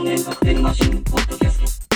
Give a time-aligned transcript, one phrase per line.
[0.00, 1.86] 少年カクテルマシンポッドキャス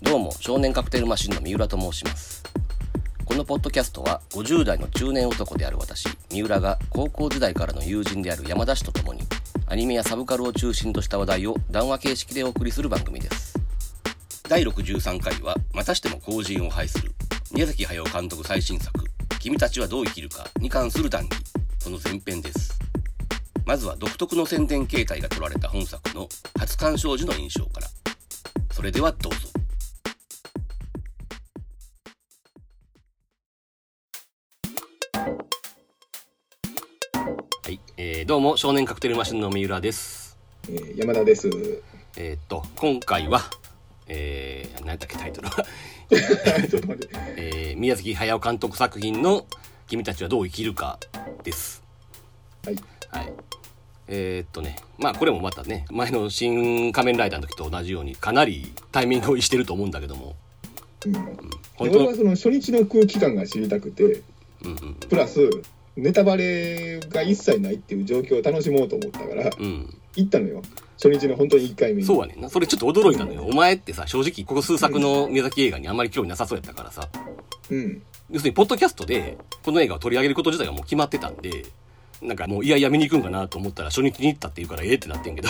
[0.00, 2.44] トどうも少年カクテルマシンの三浦と申します。
[3.24, 9.22] このポッドキャストは50代の中年男である私三浦が高校時代からの友人である山田氏と共に
[9.66, 13.58] アニメやサブカルを中心とした話題を談話形式でお送りする番組です。
[14.48, 17.10] 第63回はまたしても後人を拝する
[17.52, 19.04] 宮崎駿監督最新作
[19.40, 21.32] 「君たちはどう生きるか」に関する談義
[21.80, 22.73] その前編です。
[23.66, 26.28] まずは独特の宣伝形態が取られた本作の
[26.58, 27.88] 初鑑賞時の印象から
[28.70, 29.38] それではどうぞ
[37.62, 40.36] はい、えー、どうも少年カクテルマシンの三浦です
[40.68, 41.48] えー山田です。
[42.16, 43.40] えーっと今回は
[44.06, 45.64] えー、何だっけタイトルは。
[47.36, 49.46] えー、宮崎駿監督作品の
[49.88, 50.98] 「君たちはどう生きるか」
[51.42, 51.82] です
[52.66, 52.76] はい。
[53.14, 53.32] はい。
[54.06, 60.36] えーっとねまあこれもまたね前の「新仮面ライダー」の時と同じようにかなりタイミングをしてると思うんだけども。
[61.06, 61.14] うん。
[61.74, 61.98] 本当？
[61.98, 64.22] 俺はその初日の空気感が知りたくて、
[64.62, 64.94] うんうん。
[65.08, 65.50] プラス、
[65.96, 69.96] ネタバレが一切ないっていう状況を楽しもうと思ったから、うん。
[70.16, 70.62] 行ったのよ。
[70.96, 72.06] 初日の本当に1回目に。
[72.06, 73.44] そうはねそれちょっと驚いたのよ。
[73.44, 77.08] お前ってさ正直ここ数作の宮崎映画にあんまり興味なさそうやったからさ。
[77.70, 78.02] うん。
[78.30, 81.64] 要するにポッドキャストでこの映画を取り上げること自体がもう決まってたんで
[82.24, 85.48] なんかもういやいや見に行くんかなと思ったら初日に行ったって言うからええってなってんけど。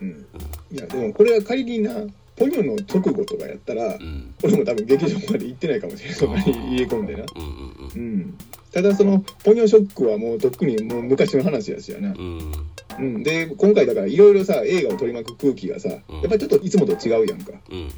[0.00, 0.26] うん。
[0.72, 1.94] いや、でもこれは仮にな、
[2.36, 4.34] ポニョの直後とかやったらう、ん。
[4.42, 6.18] 俺も多分劇場まで行ってないかもしれない。
[6.18, 6.34] そん。
[6.34, 7.24] なに入れ込んでな。
[7.36, 8.38] うんうんうん。
[8.72, 12.14] ただその、ポニョショックはもうとっくにもう昔の話やしやな。
[12.98, 13.22] うん。
[13.22, 16.20] で今回だからいろいろさ映画を取り巻く空気がさ、うん。
[16.20, 17.52] やっぱりちょっといつもと違うやんか。
[17.70, 17.90] うん。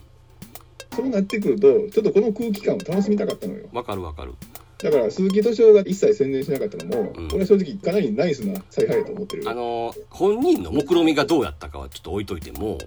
[0.94, 3.66] そうなってくるとちょっとこの空気感を楽しみたかったのよ。
[3.72, 4.34] わかるわかる
[4.82, 7.28] だから鈴木敏夫が一切宣伝しなかったのも、うん。
[7.28, 12.78] 俺は正直かなりナイスな采配やと思ってるあの本人の目論見がどうやったかはちょっと置いといても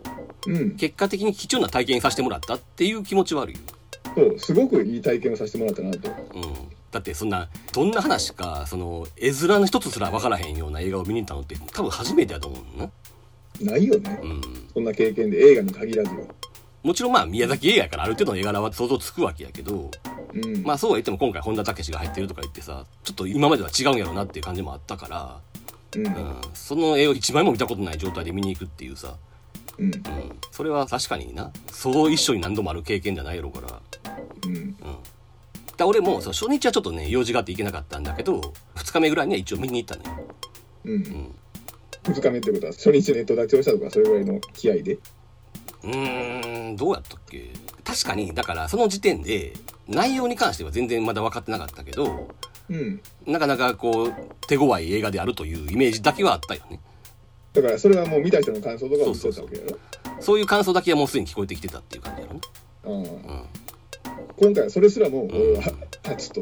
[0.45, 0.75] うん。
[0.75, 3.59] 結果的に貴重な体験させてもらったっていう気持ちはあるよ。
[4.13, 6.09] そうすごくいい体験をさせてもらったなと。
[6.09, 6.43] うん。
[6.91, 12.91] だってそんなどんな話かその絵面の一つすら分からへんような映画を見に行ったのって多分初めてやと思うの。
[13.61, 14.41] なないよね、うん。
[14.73, 16.27] そんな経験で映画に限らずよ
[16.85, 19.89] もちろんまあ宮崎映画やからある程度の絵柄は想像つくわけやけど
[20.33, 25.39] うん、まあそうは言っても今回本田武が入ってるとか言ってさちょっと今までは違うんやろうなっていう感じもあったから、
[25.95, 26.05] うん。
[26.05, 29.15] うん、その絵を一枚も見たことない状態で見に行くっていうさ、
[29.77, 29.85] うん。
[29.85, 30.01] うん、
[30.51, 31.51] それは確かにな。
[31.71, 33.81] そう一緒に何度もある経験じゃないやろうから。
[34.45, 34.75] うん。
[35.77, 38.39] だ俺もその初日はちょっとね用事があって行けなかったんだけど
[38.75, 40.25] 2日目ぐらいには一応見に行ったのよ、
[40.85, 40.93] うん。
[40.93, 41.35] うん、
[42.03, 44.97] 2日目ってことは初日ネット立ちをしたとかそれぐらいの気合で？
[45.85, 47.49] うーんどうやったっけ？
[47.83, 49.53] 確かにだからその時点で
[49.87, 52.29] 内容に関しては全然まだ分かってなかったけど
[52.69, 53.01] うん。
[53.27, 54.13] なかなかこう
[54.47, 56.79] 手強い映画であるというイメージだけはあったよね。
[57.53, 59.77] だからそれはもう見た人の感想とかもそうだったわけやろ？
[60.19, 62.41] そういう感想だけはもうすでに聞こえてきてたっていう感じやろね。
[62.83, 63.03] うん。
[63.03, 63.45] うん
[64.37, 65.63] 今回はそれすらも俺は
[66.03, 66.41] 立つと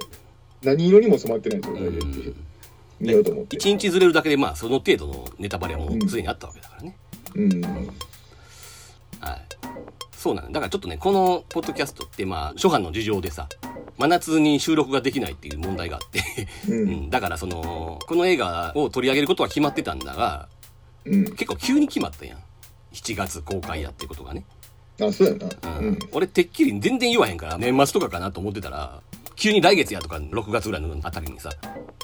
[0.63, 2.35] 何色にも染まってない状態でうん。
[2.99, 3.57] 見ようと思って。
[3.57, 6.95] 一日ずれるだけでまあその程度のネタバレはもうすでにあったわけだからね、
[7.35, 7.61] うん
[9.23, 9.41] はい。
[10.11, 10.51] そうなんだ。
[10.51, 13.47] だからちょっとねこのポッドキャストってまあ初版の事情でさ
[13.97, 16.21] 真夏に収録ができないっていう問題があって
[16.69, 16.89] ううん。
[17.05, 20.47] ん、だからそのこの映画を取り上げることは決まってたんだが
[21.05, 21.25] うん。
[21.25, 22.39] 結構急に決まったやん。
[22.93, 24.45] 7月公開やってことがね、
[25.01, 25.77] あそうやな。
[25.79, 25.87] うん。
[25.87, 25.99] うん。
[26.11, 29.01] 俺てっきり全然言わへんから年末とかかなと思ってたら
[29.35, 31.49] 急に来月やとか6月ぐらいのあたりにさ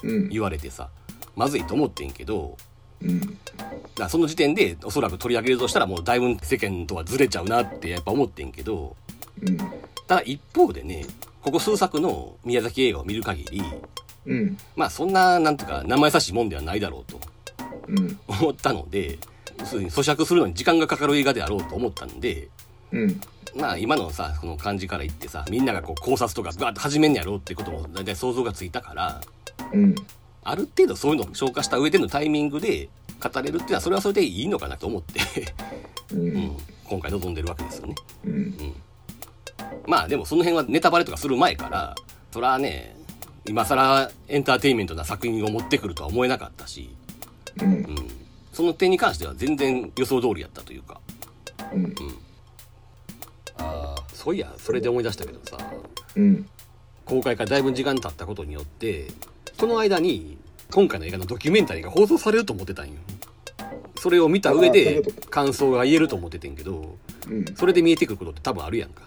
[0.03, 0.30] うん。
[0.30, 0.90] 言われてさ
[1.36, 2.57] まずいと思ってんけど
[3.02, 8.96] うその時点でおそらく取り上げるとしたらもうだいぶ世間とはずれちゃうなってやっぱ思ってんけど
[9.42, 9.58] うん
[10.08, 11.06] ただ一方でね
[11.42, 13.62] ここ数作の宮崎映画を見る限り
[14.26, 14.58] うん。
[14.76, 17.20] まあそんななんとか生優しいもんではないだろうと
[17.88, 19.20] うん思ったので
[19.60, 22.48] 要するに咀嚼するのに時間がかかる映画であろうと思ったんで
[22.92, 23.22] うん。
[23.56, 29.22] まあ今のさこの感じから言ってさみんながこう考察とかガーッと始めんやろうってことも大体想像がついたから
[29.74, 29.96] うん
[30.44, 32.90] ある程度そういうのを消化した上でのタイミングで
[33.22, 35.19] 語れるっていうのはそれはそれでいいのかなと思って、
[36.13, 36.38] ううん。
[36.38, 37.96] ん、今回臨んでるわけですよね。
[38.25, 38.74] うん。
[39.86, 41.96] まあでもその辺はネタバレとかする前から
[42.31, 42.96] それはね
[43.46, 46.96] 今更エンターテインメントな作品を持ってくるとは思えなかったし、
[47.62, 47.74] うん。
[47.74, 47.96] うん、
[48.54, 51.00] その点に関しては全然予想通りやったというか。
[51.74, 51.96] うん。
[53.58, 55.58] ああそういやそれで思い出したけどさ。
[56.16, 56.48] うん。
[57.06, 59.08] 公開からだいぶ時間経ったことによって
[59.58, 60.38] この間に
[60.71, 62.94] 今回の映画のドキュメンタリーが放送されると思ってたんよ。
[63.98, 66.95] それを見た上で感想が言えると思っててんけど
[67.30, 67.45] うん。
[67.56, 69.04] それで見えてくることって多分あるやんか。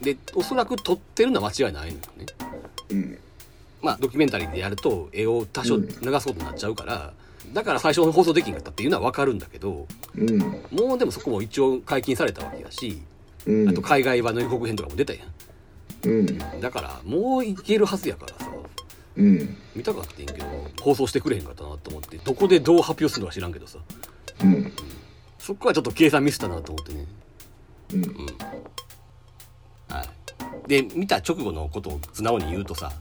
[0.00, 2.26] でおそらく撮ってるのは間違いないのよね。
[2.90, 3.18] うん。
[3.82, 7.12] まあドキュメンタリーでやると絵を多少流すことになっちゃうから、
[7.52, 9.86] だから最初の放送できんかったっていうのは分かるんだけど
[10.16, 10.38] うん。
[10.70, 13.02] もうでもそこも一応解禁されたわけだし
[13.46, 13.68] うん。
[13.68, 15.20] あと海外版の予告編とかも出たや
[16.04, 16.26] うん。
[16.26, 16.60] ん。
[16.60, 18.50] だからもういけるはずやからさ
[19.20, 19.56] うん。
[19.76, 20.46] 見たかったんやけど
[20.80, 23.78] 放送してくれへんかったなと思ってどこでどう発表するのか知らんけどさ
[24.42, 24.72] うん。
[25.38, 27.06] そこはちょっと計算ミスったなと思ってね
[27.94, 28.02] うん。
[29.94, 30.08] はい
[30.66, 32.92] で見た直後のことを素直に言うとさ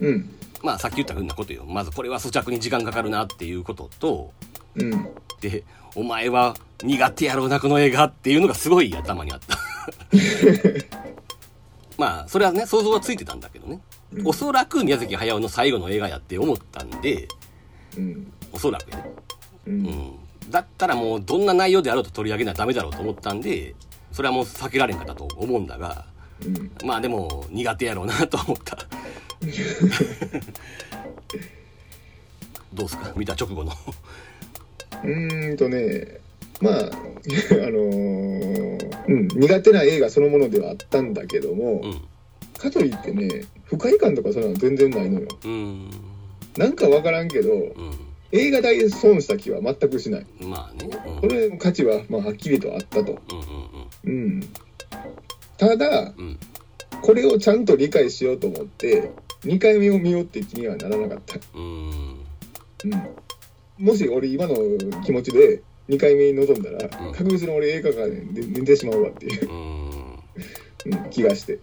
[0.00, 0.30] うん。
[0.62, 4.32] まあさっき言ったふうなことよまずこれは咀嚼に時間かかるなっていうことと
[4.76, 5.08] うん。
[5.40, 5.64] で
[5.94, 9.58] お前は苦手やろうなこの映画っていうのがすごい頭にあった
[11.98, 13.80] まあそれはね想像はついてたんだけどね、うん
[14.24, 17.28] おそらく宮崎駿の最後の映画やって思ったんで
[17.96, 18.32] うん。
[18.52, 19.04] おそらくね、
[19.66, 19.70] う。
[19.70, 19.82] うん。
[19.84, 20.12] ん、
[20.50, 23.74] だったらもうどんな内容であろうと取り上げなダメだろうと思ったんで
[24.12, 26.04] それはもう避けられんかったと思うんだが
[26.44, 26.70] うん。
[26.84, 28.76] まあでも苦手やろうなと思った。
[32.74, 33.12] どうすか？
[33.16, 33.72] 見た直後の。
[35.04, 36.20] うーんとね、
[36.60, 42.00] まあ、 あのーうん、苦手な映画そのものではあったんだけども、うん。
[42.58, 45.28] かといってね、不快感とかそんなの全然ないのよ。
[45.44, 45.90] うん
[46.58, 47.74] なんかわからんけど、う
[48.30, 50.26] 映画代損した気は全くしない。
[50.44, 53.18] んまあねうんこれの価値は、まあ、はっきりとあったと。
[54.04, 54.40] うんうんうん。
[55.56, 56.38] ただ、うんうん
[57.00, 59.10] これをちゃんと理解しようと思って、
[59.44, 61.40] 2回目を見ようって気にはならなかった。
[61.54, 62.16] うん
[62.84, 63.84] うん。
[63.84, 64.54] もし俺今の
[65.02, 69.50] 気持ちで2回目に臨んだら、うん確実に俺映画館で寝てしまうわっていう。
[69.50, 70.02] うん
[70.84, 71.58] うん、気がして。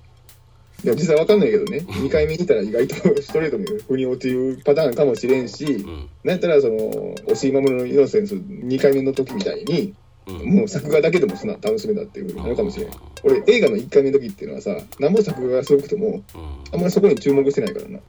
[0.83, 6.75] いや、実際わかんないけどね、2回目にいたら意外とストレートに腑に落ちるパターンかもしれんし、うんなんやったら、その、
[7.27, 9.95] 押井守のイノセンス2回目の時みたいに、うん
[10.45, 12.89] もう作画だけでもそんな楽しめたっていうふうになるかもしれん。
[13.23, 16.21] 俺、映画の1回目の時っていうのはさ、なんぼ作画がすごくても、うん
[16.71, 17.99] あんまりそこに注目してないからな。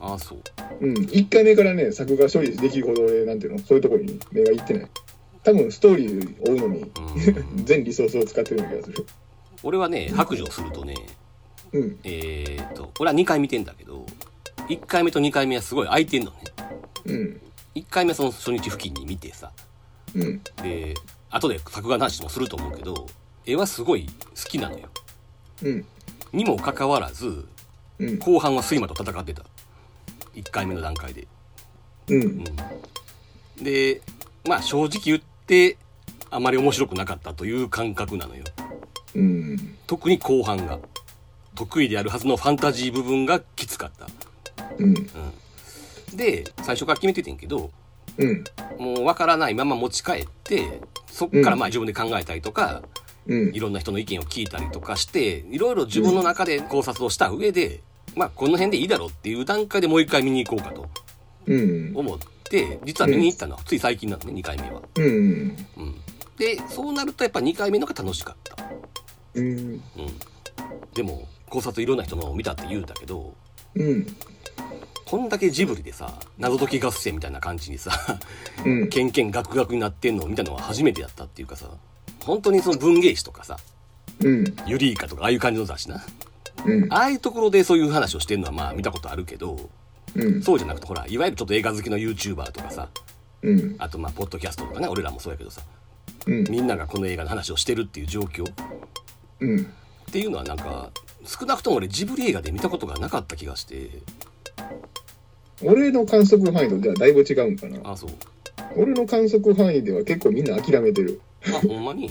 [0.00, 0.38] ああそう
[0.80, 4.88] うん、1回目からね、作画処理できるほど俺、なんていうの、そういうところに目がいってない。
[5.42, 9.06] 多分、ストーリーを追うのに、うん 全リソースを使ってるような気がする。
[9.64, 10.94] 俺はね白状するとね
[11.72, 14.06] うん、えー、っと俺は2回見てんだけど
[14.68, 16.38] 1回目と2回目はすごい空いてんのね。
[17.06, 17.40] うん、
[17.74, 19.50] 1回目はその初日付近に見てさ。
[20.14, 20.94] うん、で
[21.30, 23.06] 後で作画なしもすると思うけど
[23.44, 24.88] 絵はすごい好きなのよ。
[25.62, 25.84] うん、
[26.32, 27.46] にもかかわらず
[27.98, 29.42] うん、後半は睡魔と戦ってた。
[30.34, 31.26] 1回目の段階で。
[32.08, 32.44] うん、
[33.60, 34.00] で
[34.46, 35.76] まあ正直言って
[36.30, 38.44] あまり面白くなかったという感覚なのよ。
[39.14, 40.78] うん、特に後半が
[41.58, 44.06] 得意であるはずのファンタジー部分がきつかった、
[44.78, 47.70] うん、うん、で最初から決めててんけど
[48.18, 48.44] うん、
[48.78, 52.82] もう分からないまま持ち帰ってそっからまあ自分で考えたりとか、
[53.26, 53.54] うん。
[53.54, 57.80] い、ろんな人の意見を聞いたりとかしていろいろ自分の中で考察をした上で、
[58.16, 60.88] まあこの辺でいいだろうっていう段階でもう一回見に行こうかと
[61.46, 63.56] うん、思って実は見に行ったの。
[63.56, 64.82] はつい最近なのね2回目は。
[64.96, 65.56] うん、うん、
[66.36, 68.56] でそうなるとやっぱ2回目のが楽しかった。
[69.34, 69.82] うん、うん、
[70.94, 73.34] でも考察いろんな人のを見たって言うたけど
[73.74, 74.06] うん、
[75.04, 77.90] こんだけジブリでさ謎解き合戦みたいな感じにさ
[78.64, 81.68] うん、ケンケンガクガクになってんのを見たのは初めてやったっていうかさ
[82.24, 83.56] 本当にその文芸誌とかさ
[84.20, 86.02] うん、ユリイカとかああいう感じの雑誌な。
[86.66, 89.70] うん、ああいうところでそういう話をしてるのはまあ見たことあるけど
[90.16, 92.88] うん、そうじゃなくてほらいわゆるちょっと映画好きの YouTuber とかさ
[93.42, 95.62] うん、あとまあポッドキャストとかね俺らもそうやけどさ
[96.26, 98.54] うん、みんながこの映画の話をしてるっていう状況っ
[99.40, 99.72] うん、
[100.10, 100.90] ていうのはなんか
[101.28, 103.90] 少なくとも俺ジブリ映画で見たことがなかった気がして
[105.62, 107.78] 俺の観測範囲とじゃあだいぶ違うんかな。
[107.84, 108.10] あそう
[108.76, 111.20] 俺の観測範囲では結構みんな諦めてる。
[111.46, 112.10] あほんまに？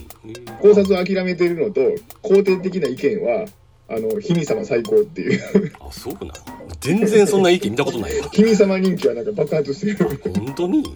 [0.62, 1.82] 考察を諦めてるのと、
[2.24, 3.46] 肯定的な意見は、
[3.90, 5.74] あの、卑弥様最高っていう。
[5.80, 6.34] あそうなの？
[6.80, 10.22] 全然そんな意見見たことないわ卑弥様人気はなんか爆発してる。
[10.34, 10.96] 本当に？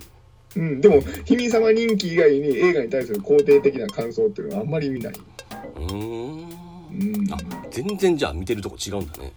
[0.56, 5.14] うん、でも、卑弥様人気以外に映画に対する肯定的な感想っていうのはあんまり見ない。
[5.14, 6.51] うーん
[6.92, 7.34] うん。
[7.34, 7.38] あ
[7.72, 9.34] 全然じゃあ見てるとこ違うんだね。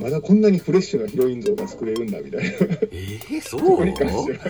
[0.00, 2.48] まだこんなにフレッシュなヒロイン像が作れるんだみたいな。
[2.50, 4.44] えー、そうに関しては。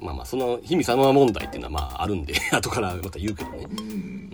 [0.00, 3.66] まあまあその卑弥様問題っていうのはまああるんで 後からまた言うけどね。
[3.70, 3.78] うん。
[3.78, 4.30] うん。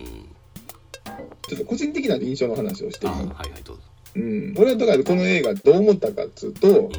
[1.48, 3.12] ちょっと個人的な印象の話をしていい？
[3.12, 3.82] あはいはいどうぞ。
[4.16, 6.92] うん、俺はだからこの映画どう思ったかっつうと、うん。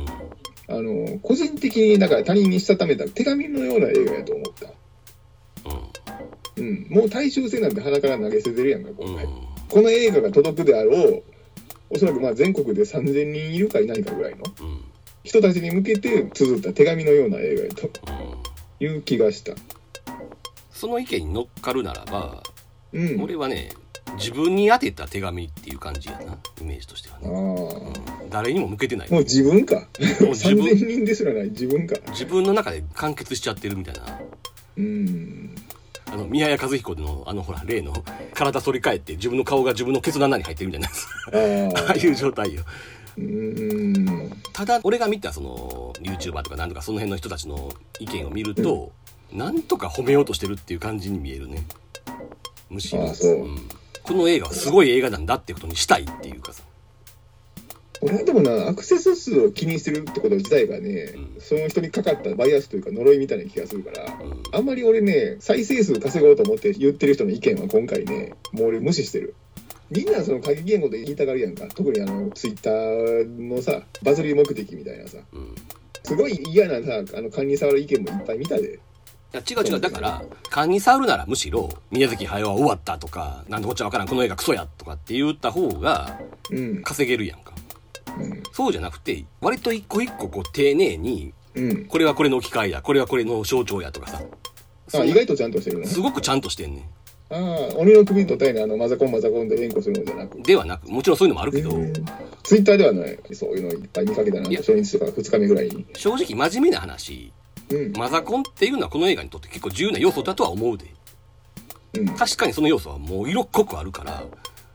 [0.69, 4.69] あの個人的にだから他人にしたためた手紙のような映画やと思った、う
[6.57, 9.41] うん、もう大衆性なんて鼻から投げ捨ててるやんか今回、んうん。
[9.69, 11.23] この映画が届くであろう
[11.89, 14.81] おそらくまあ全国で3000人いるかいないかぐらいのうん。
[15.23, 17.89] 人たちに向けて綴った手紙のような映画やと
[18.81, 18.87] うん。
[18.87, 19.53] いう気がした、
[20.69, 22.43] その意見に乗っかるならば、
[22.93, 23.69] うん、俺はね
[24.17, 28.23] 自分に宛てた手紙っていう感じやなイメージとしてはあね、あ。
[28.23, 29.11] うん、誰にも向けてない。
[29.11, 29.75] もう自分か。
[29.75, 30.65] もう自分。
[30.65, 31.49] 3000人ですらない。
[31.49, 31.95] 自分か。
[32.11, 34.19] 自分の中で完結しちゃってるみたいな。
[34.77, 35.55] うん。
[36.11, 37.93] あの宮谷和彦のあのほら例の
[38.33, 41.81] 体反り返って自分の顔が自分のケツの穴に入ってるみたいなやつ。
[41.85, 42.63] あああいう状態よ。
[44.53, 48.91] ただ俺が見たその YouTuber とかなんとかその辺の人たちの意見を見ると、
[49.31, 51.65] なんとか褒めようとしてるっていう感じに見えるね。
[52.69, 53.01] むしろ。
[53.03, 53.67] うん。
[54.03, 56.63] この映画はすごい映画なんだってことにしたいっていうかさ
[58.01, 69.35] 俺はでもな、アクセス数を気にしてるってこと自体がね、うんその人にかかったバイアスというか呪いみたいな気がするから、うんあんまり俺ね、再生数稼ごうと思って言ってる人の意見は今回ね、もう俺無視してる。
[69.89, 71.67] みんなその過激言語で言いたがるやんか。
[71.73, 75.55] 特にあの、ツイッターのさ、バズり目的みたいなさ、うん
[76.03, 78.79] すごい嫌なさ、あの、勘に触る意見もいっぱい見たで。
[79.33, 86.17] いや違う違うだから勘に触るならむしろ宮崎駿は終わったとかなんでこっちゃわからんこの映画クソやとかって言った方が
[86.49, 86.81] うん。
[86.81, 87.66] 稼げるやんかうん。
[88.51, 91.85] そうじゃなくて割と一個一個こう丁寧にうん。
[91.85, 94.21] これはこれの機械やこれはこれの象徴やとかさ
[94.93, 95.87] あ、意外とちゃんとしてるな。
[95.87, 96.89] すごくちゃんとしてんね
[97.29, 97.39] ああ、
[97.75, 100.41] 鬼の首に取ったようなあの、マザコンマザコンで連呼するのじゃなく。
[100.41, 101.71] ではなくもちろんそういうのもあるけど、
[102.43, 103.19] ツイッターではない。
[103.33, 104.49] そういうのいっぱい見かけたな。
[104.49, 105.85] 初日とか2日目ぐらいに。
[105.95, 107.33] 正直真面目な話
[107.69, 107.91] うん。
[107.97, 110.85] マザコンっていうのはこの映画にとって結構重要な要素だとは思うで
[111.97, 112.07] うん。
[112.15, 114.23] 確かにその要素はもう色っ濃くあるから、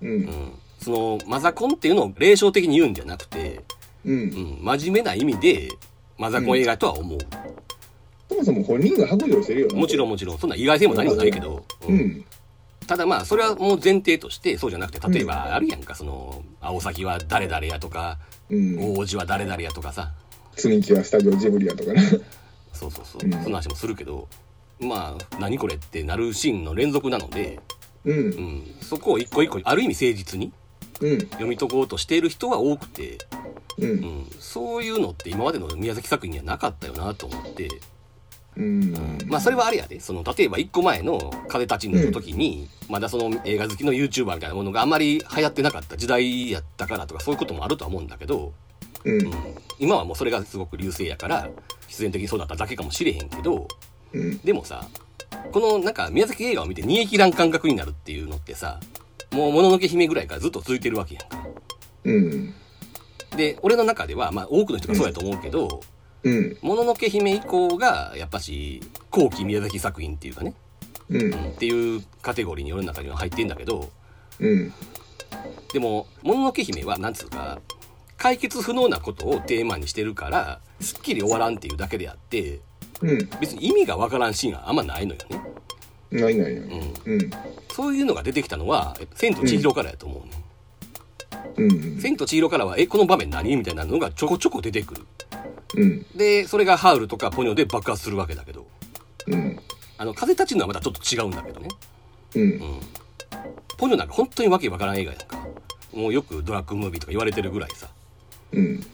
[0.02, 0.06] う。
[0.06, 3.60] うんん、そのマザコンっていうのを霊障的に言うんじゃなくて、
[4.04, 4.12] う。
[4.12, 5.68] うんん、真面目な意味で
[6.18, 7.18] マザコン映画とは思う、
[8.28, 9.74] そもそも本人が白状してるよな。
[9.76, 12.24] もちろんもちろんそんな意外性も何もないけど、うんうん。
[12.86, 18.18] ただまあそれはもう前提としてそうじゃなくて例えばあるやんかその青崎は誰々やとか
[18.50, 18.98] うん。
[18.98, 20.12] 王子は誰々やとかさ
[20.56, 22.02] 積み木はスタジオジブリやとかな。
[22.72, 24.28] そうそうそう、うんそんな話もするけど
[24.80, 27.60] まあ何これってなるシーンの連続なので、
[28.04, 28.12] う。
[28.12, 30.52] うんん、そこを一個一個ある意味誠実に
[31.00, 31.20] うん。
[31.20, 33.18] 読み解こうとしている人は多くて、
[33.78, 33.86] う。
[33.86, 37.68] うんん、そういうのって今までの宮崎作品にはなかったよなと思って、
[38.56, 39.18] うん。
[39.26, 48.52] まあそれはあれやでその例えば1個前の「風立ちぬ」の時に、まだその映画好きの YouTuber みたいなものがあまり流行ってなかった時代やったからとかそういうこともあるとは思うんだけど、
[49.04, 49.26] うん。
[49.26, 49.32] うん、
[49.78, 51.48] 今はもうそれがすごく流星やから
[51.88, 53.68] 必然的にそうだっただけかもしれへんけど
[54.12, 54.38] うん。
[54.38, 54.86] でもさ
[55.50, 58.80] このなんか宮崎映画を見て煮え切らん感覚になるっていうのってさ
[59.32, 61.48] もう「もののけ姫」ぐらいからずっと続いてるわけやんか。
[62.04, 62.54] うん。
[63.36, 65.80] で俺の中ではまあ多くの人がそうやと思うけど
[66.22, 66.56] うん。
[66.62, 70.54] 「もののけ姫」以降がやっぱし後期宮崎作品っていうかね、
[71.08, 71.22] うん。
[71.22, 73.90] うんっていうカテゴリーに俺の中には入ってんだけど
[74.38, 74.72] うん。
[75.72, 77.60] でも「もののけ姫」はなんつうか
[78.18, 82.60] 解決不能なことをテーマにしてるからすっきり終わらんっていうだけであって
[83.00, 83.30] うん。
[83.40, 85.40] 別に意味がわからんシーンはあんまないのよね、
[86.12, 86.62] ないないない。
[86.62, 87.30] うん、うん。
[87.72, 90.44] そういうのが出てきたのは「千と千尋」からやと思うね、
[91.56, 91.98] うん。
[92.00, 95.06] 千と千尋からは「えこの場面何?」みたいなのがちょこちょこ出てくる
[95.76, 96.06] うん。
[96.14, 98.66] でそれがハウルとかポニョで爆発するわけだけど
[99.26, 99.58] うん。
[99.96, 101.68] あの風立ちぬはまたちょっと違うんだけどね
[102.34, 102.44] うんう。
[102.46, 102.80] ん
[103.78, 105.46] ポニョなんか本当にわけわからん映画やんか
[105.92, 107.88] もうよくドラッグムービーとか言われてるぐらいさ
[108.52, 108.86] うん。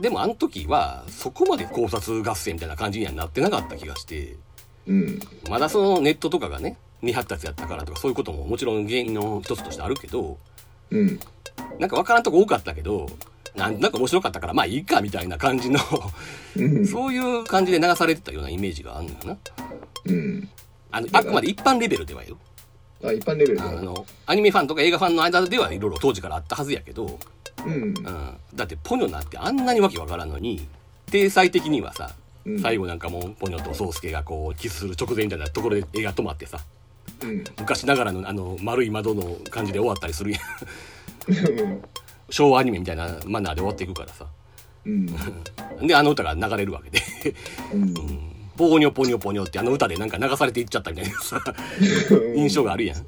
[0.00, 4.36] でもあの時はそこまで考察合戦みたいな感じにはなってなかった気がして
[4.88, 5.20] うん。
[5.48, 10.38] まだそのネットとかがね未発達やったからとかそういうことももちろん原因の一つとしてあるけど
[10.90, 11.20] うん。
[11.78, 13.06] なんかわからんとこ多かったけど
[13.54, 15.78] なんとなく面白かったからまあいいかみたいな感じの
[16.56, 16.86] うん。
[16.86, 19.36] そういう感じで流されてたようなイメージがあるのよな
[20.06, 20.48] うん。
[20.90, 22.38] あのあくまで一般レベルではよ
[23.04, 27.18] あ、一般レベルであのアニメファンとか映画ファンの間ではいろいろ当時からあったはずやけど、
[27.64, 27.72] うん。
[27.72, 27.94] うん、
[28.54, 30.66] だってポニョなんてあんなにわけわからんのに
[31.10, 32.14] 体裁的にはさ
[32.48, 36.60] うん最後なんかもうポニョと宗介がこうキスする直前みたいなところで映画止まってさ
[37.22, 37.44] うん。
[37.58, 41.82] 昔ながらのあの丸い窓の感じで終わったりするやんうん。
[42.30, 44.26] 昭和アニメみたいなマナーで終わっていくからさ
[44.84, 45.06] うん。
[45.86, 47.00] であの歌が流れるわけで
[47.74, 47.94] うん。
[48.56, 51.40] ポーニョポニョポニョってあの歌でなんか流されていっちゃったみたいなさ
[52.36, 52.98] 印象があるやん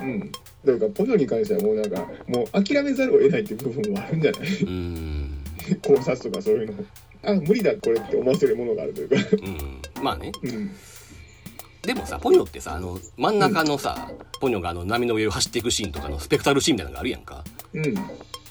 [0.00, 0.32] うん。
[0.64, 4.48] だから、ポジョに関してはもうなんか、もう諦めざるを得ないっていう部分もあるんじゃない？
[4.62, 5.44] うん
[5.82, 6.84] 考察とかそういうの。
[7.26, 9.16] あ、無理だ、これって思わせるものがあるというか。
[9.96, 10.70] うんまあねうん。
[11.82, 17.96] でもさポニョってさあの真ん中のさ、ポニョがあの波の上を走っていくシーンとかのスペクタルシーンみたいなのがあるやんかうん。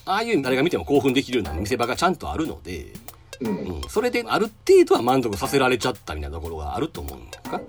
[0.06, 2.94] ああいう誰が見ても興奮できるような見せ場がちゃんとあるので、
[3.42, 3.58] うん。
[3.58, 7.62] うん、それである程度は満足させられちゃったみたいなところがあると思うんか、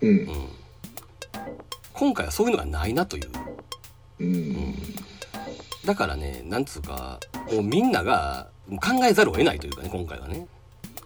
[0.00, 0.12] うんう。
[0.12, 0.28] ん、
[1.92, 3.30] 今回はそういうのがないなという
[4.20, 4.74] うん。
[5.84, 7.18] だからねなんつうか
[7.52, 10.46] もうみんなが考えざるを得ないというかね今回はね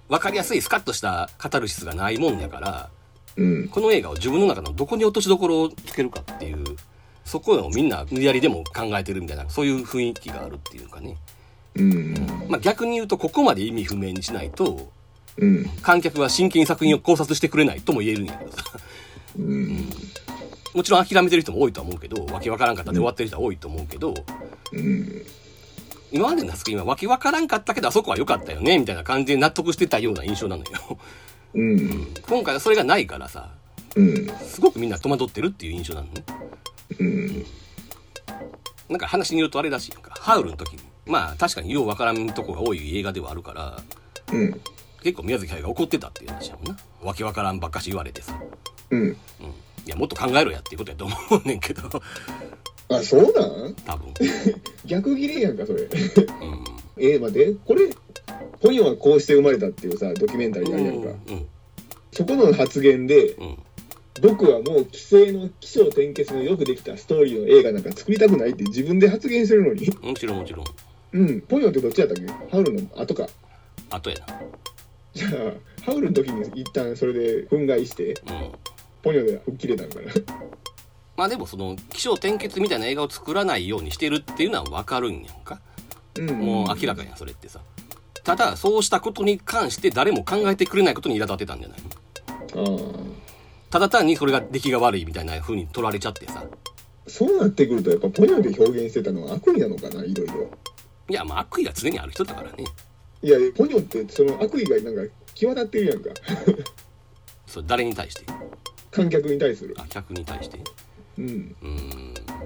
[0.08, 2.90] 分かりやすいスカッとしたカタルシスがないもんやから
[3.36, 3.68] うん。
[3.68, 6.64] この映画を自分の中のどこに落としどころをつけるかっていう
[7.24, 11.16] そこをみんな無理やりでも考えてるみたいなそういう雰囲気があるっていうかね、
[11.76, 12.14] うん。
[12.48, 14.90] まあ、逆に言うとここまで意味不明にしないと
[15.36, 15.64] うん。
[15.82, 18.62] 観客は真剣に作品を考察してくれないとも言えるんやけどさ
[19.38, 19.88] うん。
[20.74, 24.14] もちろん諦めてる人も多いとは思うけどわけわからんかったで終わってる人は多いと思うけど、
[24.72, 25.22] うん。
[26.10, 30.98] 今までの作品はわけわからんかったけどあそこは良かったよねみたいな感じで納得してたような印象なのよ
[31.54, 32.14] うん。
[32.28, 33.50] 今回はそれがないからさ
[33.96, 34.26] うん。
[34.38, 36.24] すごくみんな戸惑ってるっていう印象なのね
[36.98, 37.44] うん。
[38.88, 43.78] なんか話によるとあれらしかハウルの時にまあ確かにようわからんとこが多い映画ではあるから
[44.32, 44.60] うん。
[45.02, 48.38] 結構宮崎駿が怒ってたっていう話やもんなわけわからんばっかし言われてさ、
[48.90, 49.00] うん。
[49.00, 49.16] うん、い
[49.86, 51.82] やもっと考えろやっていうことやと思うねんけど
[52.90, 53.74] あ、そうなん？
[53.84, 54.14] 多分
[54.86, 55.82] 逆切れやんか、それ。
[55.82, 55.88] うん
[57.00, 57.88] えー、待って、これ、
[58.60, 61.10] ポニョはこうして生まれたっていうさ、ドキュメンタリーあるやんか。
[61.28, 61.46] うん
[62.10, 63.58] そこの発言で、うん
[64.20, 69.86] 僕はもう既成の起承転結のよくできたストーリーの映画なんか作りたくないって自分で発言してるのに。
[70.02, 70.64] もちろんもちろん
[71.12, 71.40] うん。
[71.42, 72.26] ポニョってどっちやったっけ？
[72.50, 73.28] ハウルの後か。
[73.90, 74.16] あとや
[75.14, 78.50] じゃあ、ハウルの時に一旦それで憤慨して、なうん
[79.02, 80.12] ポニョで吹っ切れたんかな。
[81.18, 85.60] まあでもその起承転結みたいな映画を作らないようにしてるっていうのはわかるんやんか
[86.16, 86.26] うん。
[86.38, 87.60] もう明らかやんそれってさ
[88.22, 91.78] ただそうしたことに関して誰も考えてくれないことに苛立ってたんじゃない？
[93.70, 96.44] ただ単にそれが出来が悪いみたいな風に取られちゃってさ
[97.08, 100.50] そうなってくると、やっぱポニョで表現してたのは悪意なのかな、いろいろ。
[101.08, 102.64] いやまあ悪意が常にある人だからね
[103.22, 106.10] いや、ポニョってその悪意がなんか際立ってるやんか。
[107.48, 108.26] それ誰に対して？
[108.90, 109.74] 観客に対する。
[109.78, 110.58] あ客に対して？
[111.18, 111.56] うん。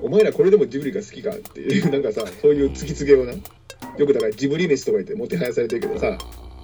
[0.02, 3.33] お前らこれでもジブリが好きかっていう、 なんかさ、そういう突きつけをな。
[3.99, 6.17] よくだからジブリ飯とか言ってもてはやされてるけどさ、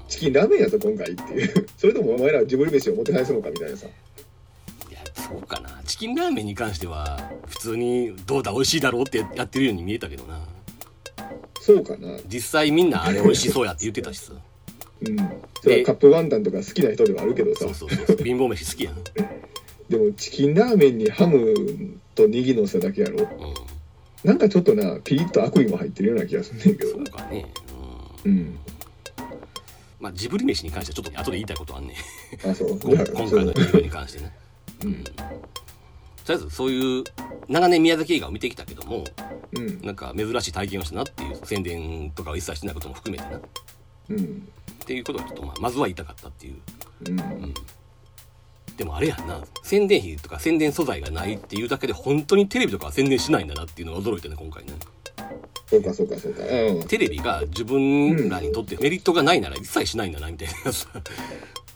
[0.08, 1.66] チキンラーメンやぞ今回っていう。
[1.76, 3.86] それともお前らジブリ飯をもてはやすのかみたいなさ。
[3.86, 10.40] いやそうかなチキンラーメンに関しては普通にどうだ美味しいだろうってやってるように見えたけどな
[11.60, 12.16] そうかな。
[12.26, 14.32] 実際みんなあれ美味しそうやって言ってたしさ
[15.02, 15.16] うん。
[15.62, 17.74] それはカップワンタンとか好きな人ではあるけどさそう。
[17.74, 18.94] そうそう貧乏飯好きやん、
[19.88, 21.54] でもチキンラーメンにハム
[22.14, 23.26] とネギのせだけやろ。
[24.24, 27.06] なんかちょっとな、ピリッと悪意も入ってるような気がするねんけどな。
[27.06, 27.46] そうかね
[28.24, 28.58] うんうん。
[30.00, 31.94] まあジブリ飯に関してはちょっと後で言いたいことあんね
[32.48, 32.78] あ、そう。
[32.84, 34.32] 今 今回の映画に関してね
[34.84, 35.04] うん。
[35.04, 35.14] とり
[36.30, 37.04] あえずそういう
[37.48, 39.04] 長年宮崎映画を見てきたけども
[39.52, 39.80] うん。
[39.82, 43.40] なんか珍しい体験をしたなっていう宣伝とかを一切してないことも含めてなっ
[44.10, 44.48] うん。
[44.84, 46.54] ていうことはちょっとまあまずは言いたかったっていう
[47.08, 47.54] うん。
[48.78, 54.72] でもあれやんな宣伝費とか宣伝素材がないっていうだけで本当にテレビとかは宣伝しないんだなっていうのが驚いてね今回ね
[55.66, 56.42] そうか、そうか、そうか。
[56.44, 56.84] うん。
[56.84, 60.88] テレビが自分らにとってメリットがないなら一切しないんだなみたいなさ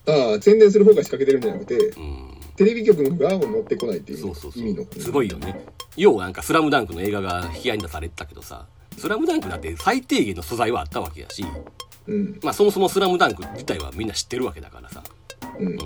[0.07, 4.83] ああ、宣伝する方が仕掛けてるんじゃなくて、うんテレビ局の側も乗ってこないっていうそうそうそ意味の。
[4.83, 5.65] うすごいよね
[5.97, 8.67] 要はなんか「スラムダンクの映画が引き合いに出されてたけどさ
[8.99, 11.45] 「スラムダンクだって最低限の素材はあったわけやし
[12.07, 12.39] うん。
[12.43, 15.03] まあそもそも「スラムダンク自体はみんな知ってるわけだからさ
[15.59, 15.79] うん。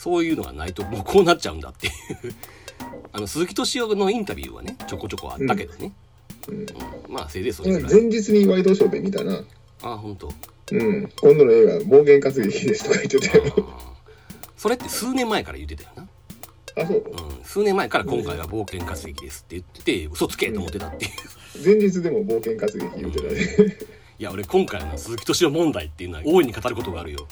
[0.00, 1.92] そういうのがないともうこうなっちゃうんだっていう
[3.12, 5.92] あの鈴木敏夫のインタビューはねちょこちょこあったけどね、
[6.48, 6.54] うん。
[6.54, 6.66] うん
[7.06, 9.44] まあせいぜいそこれれぐらい前日にワイドショーで見たな。
[9.82, 10.32] あ本当。
[10.72, 11.12] うん。
[11.20, 13.68] 今度の映画、暴言活劇ですとか言ってたよ。
[14.56, 16.08] それって数年前から言ってたよな、
[16.82, 16.96] あ、そう。
[16.96, 21.10] うん、数年前から今回は冒険活劇ですって言ってて嘘つけと思ってたっていう
[21.62, 23.76] 前日でも冒険活劇言ってたね。
[24.18, 27.26] いや俺今回の鈴木敏夫問題っていうのは大いに語ることがあるよ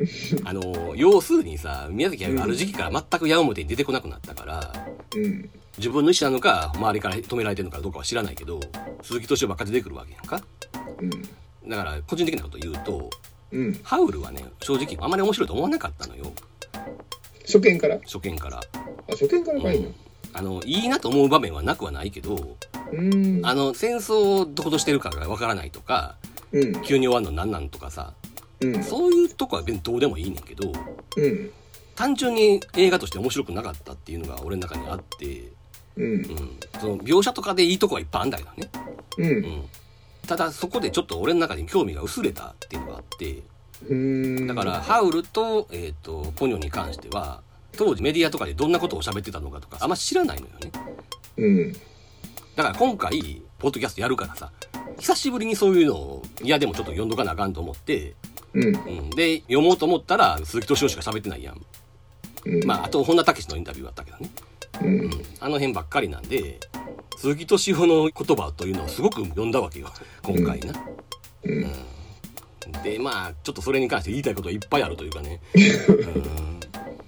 [0.44, 5.48] あの要するにさ宮崎駿がある時期から全く矢面に出てこなくなったからうん。
[5.78, 8.60] 自分の意思なのか周りから止められてるのかどうかは知らないけど
[9.02, 10.42] 鈴木敏夫ばっか出てくるわけやんか
[11.00, 11.10] うん。
[11.70, 13.10] だから個人的なこと言うと
[13.52, 13.80] うん。
[13.82, 16.32] ハウルはね正直あまり面白いと思わなかったのよ
[17.44, 17.98] 初見から？
[18.04, 18.62] 初見から、あ、
[19.10, 19.88] 初見からかいな。
[20.32, 22.56] あのいいなと思う場面はなくはないけど
[22.92, 23.40] うん。
[23.44, 26.16] あの戦争をどことしてるかがわからないとか
[26.52, 26.82] うん。
[26.82, 28.14] 急に終わるのなんなんとかさ
[28.60, 28.82] うん。
[28.82, 30.72] そういうとこはどうでもいいねんけど
[31.16, 31.50] うん。
[31.94, 35.52] 単純に映画として面白くなかったっていうのが俺の中にあって、
[35.96, 36.16] うんう。
[36.16, 38.70] ん、その描写とかでいいとこはいっぱいあんだけどね、
[39.18, 39.22] う。
[39.22, 39.64] うんん、
[40.26, 43.42] ただそこでちょっと俺の中に興味が薄れたっていうのがあって
[43.88, 44.46] うん。
[44.46, 47.42] だからハウルと,、えー、とポニョに関しては
[47.76, 50.72] 当時メディアとかでどんなことを喋ってたのかとかあんま知らないのよね
[51.36, 51.72] うん。
[52.56, 54.50] だから今回ポッドキャストやるからさ
[54.98, 58.14] 久しぶりにそういうのを嫌でもちょっと読んどかなあかんと思って、
[58.54, 58.62] うん。
[58.64, 61.60] うん、で読もうと思ったら鈴木敏夫しか喋ってないやん。
[62.46, 62.64] うん。
[62.64, 64.30] まああと本田武史のインタビューあったけどね。
[64.82, 65.10] うん。
[65.40, 66.60] あの辺ばっかりなんで
[67.16, 69.88] 鈴木敏夫の言葉というのをすごく読んだわけよ。
[70.22, 70.72] 今回な、
[71.44, 71.52] うん。
[71.52, 72.82] うん。
[72.82, 75.40] でまあちょっとそれに関して言いたいこといっぱいあるというかね、
[75.88, 76.58] うん、っ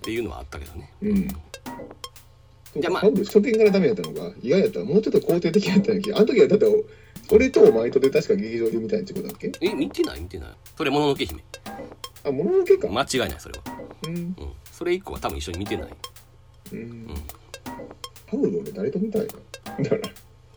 [0.02, 0.92] ていうのはあったけどね。
[1.02, 1.28] うん。
[1.28, 3.02] じゃあまあ。
[3.02, 4.80] 初見からダメやったのが意外やった。
[4.80, 6.66] らもうちょっと肯定的やったんやけどあの時はだって
[7.30, 9.52] 俺とお前とで確か劇場で見たいってことだっけ？
[9.60, 10.20] え見てない？
[10.20, 10.48] 見てない。
[10.76, 11.42] それもののけ姫。
[12.24, 13.64] あもののけか、間違いないそれは。
[14.06, 14.14] うん。
[14.16, 14.34] うん。
[14.72, 15.88] それ以降は多分一緒に見てない。
[16.72, 17.06] うん。
[18.26, 20.02] ハウル俺誰と見たいなだから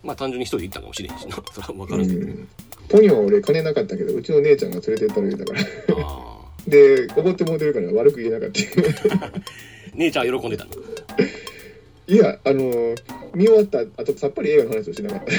[0.03, 1.35] まあ単純に一人で行ったんかもしれへんしな。
[1.53, 2.47] それは分かうるけど、ん。
[2.89, 5.61] ポニョは俺金なかったけどうちの姉ちゃんが連れてったの言うたから。
[5.61, 5.65] あ
[5.97, 9.31] あ でおごってもうてるから悪く言えなかった。
[9.95, 10.71] 姉ちゃんは喜んでたの
[12.09, 12.95] いやあの
[13.35, 15.31] 見終わった後さっぱり映画の話をしなかった。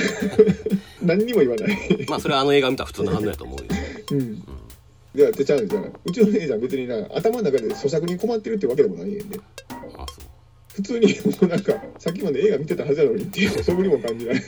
[1.02, 2.06] 何にも言わない。
[2.08, 3.64] まあそれはあの映画見たら普通の反応やと思うよ。
[4.12, 4.42] うん。
[5.14, 9.38] ではてちゃうんじゃんうちの姉ちゃん別にな頭の中で咀嚼に困ってるってわけでもないんやんね
[9.96, 10.24] あそう。
[10.76, 14.36] 普通にもうなんかさっきまで映画見てたはずなのにっていうそぶりも感じない。
[14.36, 14.40] い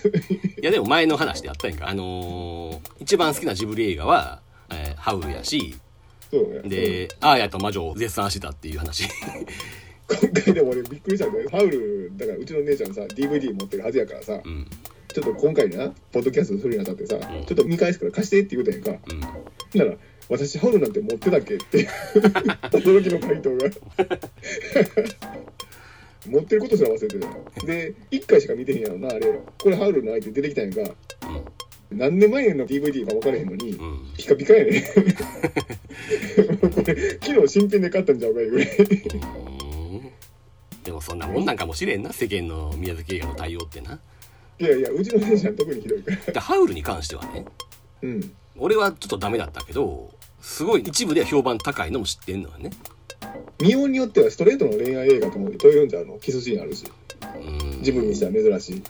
[0.64, 1.88] やでも前の話であったやんか。
[1.88, 5.74] あのー一番好きなジブリ映画は、えーハウルやし
[6.30, 6.68] そうね。
[6.68, 9.08] で、アーヤと魔女を絶賛してたっていう話
[10.20, 14.66] 今回でも俺びっくりしたんだよハウルだからうちの姉ちゃんさ DVD 持ってるはずやからさうん。
[15.14, 17.20] ちょっと今回なポッドキャストするにあたってさ、ん。
[17.20, 18.92] ちょっと見返すから貸してって言うたやんか。
[19.10, 19.20] うん。
[19.78, 19.94] なら
[20.30, 21.56] 私ハウルなんて持ってたっけ？
[21.56, 21.86] って
[22.70, 23.68] 驚きの回答が。
[26.26, 27.66] 持ってることすら忘れてた。
[27.66, 29.38] で1回しか見てへんやろなあれ。
[29.62, 30.94] これハウルの相手出てきたんやんか。
[31.90, 33.84] 何年前の DVD か分からへんのに、うん。
[33.84, 34.82] うんピカピカやね
[36.60, 38.68] これ昨日新品で買ったんちゃうかいうぐらい
[40.84, 43.98] でもそんなもんなんかもしれんな世間の宮崎映画の対応ってな。
[44.58, 46.32] いやいやうちの姉ちゃん特にひどいから。
[46.32, 47.44] でハウルに関してはね。
[48.02, 48.34] うん。
[48.56, 52.70] 俺はちょっとダメだったけどすごい一部では評判高いのも知ってんのよね。
[53.60, 56.18] 見ようによってはストレートの恋愛映画とも問えるんじゃうの？
[56.18, 56.84] キスシーンあるし。
[57.36, 57.82] うん。
[57.82, 58.82] ジブリにしては珍しい。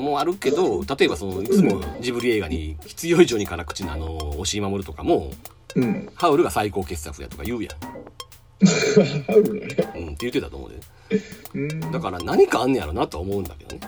[0.00, 5.32] もうあるけど例えばそのいつもジブリ映画に必要以上に辛口なあの押井守とかも
[5.74, 6.08] うん。
[6.14, 7.70] ハウルが最高傑作やとか言うや
[9.26, 10.00] ハウルだね。
[10.00, 10.76] ん、うん、って言ってたと思うで。
[10.76, 10.82] うん
[11.92, 13.80] だから何かあんねやろなとは思うんだけどね。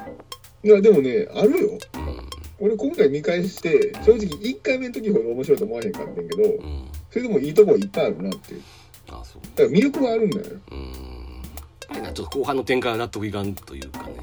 [0.63, 1.79] いやでもねあるよ。
[1.95, 2.31] うん。
[2.61, 6.89] 俺今回見返して正直1回目の時ほど面白いと思わへんかったんやけどうん。
[7.11, 8.63] それでもいいとこいっぱいあるなっていう。
[9.11, 10.45] ああそうだから魅力はあるんだよ。
[10.71, 10.79] うん。
[10.81, 14.15] やっぱりなちょっと後半の展開は納得いかんというかね。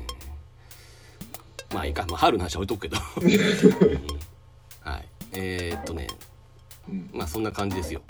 [1.74, 4.90] まあいいか、まあ、春の話は置いとくけど、 うん。
[4.92, 5.08] はい。
[5.34, 6.08] えー、っとね。
[6.90, 7.10] うん。
[7.14, 8.02] まあそんな感じですよ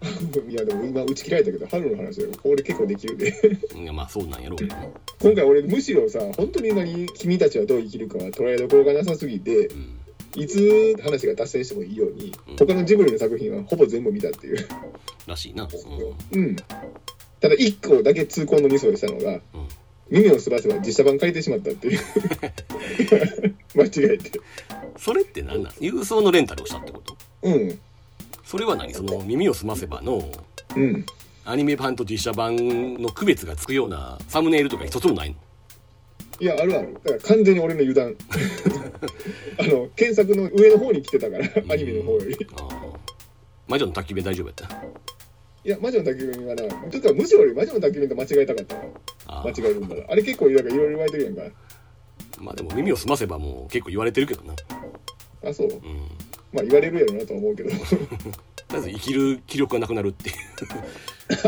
[0.48, 3.34] いやでも今打ち切られたけど春の話だよ俺結構できるで。
[3.76, 4.90] いやまあそうなんやろうけどね。
[5.20, 9.96] 今回俺むしろさ本当に何君たちはどう生きるかは捉えどころがなさすぎてうん。
[10.36, 12.56] いつ話が脱線してもいいようにうん。
[12.56, 14.66] 他のジブリの作品はほぼ全部見たっていう。
[15.26, 15.68] らしいな。
[16.32, 16.42] うん。
[16.42, 16.56] うん。
[16.56, 19.40] ただ1個だけ痛恨のミスをしたのがうん。
[20.08, 21.98] 耳をすばせば実写版借りてしまったっていう。
[23.76, 24.40] 間違えて。
[24.96, 27.16] それって何なの郵送のレンタルをしたってこと？
[27.42, 27.78] うん
[28.50, 30.28] それは何その耳をすませばの
[30.76, 31.06] うん。
[31.44, 35.36] アニメ版と実写版の区別がつくようなサムネイルとか一つもないの。
[36.40, 36.94] いやあるある。
[37.04, 38.16] だから完全に俺の油断。
[39.56, 42.36] あの検索の上の方に来てたからアニメの方より。
[42.56, 42.96] ああ
[43.68, 44.68] 魔女の焚き火大丈夫やった？
[45.64, 48.76] いや魔女の焚き火はなちょっとむしろ俺魔女の焚き火と間違えたかった。
[49.44, 50.04] 間違えるんだら。
[50.08, 51.42] あれ結構いろいろ言われてるやんか。
[52.40, 54.54] まあでも耳をすませばもう結構言われてるけどな
[55.44, 55.68] あそう。
[55.68, 55.80] うん。
[56.52, 57.70] まあ言われるやろなとは思うけど。
[57.70, 57.80] とり
[58.74, 60.36] あえず生きる気力がなくなるっていう。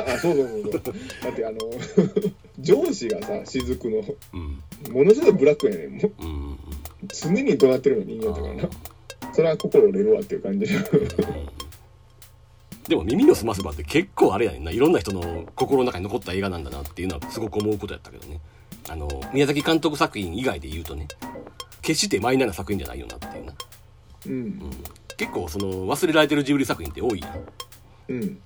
[0.07, 0.73] あそうそうそうそう。
[1.23, 1.59] だってあの
[2.59, 4.93] 上司がさ雫のうん。
[4.93, 5.93] ものすごいブラックやねん。
[5.93, 6.59] もううんうん
[7.13, 8.69] 常に怒鳴ってるの人間だからな。
[9.33, 10.79] それは心折れるわっていう感じで
[12.89, 14.71] でも耳をすませばって結構あれやねんな。
[14.71, 18.41] いろんな人の心の中に残った映画なんだなっていうのはすごく思うことやったけどね。
[18.89, 21.07] あの宮崎監督作品以外で言うとね
[21.83, 23.53] 決してマイナーな作品じゃないよなっていうな、
[24.27, 24.33] うん。
[24.33, 24.71] うん、
[25.17, 27.33] 結構その忘れられてるジブリ作品って多いやん。
[28.09, 28.39] うん。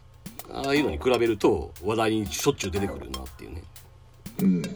[0.51, 3.63] ああいうのに比べると話題にしょっちゅう出てくるなっていうね。
[4.41, 4.63] うん。
[4.63, 4.73] まあ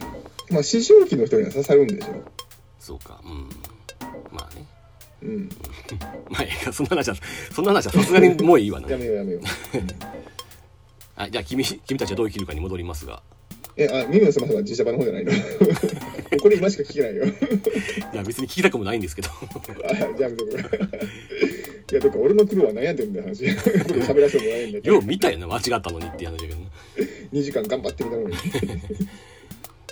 [0.51, 2.23] 思春期の人には刺さるんでしょ。
[2.79, 3.19] そうか。
[3.23, 3.49] うん。
[4.31, 4.65] まあね。
[5.23, 5.49] うん。
[6.29, 7.15] まあいいかそんな話は
[7.53, 8.89] そんな話はさすがにもういいわな。
[8.91, 9.41] やめようやめよう。
[11.15, 13.21] はいじゃあ君君たちはどう生きるかに戻りますが
[13.77, 15.31] えあ耳をすませば実写版の方じゃないの？
[16.41, 17.25] これ今しか聞けないよ。
[17.25, 17.29] い
[18.15, 19.29] や別に聞きたくもないんですけど。
[19.89, 20.51] あじゃあやめとく
[21.91, 23.45] いやどっか俺の苦労は悩んでるんだよ話。
[24.05, 24.99] 喋らせてもらえんだよ。
[24.99, 26.61] う見たよな間違ったのにって話だけどな。
[27.33, 28.35] 2時間頑張ってみたのに。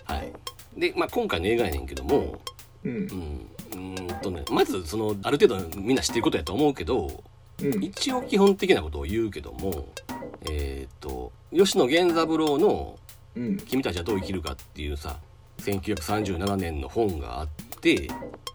[0.05, 0.31] はい。
[0.79, 2.39] で、まあ、今回の映画やねんけども
[2.83, 2.91] うん。
[2.91, 7.23] うんうーんとねまずそのある程度みんな知ってることやと思うけど
[7.61, 7.83] うん。
[7.83, 9.87] 一応基本的なことを言うけども
[10.49, 12.97] えっ、と吉野源三郎の
[13.35, 15.19] うん「君たちはどう生きるか」っていうさ
[15.59, 17.47] 1937年の本があっ
[17.81, 18.09] て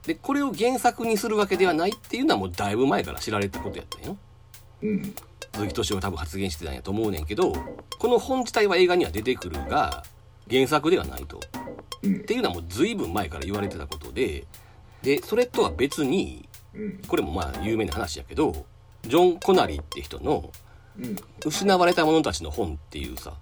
[0.06, 4.16] でこれを原作にするわけではないっていうのはもうだいぶ前から知られたことやったんよ。
[4.82, 5.14] うん。
[5.54, 7.52] 鈴木敏夫が多分発言してたんやと思うねんけど
[7.98, 10.04] この本自体は映画には出てくるが
[10.50, 11.40] 原作ではないと。
[12.02, 12.16] うん。
[12.16, 14.46] っていうのはもう随分前から言われてたことで
[15.02, 17.02] でそれとは別にうん。
[17.06, 18.66] これもまあ有名な話やけど
[19.02, 20.50] ジョン・コナリって人のうん
[21.44, 23.34] 「失われた者たちの本」っていうさ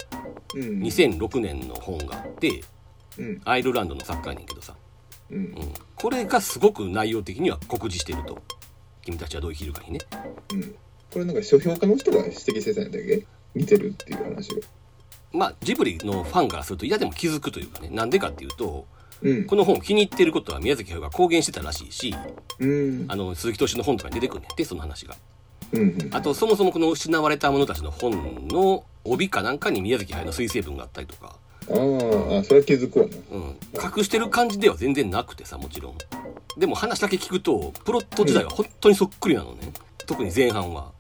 [0.55, 0.81] うん。
[0.83, 2.63] 2006年の本があって
[3.19, 3.41] うん。
[3.45, 4.75] アイルランドの作家やねんけどさ、
[5.31, 5.37] うん。
[5.39, 5.55] うん、
[5.97, 8.39] これがすごく内容的には酷似してると
[9.03, 9.99] 君たちはどう生きるかにね。
[10.53, 10.75] うん。
[11.13, 13.27] これなんか書評家の人が指摘してたんだっけ？
[13.55, 14.61] 似てるっていう話を。
[15.33, 17.89] まあジブリのファンからすると嫌でも気づくというかね。
[17.91, 18.87] なんでかっていうと
[19.21, 19.45] うん。
[19.45, 22.15] この本を気に入ってることは宮崎駿が公言してたらしいし
[22.61, 23.05] うん。
[23.09, 25.15] あの鈴木敏夫の本とかに出てくるねんでその話が。
[25.15, 25.32] うん
[26.11, 31.37] あとそもそもこの失われた者たちの本の帯かなんかに宮崎駿の推薦文があったりとか、
[31.69, 35.95] あーあそれは気づくわなうん、隠してる感じでは全然なくてさもちろん。
[36.59, 39.73] でも話だけ聞くとプロット自体は本当にそっくりなのね、
[40.07, 40.93] 特に前半は。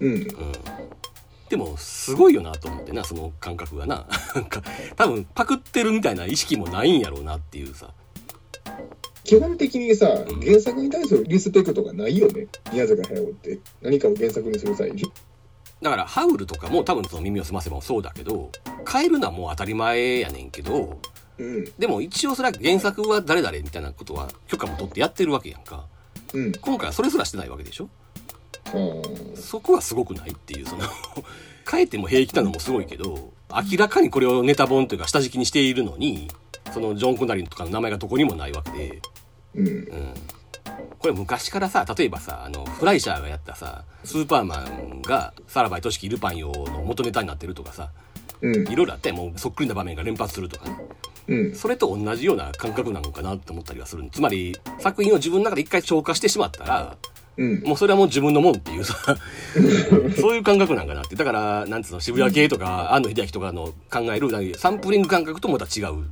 [0.00, 0.12] うん。
[0.14, 0.26] うん。
[1.48, 4.06] でもすごいよなと思ってなその感覚がな。
[4.34, 4.62] なんか
[4.96, 7.90] 多分パクってるみたいな意識もないんやろうなっていうさ
[9.26, 10.06] 基本的にさ
[10.44, 12.46] 原作に対するリスペクトがないよね。
[12.72, 13.58] 宮崎駿って。
[13.82, 15.02] 何かを原作にする際に。
[15.82, 18.50] だからハウルとかも多分その耳を澄ませばそうだけど
[18.90, 20.98] 変えるのはもう当たり前やねんけど
[21.38, 21.64] うん。
[21.78, 25.84] でも一応それは原作は誰々みたいなことは許可も取ってやってるわけやんか。
[26.32, 26.52] うん。
[26.52, 27.88] 今回はそれすらしてないわけでしょ？
[29.34, 30.82] そこはすごくないっていうその
[31.70, 33.32] 変えても平気なのもすごいけど
[33.70, 36.28] 明らかにこれをネタ本というか下敷きにしているのに
[36.74, 39.00] そのジョン・コナリとかの名前がどこにもないわけで
[39.56, 39.66] うん。
[39.66, 40.14] うん
[40.98, 47.90] これ昔からさ例えばさあのフライシャーがやったさスーパーマンがさらば愛しきルパン用の元ネタになってるとかさ
[48.42, 48.68] うん。
[48.68, 50.76] いろいろあってもうそっくりな場面が連発するとかね。
[51.28, 51.54] うん。
[51.54, 56.96] それと同じような感覚なのかなって思ったりはするつまり作品を自分の中で一回消化してしまったら
[57.36, 57.62] うん。
[57.62, 58.94] もうそれはもう自分のもんっていうさ
[60.20, 61.16] そういう感覚なんかなって。
[61.16, 66.04] だからなんつうの渋谷系とか庵野秀明とかの考えるサンプリング感覚とまた違う、う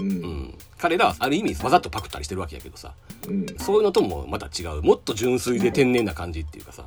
[0.00, 2.94] うんん、彼らはある意味わざとパクったりしてるわけやけどさ。
[3.28, 3.46] うん。
[3.58, 4.82] そういうのともまた違う。
[4.82, 6.86] もっと純粋で天然な感じっていうかさ。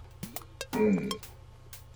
[0.76, 1.10] うん。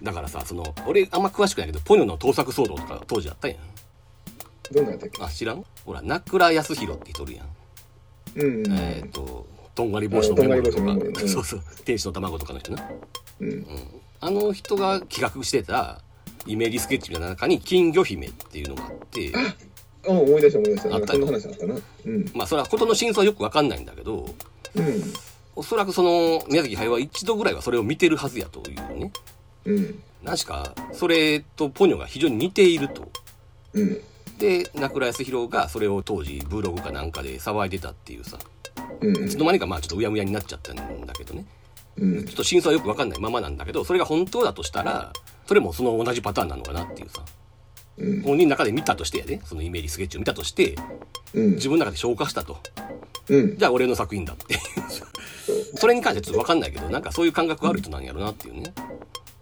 [0.03, 3.57] だからさその俺あんま詳しくないけどポニョの盗作騒動とか当時あったやん。
[4.71, 5.23] どんなんやったっけ？
[5.23, 5.65] あ知らん？
[5.85, 7.47] ほら名倉康弘って人おるやん。
[8.35, 10.83] うんえっ、ととんがり帽子のメモリとか。
[10.83, 11.15] うん。
[11.27, 11.61] そうそう。
[11.83, 12.83] 天使の卵とかの人な。
[13.39, 13.65] うん。
[14.19, 16.01] あの人が企画してた
[16.45, 19.33] イメージスケッチの中に金魚姫っていうのがあって
[20.07, 20.95] あ思い出した思い出した。
[20.95, 21.19] あったよ。
[21.19, 21.75] な話あったな。
[22.05, 22.25] うん。
[22.33, 24.27] まあそれは事の真相はよくわかんないんだけど
[24.75, 25.03] うん。
[25.55, 29.11] おそらくその宮崎駿は一度ぐらいはそれを見てるはずやというね。
[29.65, 30.03] うん。
[30.25, 33.11] 確かそれとポニョが非常に似ていると。
[33.73, 34.01] うん。
[34.37, 38.37] で名倉康弘がそれを当時ブログかなんかで騒いでたっていうさ。
[39.01, 39.25] うん。
[39.25, 41.45] いつの間にかまあちょっとうやむやになっちゃったんだけどね。
[41.97, 42.25] うん。
[42.25, 45.11] ちょっと真相はよくわかんないままなんだけどそれが本当だとしたら
[45.47, 47.21] それもその同じパターンなのかなっていうさ
[47.97, 48.21] うん。
[48.21, 49.41] 本人の中で見たとしてやで。
[49.45, 50.75] そのイメージスケッチを見たとして
[51.33, 51.51] うん。
[51.55, 52.57] 自分の中で消化したと。
[53.29, 53.57] うん。
[53.57, 54.59] じゃあ俺の作品だって。
[55.75, 58.73] それに関してはちょっとわかんないけどなんかそういう感覚がある人なんやろなっていうね。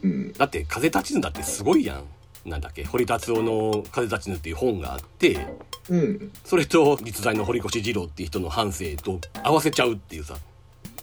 [0.04, 0.34] うん。
[0.34, 2.04] だって「風立ちぬ」だってすごいやん。
[2.50, 5.48] なんだっけ堀達夫の「風立ちぬ」っていう本があって
[5.90, 6.32] うん。
[6.44, 10.38] それと実在の堀越二郎っていう人の半生と合わせちゃうっていうさ、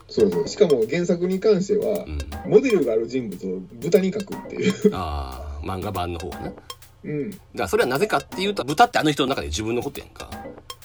[0.08, 0.48] そうそう。
[0.48, 4.94] しかも原作に関してはうん、モデルがある人物を豚に描くっていう。
[4.94, 6.52] ああ漫画版の方は
[7.04, 10.30] なだかうんらそれはなぜかっていうと豚ってあの人の中で自分のことやんか。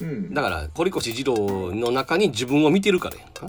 [0.00, 0.34] うん。
[0.34, 3.46] だから堀越二郎の中に自分を見てるからやんか。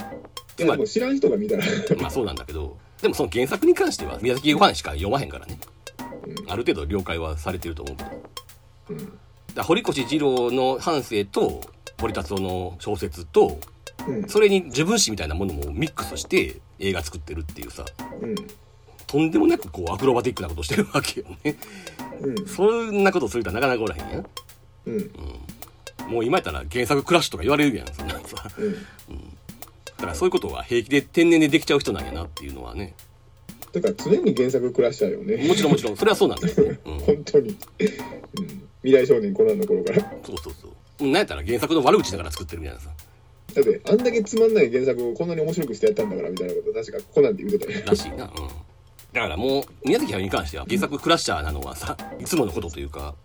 [0.55, 1.63] でも知らん人が見たら。
[1.99, 5.58] まあそうなんだけどでもその原作に関しては宮崎ファンしか読まへんからね。
[6.47, 8.10] ある程度了解はされてると思うけど。
[8.89, 9.19] うん。
[9.55, 11.62] ら堀越二郎の半生と
[11.99, 13.60] 堀達夫の小説と
[14.08, 14.29] うん。
[14.29, 17.86] それに自分史みたいなものもミックスして映画作ってるっていうさ。
[18.21, 18.36] うん
[19.10, 21.56] とんでもなくこうアクロバティックなことしてるわけよね。
[22.22, 22.45] うん。
[22.45, 24.26] そんなことする人はなかなかおらへんやん。
[24.86, 25.12] うん。
[26.13, 28.36] もう今やったら原作クラッシュとか言われるやんそんなんさ。
[28.60, 28.74] うん。
[28.74, 28.80] だ
[29.98, 32.93] からそういうことは平気で天然でできちゃう人なんやなっていうのはね。
[33.74, 35.48] だから常に原作クラッシャーよね。
[35.48, 35.98] もちろんもちろん。
[35.98, 37.58] それはそうなんだけどね、 うん、本当に、うん、
[38.84, 40.02] 未来少年コナンの頃から。
[40.24, 40.67] そうそうそ
[41.00, 41.04] う。
[41.04, 42.91] なんやったら原作の悪口だから作ってるみたいなさ。
[43.56, 48.26] だってあんだけつまんない原作をこんなに面白くしてやったんだからみたいなこと確かコナンで言うてたよらしいな。
[48.26, 48.68] うん
[49.13, 53.15] だからもう宮崎駿に関しては原作クラッシャーなのはさいつものことというか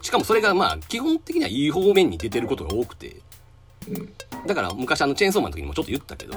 [0.00, 3.16] しかもそれがまあ基本的にはいい方面に出てることが多くて。
[3.88, 4.12] うん。
[4.46, 6.34] だから昔あのチェーンソーマンの時にもちょっと言ったけど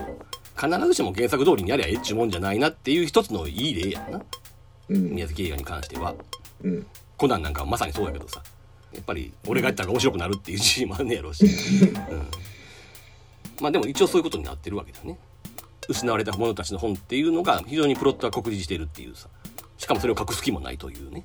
[0.56, 4.22] 必ずしも原作通りにやりゃええっちゅうもんじゃないなっていう一つのいい例やんな。
[4.90, 5.10] うん。
[5.12, 6.14] 宮崎映画に関しては。
[6.64, 6.86] うん。
[7.18, 8.44] コナンなんかはまさにそうやけどさ
[8.94, 11.48] やっぱり俺がやったら面白くなるっていう自信もあんねやろうし、 う
[12.16, 12.28] ん、
[13.62, 15.18] まあでも一応そういうことになってるわけだよね
[15.88, 19.28] 失われた者たちの本っていうのが非常にプロットが酷似してるっていうさ。
[19.78, 21.24] しかもそれを隠す気もないというね、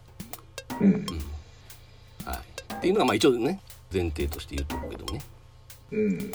[0.81, 0.93] うん。
[2.25, 3.61] はい、っていうのがまあ一応ね
[3.93, 5.21] 前提として言うとくけどね。
[5.93, 6.33] うん。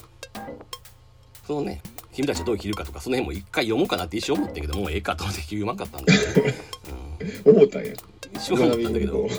[1.45, 1.81] そのね。
[2.13, 6.53] 君たちはどう生きるかとかその辺も一回読もうかなって一瞬思ったけどもうええかと思って読まんかったんだけど、ね。
[7.45, 7.91] 思ったんや。
[7.91, 9.29] うん、一瞬思ったんだけど、うん。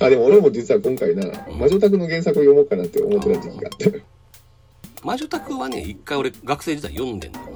[0.00, 4.13] あでも俺も実は今回な魔女宅の原作を読もうかなって思ってた時期があった
[5.04, 7.46] 魔女宅はね一回俺学生時代読んでんだよ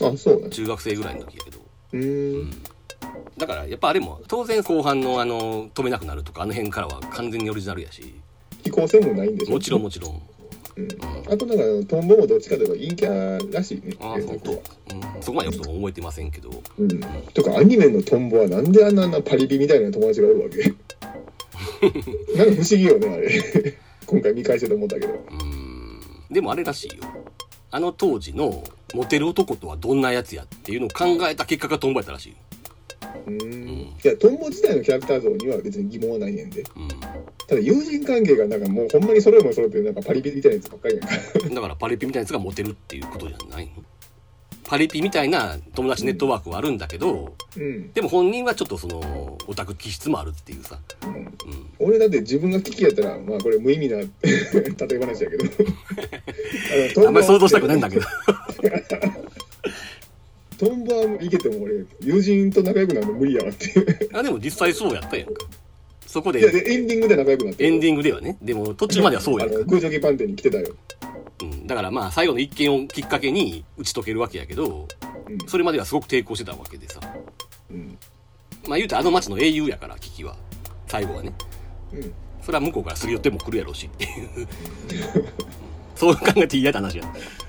[0.00, 0.08] な。
[0.08, 1.58] あそうなん中学生ぐらいの時やけど。
[1.92, 2.44] うー。
[2.44, 2.50] ん。
[3.36, 8.14] だからやっぱあれも当然後半のあの止めなくなるとかあの辺からは完全にオリジナルやし。
[8.64, 9.52] 飛行船もないんでしょ？
[9.52, 10.22] もちろんもちろん。
[10.74, 10.88] うん、
[11.30, 16.50] あとなんかトンボもどっちかというと陰キャらしいねああ本うん、そこまでよく覚えてませんけど。
[16.78, 17.00] うん。
[17.34, 20.62] とかアニメのトンボはなんであんなあんなパリピみたいな友達がおるわけ？
[22.38, 23.28] なんか不思議よねあれ。
[24.06, 25.12] 今回見返してと思ったけど。
[25.12, 25.51] うん
[26.32, 27.04] でもあれらしいよ。
[27.70, 28.62] あの当時の
[28.94, 32.36] モテる男とはどんなやつやっていうのを考えた結果がトンボやったらしいよ。
[33.26, 33.68] うーん。
[33.70, 36.60] いやトンボ自体のキャラクター像には別に疑問はないねんで。
[36.60, 36.88] うん。
[37.46, 41.54] ただ友人関係がなんかもうほんまに揃えも揃ってなんかパリピみたいなやつばっかりやんか。
[41.54, 43.82] だからパリピみたいなやつがモテるっていうことじゃないの？
[44.64, 51.26] パリピみたいな友達ネットワークはあるんだけど、うん、でも本人はちょっとそのオタク気質もあるっていうさ、うん、うん、
[51.78, 54.06] 俺だって自分が危機やったらまあこれ無意味な 例え
[55.00, 55.44] 話やけど。
[57.06, 58.06] あんまり想像したくないんだけど。
[60.58, 64.10] トンボはいけても俺友人と仲良くなるの無理やわっていう。
[64.12, 65.44] あでも実際そうやったやんか。
[66.06, 68.36] そこいやででエンディングで仲良くなってエンディングではね。
[68.42, 69.58] でも途中まではそうやんか。
[69.64, 70.76] 空気パンテに来てたよ、
[71.42, 74.86] うん、だからまあ最後の一件をきっかけに打ち解けるわけやけど
[75.28, 75.48] うん。
[75.48, 77.00] それまではすごく抵抗してたわけでさ。
[77.70, 77.98] うん。
[78.68, 80.36] まあ言うてあの町の英雄やからキキは。
[80.86, 81.32] 最後はね。
[81.92, 83.86] うん、それは向こうからすり寄っても来るやろうし。
[83.86, 84.48] っていう
[85.94, 87.04] そう考えて嫌だ話や。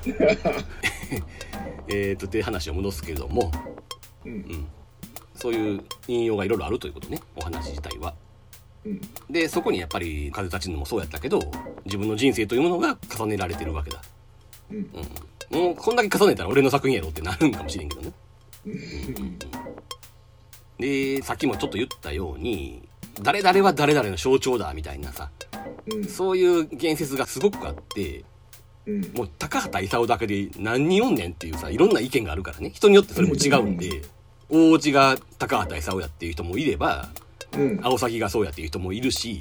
[1.88, 3.52] えっとで話を戻すけども、
[4.26, 4.32] うん。
[4.32, 4.68] うん、
[5.36, 7.20] そういう引用がいろいろあるということね。
[7.36, 8.12] お話自体は。
[8.12, 8.23] うん
[9.30, 11.40] でそこにやっぱり風立ちぬもそうやったけど
[11.86, 14.02] 自分の人生というものが重ねられてるわけだ。
[14.72, 14.90] うん。
[15.52, 18.12] うん、もうこんだけ重ねたら俺の作品やろってなるんかもしれんけどね。
[20.80, 22.88] でさっきもちょっと言ったように
[23.22, 25.30] 誰々は誰々の象徴だみたいなさ
[25.90, 26.04] うん。
[26.06, 28.26] そういう言説がすごくあって
[28.86, 29.02] うん。
[29.16, 32.72] もう高畑勲だけで何人おんねんっていうさいろんな意見があるからね。
[32.74, 34.02] 人によってそれも違うんで
[34.50, 37.10] 大内が高畑勲やっていう人もいれば
[37.58, 37.80] うん。
[37.82, 39.40] 青崎がそうやっていう人もいるし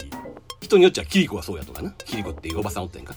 [0.61, 1.91] 人によっちゃキリコがそうやとかな。
[2.05, 3.15] キリコっていうおばさんおったやんか。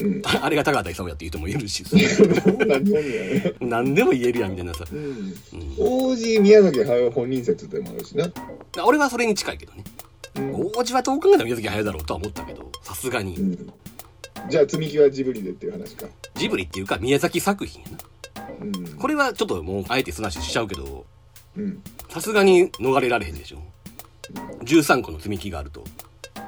[0.00, 0.22] うん。
[0.24, 1.84] あ あれが高畑勲やっていう人もいるし。
[3.60, 4.50] 何でも言えるやん。
[4.50, 4.98] みたいなさ、うん。
[4.98, 5.34] うん。
[5.78, 8.30] 王子宮崎駿本人説でもあるしな。
[8.84, 9.84] 俺はそれに近いけどね。
[10.36, 10.54] うん。
[10.54, 13.36] 王子はどう考えても宮崎駿だろうとは思ったけどさすがに。
[13.36, 13.72] うん。
[14.48, 16.06] じゃあ積み木はジブリでっていう話か。
[16.34, 17.98] ジブリっていうか宮崎作品やな。
[18.60, 18.86] うん。
[18.98, 21.06] これはちょっともうあえてすなししちゃうけど
[21.56, 21.82] うん。
[22.10, 23.62] さすがに逃れられへんでしょ
[24.62, 25.84] 13個の積み木があると、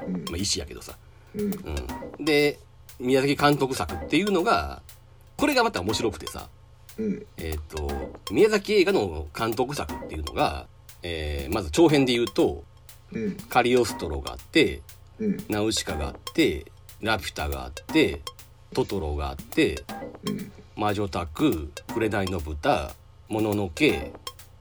[0.07, 0.13] うん。
[0.25, 0.97] まあ、石やけどさ、
[1.35, 1.41] うん。
[1.43, 2.59] うん、で
[2.99, 4.81] 宮崎監督作っていうのが
[5.37, 6.49] これがまた面白くてさ。
[6.97, 7.25] うん。
[7.37, 7.89] えっ、と
[8.31, 10.67] 宮崎映画の監督作っていうのが、
[11.01, 12.63] えーまず長編で言うと
[13.11, 14.81] うん「カリオストロ」があって
[15.19, 15.37] うん。
[15.49, 16.65] ナウシカがあって、
[17.01, 18.21] ラピュタがあって、
[18.73, 19.83] トトロがあって、
[20.25, 20.51] うん。
[20.75, 22.93] 魔女宅、紅の豚、
[23.27, 24.13] もののけ、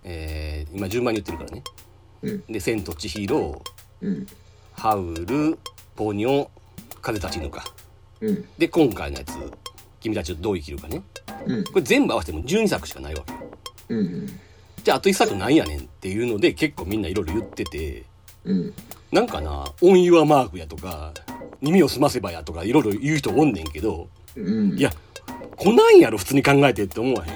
[0.05, 1.63] えー今順番に言ってるからね。
[2.23, 2.43] うん。
[2.49, 3.63] で、千と千尋、
[4.03, 4.27] うん。
[4.73, 5.59] ハウル、
[5.97, 6.49] ポニョ、
[7.01, 7.65] 風立ちぬか。
[8.21, 8.45] うん。
[8.59, 9.33] で、今回のやつ、
[10.01, 11.03] 君たちとどう生きるかね。
[11.47, 11.65] うん。
[11.65, 13.33] これ全部合わせても12作しかないわけ。
[14.85, 18.05] じゃあ、あと1作なんやねんっていうので、結構みんないろいろ言ってて、
[18.45, 18.75] うん。
[19.13, 21.13] なんかな、オンユアマークやとか、
[21.61, 24.79] 耳を澄ませばやとか、いろいろ言う人おんねんけど、うん。
[24.79, 24.93] いや、
[25.57, 27.31] 来ないやろ、普通に考えてって思わへ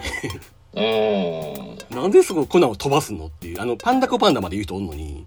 [0.76, 1.94] あん。
[1.94, 5.26] なんでそこコナンを飛ばすのっていう、あの、パンダコパンダまで言う人おんのに、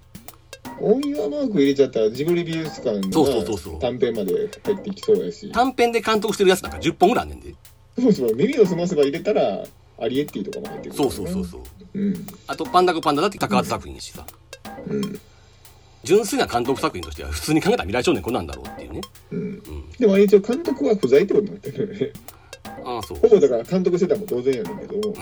[0.65, 7.55] あオンユアマーク入れちゃったらジブリ美術館そうそうそうそうの短編まで入ってきそうやし短編で監督してるやつなんか10本ぐらいあんねんで。
[7.97, 9.63] そうそう耳を澄ませば入れたら
[9.99, 11.61] アリエッティとかも入ってくるそうそうそうそう。
[11.93, 14.25] ううんあと、パンダコパンダだって高畑作品やしさ。
[14.87, 15.19] うん
[16.03, 19.01] 純粋な監督作品としては普通に考えたら未来少年コナンだろうっていうね。
[19.31, 19.91] うんうん。
[19.97, 22.11] でもあれ一応監督は不在ってことになってるよね
[22.83, 23.27] ああ、そうほ。
[23.27, 24.95] ぼだから監督してたのも当然やねんけど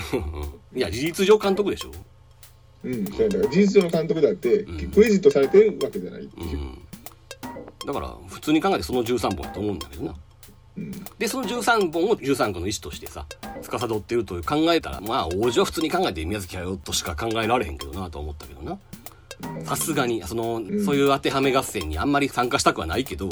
[0.76, 1.92] いや、事実上監督でしょ。
[2.84, 6.78] うんそうやだから事実上の監督だってうんクレジットされてるわけじゃないっていう、うん。
[7.86, 10.16] だから、普通に考えてその13本やと思うんだけどな。
[10.78, 13.26] うんで、その13本を13個の意思としてさ、
[13.62, 18.80] 司ってると考えたら、まあ、王子は普通に考えて宮崎駿としか考えられへんけどなと思ったけどな。
[19.66, 23.30] さすがに、その、んそういう当てはめ合戦にあんまり参加したくはないけど、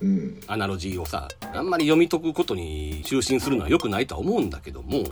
[0.00, 5.04] うんアナロジーをさ、あんまり読み解くことに就寝するのは良くないとは思うんだけども、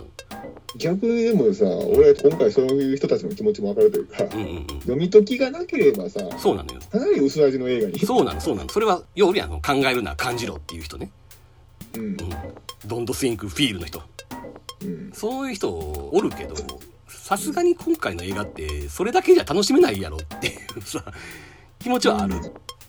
[0.77, 4.67] 逆にでもさ俺今回そういう人たちの気持ちも分かるというか、うんうんうん。
[4.81, 6.81] 読み解きがなければさそうなのよ。
[6.91, 8.69] かなり薄味の映画にそうなの、そうなの。
[8.69, 11.09] それは、よりあの、考えるな、感じろっていう人ね。
[11.95, 12.17] うんうん。
[12.85, 14.01] ドントスインクフィールの人。
[14.83, 16.55] うんそういう人おるけど、
[17.31, 21.01] さすがに今回の映画って、それだけじゃ楽しめないやろっていうさ、
[21.79, 22.35] 気持ちはある。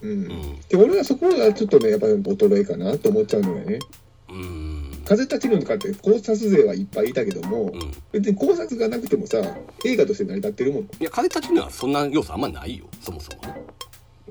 [0.01, 0.59] うん、うん。
[0.67, 3.79] で俺はそこがちょっとねやっぱり衰えかなと思っちゃうのよね
[4.27, 5.01] うん。
[5.05, 7.93] 風立ちぬとかって考察勢はいっぱいいたけども、うん。
[8.11, 9.37] 別に考察がなくてもさ
[9.85, 13.61] 映画として成り立ってるもんいや、風立ちにはそんな要素あんまないよ、そもそもね。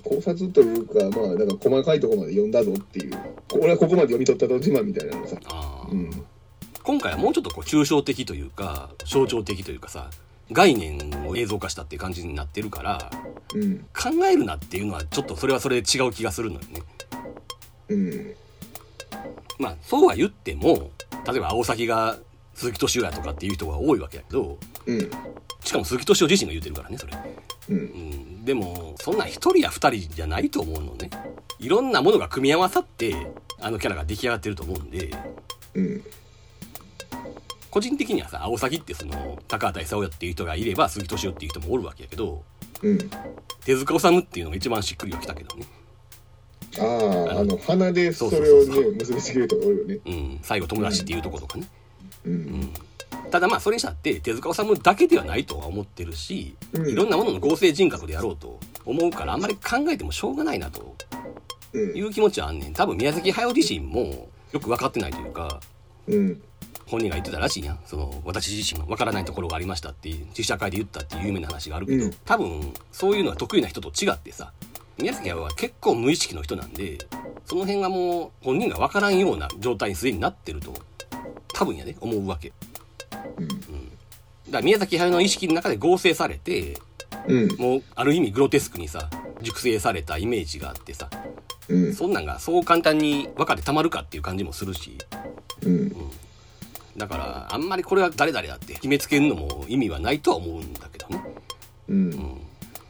[0.04, 3.18] 考察というかまあだから細かいところまで読んだぞっていう
[3.54, 5.90] 俺はここまで読み取ったと自慢みたいなのさああ。
[5.90, 6.10] うん
[6.85, 10.11] 今回はもうちょっとこう抽象的というか象徴的というかさ
[10.51, 13.11] 概念を映像化したっていう感じになってるから
[13.55, 16.83] うん考えるなっていうのはちょっとそれはそれで違う気がするのよね。
[17.89, 18.35] うん。
[19.59, 20.91] まあそうは言っても
[21.26, 22.18] 例えば青崎が
[22.55, 25.11] 鈴木敏夫やとかっていう人が多いわけやけどうん。
[25.64, 27.12] しかも鈴木敏夫自身が言ってるからねそれ。
[27.70, 27.76] うん。
[27.76, 31.11] うん、でもそんな一人や二人じゃないと思うのね。
[31.61, 33.14] いろんなものが組み合わさって
[33.61, 35.11] あのキャラが出来上がってると思うんで。
[35.74, 36.03] うん
[37.72, 42.44] 個人的にはさ青崎ってその高畑勲っていう人がいれば鈴木敏夫っていう人もおるわけやけど
[42.82, 42.98] うん。
[43.64, 45.66] 手塚治虫っていうのが一番しっくりはきたけどね。
[46.78, 49.98] あああの鼻でそれをね結びつける人が多いよね。
[50.04, 51.66] うん、最後友達っていうところとかね。
[52.26, 52.72] うん。
[53.30, 56.88] ただまあそれにしたって手塚治虫だけではないとは思ってるし、うん。
[56.90, 60.94] いろんなものの合成人格でやろうと思うからあんまり考えてもしょうがないなと
[61.72, 61.96] うん。
[61.96, 62.72] いう気持ちはあんねん。
[62.74, 65.60] 多分宮崎駿自身もよく分かってないというか、
[66.08, 66.42] うん
[66.93, 67.78] 本人が言ってたらしいやん。
[67.86, 72.12] その、私自身も分からないところがありましたっていう、実写会で言ったっていう有名な話があるけど、うん。
[72.26, 74.53] 多分そういうのは得意な人と違ってさ、
[74.99, 76.99] 宮崎駿は結構無意識の人なんで、
[77.47, 80.74] その辺がもう本人が分からんような状態にすでになってると、
[81.55, 82.53] 多分やで、思うわけ。
[83.38, 83.49] うん。
[83.49, 83.61] だか
[84.51, 86.78] ら宮崎駿の意識の中で合成されて
[87.26, 87.57] うん。
[87.57, 89.09] もうある意味グロテスクにさ
[89.40, 91.09] 熟成されたイメージがあってさ
[91.68, 91.95] うん。
[91.95, 94.99] そんなんがそう簡単に分かってたまるかっていう感じもするし。
[95.62, 96.11] うん
[96.97, 101.22] だからあんまりこれは誰々だって決めつけるのも意味はないとは思うんだけどね。
[101.88, 102.40] うん。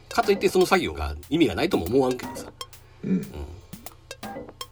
[0.09, 2.51] かといってその作業が意味がないとも思わんけどさ。
[3.03, 3.25] うん。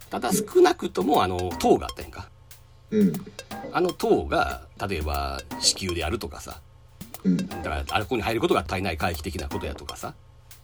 [0.10, 2.30] ただ少なくともあの塔があったやんか。
[2.92, 3.14] うん。
[3.72, 6.60] あの塔が例えば子宮であるとかさ。
[7.24, 7.48] うん。
[7.48, 10.14] だからあそこに入ることが足りない回帰的なことやとかさ。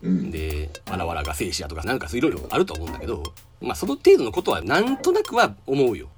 [0.01, 0.29] うん。
[0.29, 3.23] で、わらわらが生死やとかなんかいろいろあると思うんだけど、
[3.61, 6.09] まあその程度のことはなんとなくは思うよ。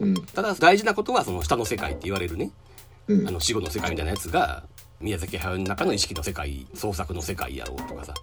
[0.00, 0.14] うん。
[0.26, 2.50] ただ大事なことはその下の世界って言われるね、
[3.06, 3.28] うん。
[3.28, 4.64] あの死後の世界みたいなやつが、
[5.00, 8.14] 宮崎駿の中の意識の世界、創作の世界やろうとかさ、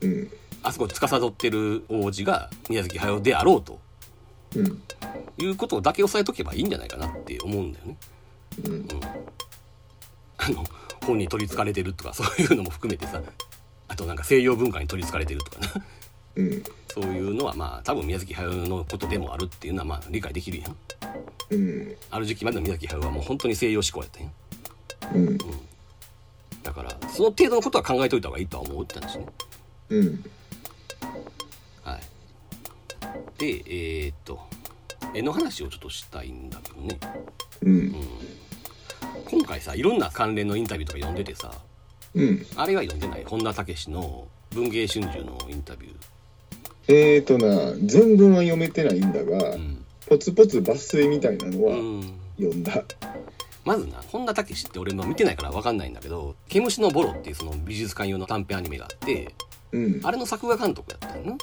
[0.00, 0.30] うん。
[0.62, 3.80] あそこ司ってる王子が宮崎駿であろうと。
[4.56, 4.82] うん。
[5.38, 7.96] いうことだけ押さえとけばいいんじゃないかなって思うんだよね。
[8.64, 8.86] うん。
[10.38, 10.64] あの、
[11.04, 13.20] 本に取り憑かれてるとかそういうのも含めてさ、
[13.88, 15.84] あとなんか西洋文化に取り憑かれてるとかな。
[16.36, 20.76] うんそういうのはまあ多分宮崎駿のことでもあるっていうのはまあ理解できるやん。
[21.50, 24.30] うんある時期までの宮崎駿はもう本当に西洋志向やったんや。
[25.14, 25.38] うん
[26.62, 29.26] だからその程度のことは考えといた方がいいとは思ってたんですね。
[29.90, 30.24] うん
[31.82, 32.00] はい。
[33.38, 34.38] で、えーっと、
[35.12, 36.98] 絵の話をちょっとしたいんだけどね。
[37.62, 37.94] うん
[39.24, 41.52] 今回さ、いろんな関連のインタビューとか読んでてさ、
[42.14, 43.24] うんあれは読んでない？
[43.24, 45.94] 本田武史の文芸春秋のインタビュー。
[46.88, 49.84] えーとな全文は読めてないんだがうん。
[50.08, 52.12] ポツポツ抜粋みたいなのはうん。
[52.38, 52.82] 読んだ
[53.64, 59.32] まずな、本田武史って俺の見てないからわかんないんだけど、毛虫のボロっていうその美術館用の短編アニメがあって、
[59.70, 61.36] うんあれの作画監督やったんやな。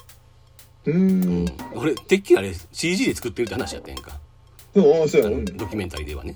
[0.86, 4.20] うーん俺、てっきりあれ CG で作ってるって話やったやんか。
[4.76, 6.36] そうあやうんのドキュメンタリーではね。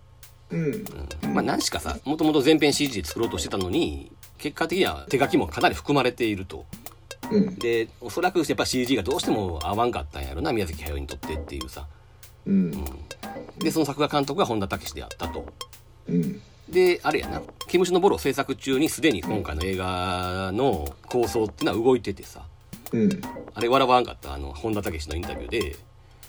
[0.51, 6.65] うんうんまあ何しかさ、もともと全編 CG で作ろうとしてたのに、結果的には手書きもかなり含まれていると。
[7.33, 7.55] うん。
[7.55, 11.87] で、おそらくやっぱ CG がどうしても合わんかったんやろな、宮崎駿にとってっていうさ。
[12.45, 12.71] うん。
[13.57, 15.45] で、その作画監督が本田武史であったと。
[16.07, 16.41] うん。
[16.69, 22.45] で、あれやな、毛虫のボロ制作中にすでに今回の映画の構想っていうのは動いててさ、
[22.91, 23.21] うん。
[23.53, 25.75] あれ笑わんかったあの本田武史のインタビューで、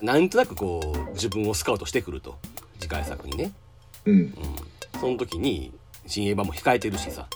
[0.03, 2.39] なんとなくこう自分をスカウトしてくると。
[2.81, 3.53] 次回作にね。
[4.05, 4.15] うん。
[4.15, 4.35] うん。
[5.01, 5.73] その時に、
[6.07, 7.27] 新映画も控えてるしさ、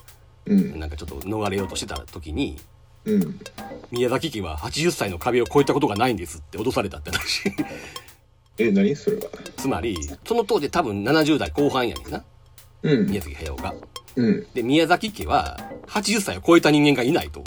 [0.45, 0.79] うん。
[0.79, 2.59] なんかちょっと逃れようとしてた時に、
[3.09, 3.41] うん
[3.91, 7.51] 宮崎家は80歳の壁を越えたことがないんですって脅されたって話。
[8.59, 8.95] え何？
[8.95, 9.23] それは
[9.57, 9.97] つまり、
[10.27, 12.25] その当時多分70代後半やねんな。
[12.83, 13.75] うん宮崎駿が。
[14.17, 17.43] うんで、宮崎家は80歳を超えた人間がいないと。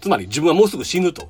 [0.00, 1.28] つまり自分はもうすぐ死ぬと。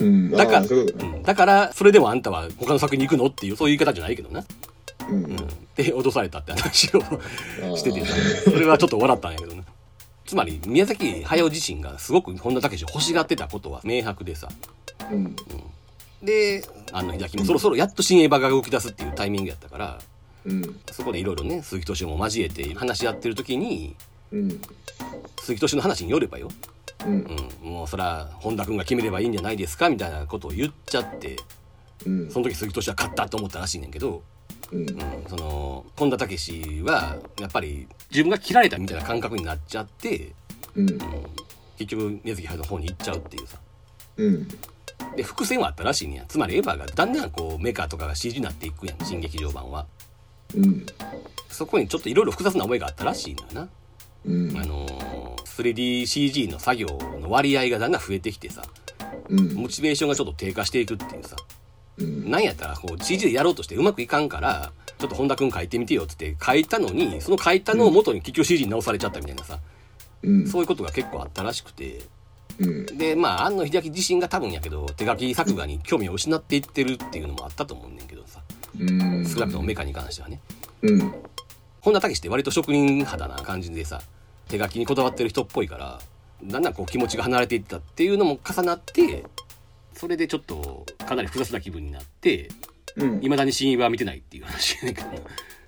[0.00, 4.44] うんだから、うんだから、それでもあんたは他の作品に行くのっていう、そういう言い方じゃないけどな。
[5.08, 5.36] うんうん、
[5.76, 9.64] で脅されたって話をあしててーそれはちょっと笑ったんやけどね
[10.30, 14.48] つまり宮崎駿自身がすごく本田武史を欲しがってたことは明白でさ。
[15.10, 15.34] うん。
[16.22, 16.62] で
[16.92, 19.98] 庵野秀明もそろそろやっと新エヴァが動き出すっていうタイミングやったから
[20.44, 20.80] うん。
[20.92, 23.96] そこでいろいろね鈴木敏夫も交えて話し合ってる時に
[24.30, 24.50] うん。
[25.40, 26.48] 鈴木敏夫の話によればよ、
[27.04, 27.26] うん。
[27.62, 31.38] うん、もうそら本田君が決めればいいんじゃないですかみたいなことを言っちゃって
[32.06, 32.30] うん。
[32.30, 34.22] その時鈴木敏夫は勝ったと思ったらしいねんけど、
[34.72, 34.80] うん。
[34.80, 34.96] うん、
[35.28, 40.32] その本田武史はやっぱり自分が切られたみたいな感覚になっちゃって、
[40.74, 40.90] うん。
[40.90, 40.98] うん、
[41.78, 43.58] 結局宮崎駿の方に行っちゃうっていうさ。
[44.16, 44.48] うん。
[45.16, 46.24] で伏線はあったらしいねんや。
[46.28, 49.86] つまりエヴァがだんだんこうメカとかが CG になっていくやん新劇場版は。
[50.54, 50.86] うん。
[51.48, 53.68] そこにちょっといろいろ複雑な思いがあったらしいのよな、
[54.26, 54.58] うん。
[54.58, 55.20] あのー
[55.60, 56.86] 3DCG の作業
[57.20, 58.62] の割合がだんだん増えてきてさ。
[59.28, 59.54] うん。
[59.54, 61.36] モチベーションがちょっと低下していくっていうさ。
[61.38, 61.59] うん
[62.04, 69.58] なんやったらこう CG でやろうとしてうまくいかんからちょっと本田君書いてみてよって言って書いたのにその書いたのを元に結局 CG に直されちゃったみたいなさ、
[70.22, 70.46] うん。
[70.46, 72.00] そういうことが結構あったらしくて。
[72.58, 72.86] うん。
[72.98, 78.40] でまあ庵野秀明自身が多分やけど手書き作画に興味を失っていってるっていうのもあったと思うねんけどさ。
[78.78, 79.26] うん。
[79.26, 80.40] 少なくともメカに関してはね。
[80.82, 81.12] うん。
[81.80, 84.02] 本田武史って割と職人肌な感じでさ
[84.48, 85.98] 手書きにこだわってる人っぽいから
[86.44, 89.24] だんだんこう気持ちが離れていったっていうのも重なって
[90.00, 92.48] それでちょっとかなり複雑な気分になって
[92.96, 93.20] うん。
[93.22, 95.08] いまだに新は見てないっていう話やねんけど。
[95.08, 95.14] な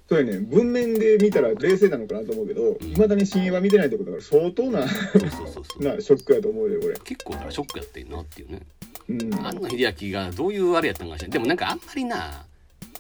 [0.09, 5.83] そうやね文面で見たら冷静なのかなと思うけどいまだに新映は見てないってことだから相当なそうそうそうそう。
[5.85, 6.95] なショックやと思うよこれ。
[7.05, 8.61] 結構だからショックやってんなっていうね。
[9.09, 9.47] うん。
[9.47, 12.47] 庵野秀明がどういうあれやったのかしらでもなんかあんまりな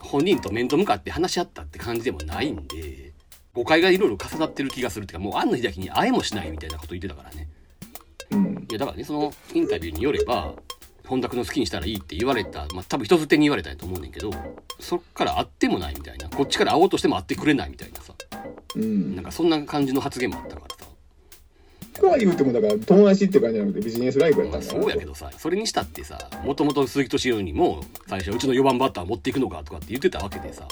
[0.00, 3.12] 本人と面と向かって話し合ったって感じでもないんで
[3.54, 7.48] 誤解がいろいろ重なってる気がするっていうかもう庵野秀明に会えもしないみたいなこと言ってたからね。
[8.30, 8.66] うん。
[8.70, 10.54] いやだからねそのインタビューによれば
[11.06, 14.30] 本田君の好きにしたらいいって言われたまあ多分人づてに言われたんやと思うねんけど
[14.80, 16.28] そっから会ってもないみたいな。
[16.28, 18.14] こっちから会おうとしても会ってくれないみたいなさ。
[18.74, 19.14] うん。
[19.14, 20.90] なんかそんな感じの発言もあったからさ。
[21.94, 30.66] とは言うてもだから友達って感じじゃなくてビジネスライブやったまあんだなそうやけどさそれにしたってさもともと鈴木敏夫にも最初はうちの4番バッター持っていくのかとかって言ってたわけでさ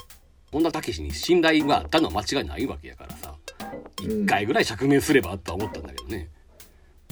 [0.51, 3.35] 本田武史に信頼があったのは間違いないわけやからさ
[4.03, 6.29] うん一回ぐらい釈明すればとは思ったんだけどね。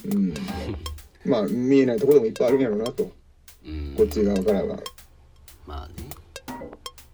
[0.06, 0.34] うん
[1.24, 3.10] まあ見えないところでもいっぱいあるんやろうなと。
[3.66, 3.94] うん。
[3.96, 4.78] こっち側からは。
[5.66, 5.94] まあね。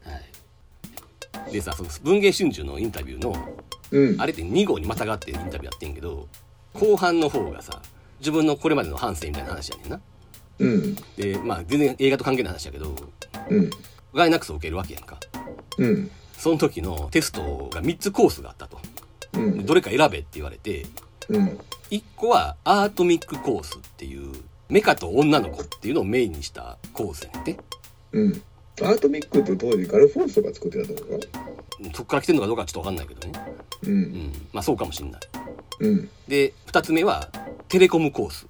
[0.04, 1.52] はい。
[1.52, 3.34] でさその文藝春秋のインタビューの
[3.90, 4.20] うん。
[4.20, 6.28] あれって2号にまたがってインタビューやってんけど
[6.74, 7.82] 後半の方がさ
[8.20, 10.00] 自分のこれまでの反省みたいな話やねんな。
[10.58, 10.94] うん。
[11.16, 12.94] でまあ全然映画と関係ない話やけど
[13.50, 13.70] うん。
[14.14, 15.18] ガイナックスを受けるわけやんか。
[15.78, 16.10] うん。
[16.36, 18.78] その時のテストが3つコースがあったと。
[19.34, 19.58] うん。
[19.58, 20.86] でどれか選べって言われて
[21.28, 21.58] うん。
[21.90, 24.32] 1個はアートミックコースっていう
[24.68, 27.56] メカと女の子っていうのをメインにしたコースやねんて。
[28.12, 28.42] うん。
[28.82, 31.26] アートミックって当時ガルフォースとか作ってたとこか
[31.94, 33.32] そっから来てんのかどうかはちょっと分かんないけどね。
[33.84, 34.02] ううん。
[34.02, 35.20] んまあそうかもしんない。
[35.80, 36.10] うん。
[36.26, 37.28] で2つ目は
[37.68, 38.46] テレコムコース。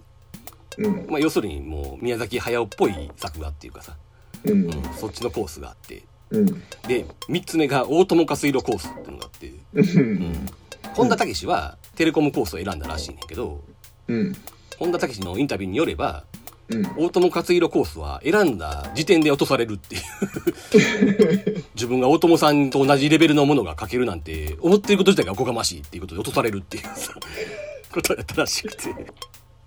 [0.79, 1.07] うん。
[1.09, 3.97] まあ要するにもう宮崎駿っぽい作画っていうかさ、
[4.45, 4.65] うん。
[4.65, 6.03] うん、そっちのコースがあって。
[6.31, 6.47] うん。
[6.89, 10.47] で3つ目が大友克洋コースっていうのがあって、うん。
[10.95, 13.63] 本田武史はテレコムコースを選んだらしいねんけど
[14.09, 14.35] うん。
[14.79, 16.25] 本田武史のインタビューによれば
[16.69, 16.83] うん。
[16.97, 21.65] 大友克洋コースは選んだ時点で落とされるっていう。
[21.75, 27.13] 自分が大友さんと同じレベルのものが書けるなんて思ってること自体がおこがましいっていうことで落とされるっていうさ
[27.93, 28.95] ことやったらしくて。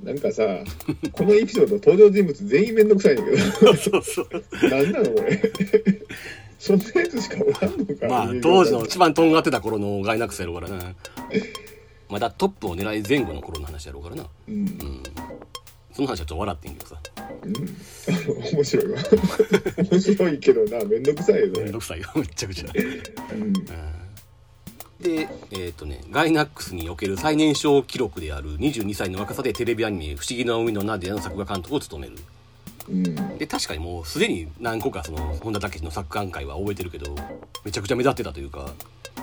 [0.03, 0.43] なんかさ
[1.11, 3.37] このエピソード登場人物全員めんどくさいんだけ
[3.77, 4.27] そうそう
[4.61, 5.51] どなんなのこれ。
[6.59, 8.07] そんなやつしかおらんのか。
[8.07, 10.95] まあ当時の一番とんがってた頃のガイナックスやろうからな
[12.09, 14.25] まだトップを狙い前後の頃の話やろうからな。
[14.47, 14.55] うん。
[14.55, 15.03] うん。
[15.93, 16.95] その話はちょっと笑ってんけどさ。
[17.43, 17.53] うん。
[18.53, 18.99] 面白いわ。
[19.91, 20.85] 面白いけどな。
[20.85, 21.63] めんどくさいよね。
[21.63, 22.09] めんどくさいよ。
[22.15, 22.67] めっちゃくちゃ。
[23.31, 23.53] うん。
[25.01, 32.17] でえっ、とねガイナックスにおける最年少記録である22歳の若さでテレビアニメ「不思議な海のナディア」の作画監督を務める
[32.89, 33.37] うん。
[33.37, 37.15] で確かにもうすでに何個かその本田武史の作画会は覚えてるけど
[37.63, 38.71] めちゃくちゃ目立ってたというか。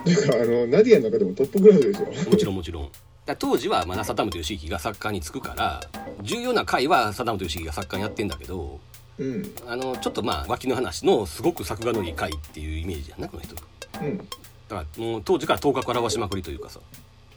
[0.05, 2.31] なんかあのナディアの中でもトップクラスでしょ。
[2.31, 2.91] もちろんもちろん。
[3.39, 5.81] 当時はまだ貞本義行が作家に就くから
[6.21, 8.81] 重要な回は貞本義行が作家にやってんだけど
[9.19, 9.55] うん。
[9.67, 13.55] あのちょっとまあ脇の話のすごく作画のいい回っていうイメージやんなこの人。
[13.55, 13.63] だ
[14.03, 14.19] うん。
[14.19, 14.25] か
[14.69, 16.81] らもう当時から頭角表しまくりというかさ。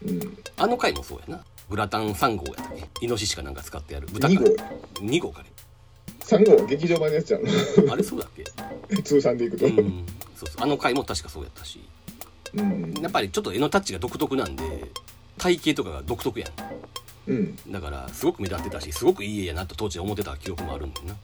[0.06, 0.38] うん。
[0.58, 1.44] あの回もそうやな。
[1.70, 2.66] グラタン3号やったっ
[3.00, 3.06] け？
[3.06, 4.08] イノシシかなんか使ってやる。
[4.12, 4.44] 豚か2号。
[5.06, 5.50] 2号かね
[6.28, 7.90] 3号は劇場版のやつじゃん。
[7.90, 8.44] あれそうだっけ？
[9.02, 9.66] 通算でいくと。
[9.66, 10.04] うん。
[10.36, 10.62] そうそう。
[10.62, 11.80] あの回も確かそうやったし。
[12.54, 12.94] うん。
[13.00, 14.90] やっぱりちょっと絵のタッチが独特なんで
[15.38, 17.30] 体型とかが独特やん。
[17.30, 17.58] うん。
[17.72, 21.16] だからすごく目立ってたしすごくいい絵やなと当時は思ってた記憶もあるんだよな。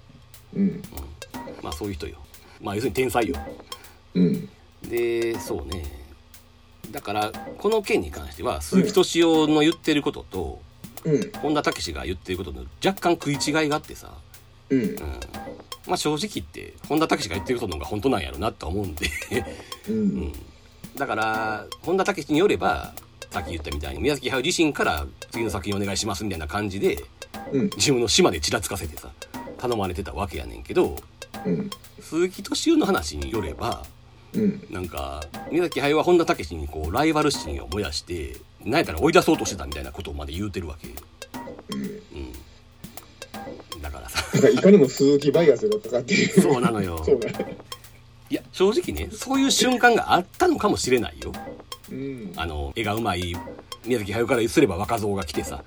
[0.56, 0.82] うん。
[1.62, 2.16] まあそういう人よ。
[2.62, 3.36] まあ要するに天才よ。
[4.14, 4.48] うん。
[4.88, 5.84] でそうね。
[6.90, 10.60] だからこの件に関しては鈴木敏夫の言ってることと、
[11.04, 11.30] うん。
[11.42, 14.12] 本田武史が言ってることの若干食い違いがあってさ、
[14.70, 14.80] うん。
[14.80, 14.96] うん、
[15.86, 19.06] まあ正直言って本田武史が言ってることの方が本当なんやろなとは思うんで、
[19.88, 20.06] ううん。
[20.26, 20.32] ん、
[20.96, 22.94] だから本田武史によれば
[23.30, 26.98] さっき言ったみたいに宮崎駿自身から次の作品お願いしますみたいな感じで
[27.52, 27.70] うん。
[27.76, 29.10] 自分の島でちらつかせてさ
[29.58, 30.96] 頼まれてたわけやねんけど
[31.44, 31.70] うん。
[32.00, 33.84] 鈴木敏夫の話によれば
[34.34, 34.66] うん。
[34.70, 40.92] なんか宮崎駿は本田武史にこうライバル心を燃やして何やったら追い出そうとしてたみたいなことまで言うてるわけ、う
[41.76, 42.32] ん、
[43.82, 44.48] だからさ。
[44.48, 47.02] いかにも鈴木バイアスがかかってそうなのよ。
[47.04, 47.30] そうだ
[48.30, 51.32] いや正直ねそういう瞬間があったのかもしれないよ。
[51.90, 52.32] うん。
[52.36, 53.36] あの絵がうまい
[53.84, 55.62] 宮崎駿からすれば若造が来てさ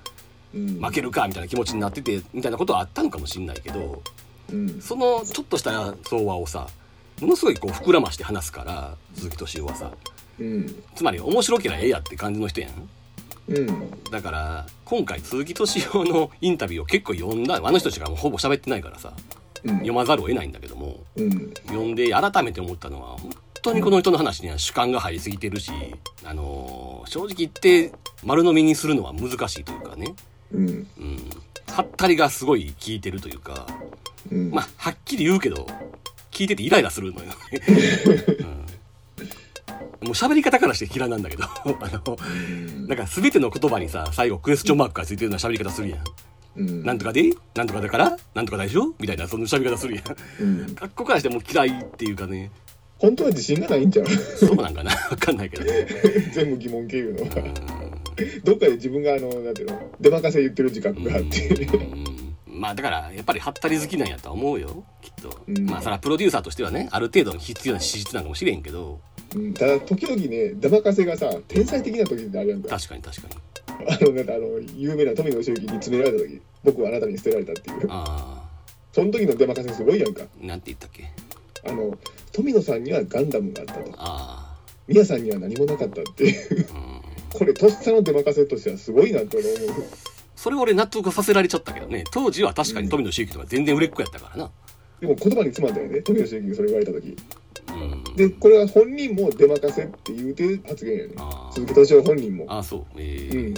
[0.54, 0.80] うん。
[0.80, 4.02] 負けるかみたいな気持ちになっててみたいなことはあったのかもしれないけど
[4.52, 4.80] うん。
[4.80, 6.66] そのちょっとした相和をさ
[7.20, 9.90] ものすごいこう膨らまして話すから鈴木敏夫はさ。
[10.40, 10.82] うん。
[10.94, 12.88] つまり面白けりゃええやって感じの人やん
[13.48, 13.90] うん。
[14.10, 19.12] だから今回鈴木敏夫のインタビューを結構読んだあの人たちがもうほぼ喋ってないからさ
[19.64, 19.74] うん。
[19.76, 21.54] 読まざるを得ないんだけどもうん。
[21.66, 23.32] 読んで改めて思ったのは本
[23.62, 25.72] 当にこの人の話には主観が入りすぎてるし、
[26.24, 27.92] あのー正直言って
[28.22, 30.14] 丸飲みにするのは難しいというかね、
[30.52, 30.68] うん。
[30.68, 30.86] うん、
[31.72, 33.66] はったりがすごい効いてるというか
[34.30, 34.50] うん。
[34.50, 35.66] まあはっきり言うけど
[36.30, 37.32] 聞いててイライラするのよ、
[38.38, 38.66] うん、
[40.00, 41.76] もう喋り方からして嫌いなんだけど あの
[42.86, 46.00] なんか全ての言葉にさ最後クエスチョンマークがついてるような喋り方するやん。
[46.56, 46.84] うん。
[46.84, 47.24] なんとかで
[47.54, 50.04] なんとかだからなんとかでしょみたいなその喋り方するやん。
[50.40, 50.74] うん。
[50.74, 52.50] 学校からしてもう嫌いっていうかね。
[52.98, 54.06] 本当は自信がないんちゃう？
[54.08, 54.90] そうなんかな？
[55.10, 55.86] わかんないけどね。
[56.34, 57.30] 全部疑問系いうの
[58.44, 59.90] どっかで自分があのなんていうの？
[60.00, 61.48] 出任せ言ってる自覚があって。
[61.48, 62.34] うん。
[62.60, 64.84] まあだからやっぱりハったり好きなんやとは思うよ。
[65.00, 65.66] きっと、うん。
[65.66, 69.00] まあそれはプロデューサーとしてはねある程度必要な資質なのかもしれんけど
[69.34, 69.54] うん。
[69.54, 72.70] ただ時々ね出任せがさ天才的な時ってあるやんか。
[72.70, 73.34] 確かに確かに。
[73.90, 77.86] あのなんかあの有名な富野義行に詰められた時僕はあなたに捨てられたっていう。
[77.88, 78.44] あ
[78.92, 80.24] その時の出任せすごいやんか。
[80.24, 81.10] あなんて言ったっけ？
[81.68, 81.96] あの
[82.32, 83.80] 富野さんにはガンダムがあったと。
[83.98, 84.56] あ
[84.86, 86.66] 宮さんには何もなかったっていう。
[86.72, 87.38] あうん。
[87.38, 89.84] これとっさの出任せとしてはすごいなって俺思う。
[90.34, 92.04] それ俺納得させられちゃったけどね。
[92.10, 94.50] 当時は確かに富野茂樹とか全然売れっ子やったからな。
[95.00, 96.00] でも言葉に詰まったよね。
[96.00, 97.08] 富野義行がそれ言われた時。
[97.08, 97.16] うん
[98.16, 101.12] でこれは本人も出任せって言うてる発言やね。
[101.16, 102.44] あ鈴木敏夫本人も。
[102.48, 102.84] ああそう。
[102.96, 103.54] ええうん。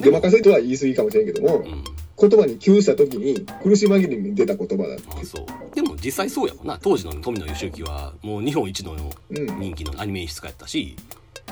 [0.00, 1.84] 出任せとは言い過ぎかもしれんけどもうん。
[2.20, 5.24] 言葉に窮した時に苦し紛れに出た言葉だって。
[5.24, 5.74] そう。
[5.74, 6.78] でも実際そうやもんな。
[6.82, 8.96] 当時の富野義行はもう日本一のう
[9.40, 10.96] ん人気のアニメ演出家やったし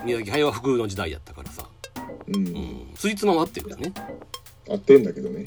[0.04, 1.68] 宮崎駿は不遇の時代やったからさ。
[2.28, 2.44] ううん。
[2.44, 3.92] んついつまも合ってるよね。
[4.68, 5.44] 合ってんだけどね。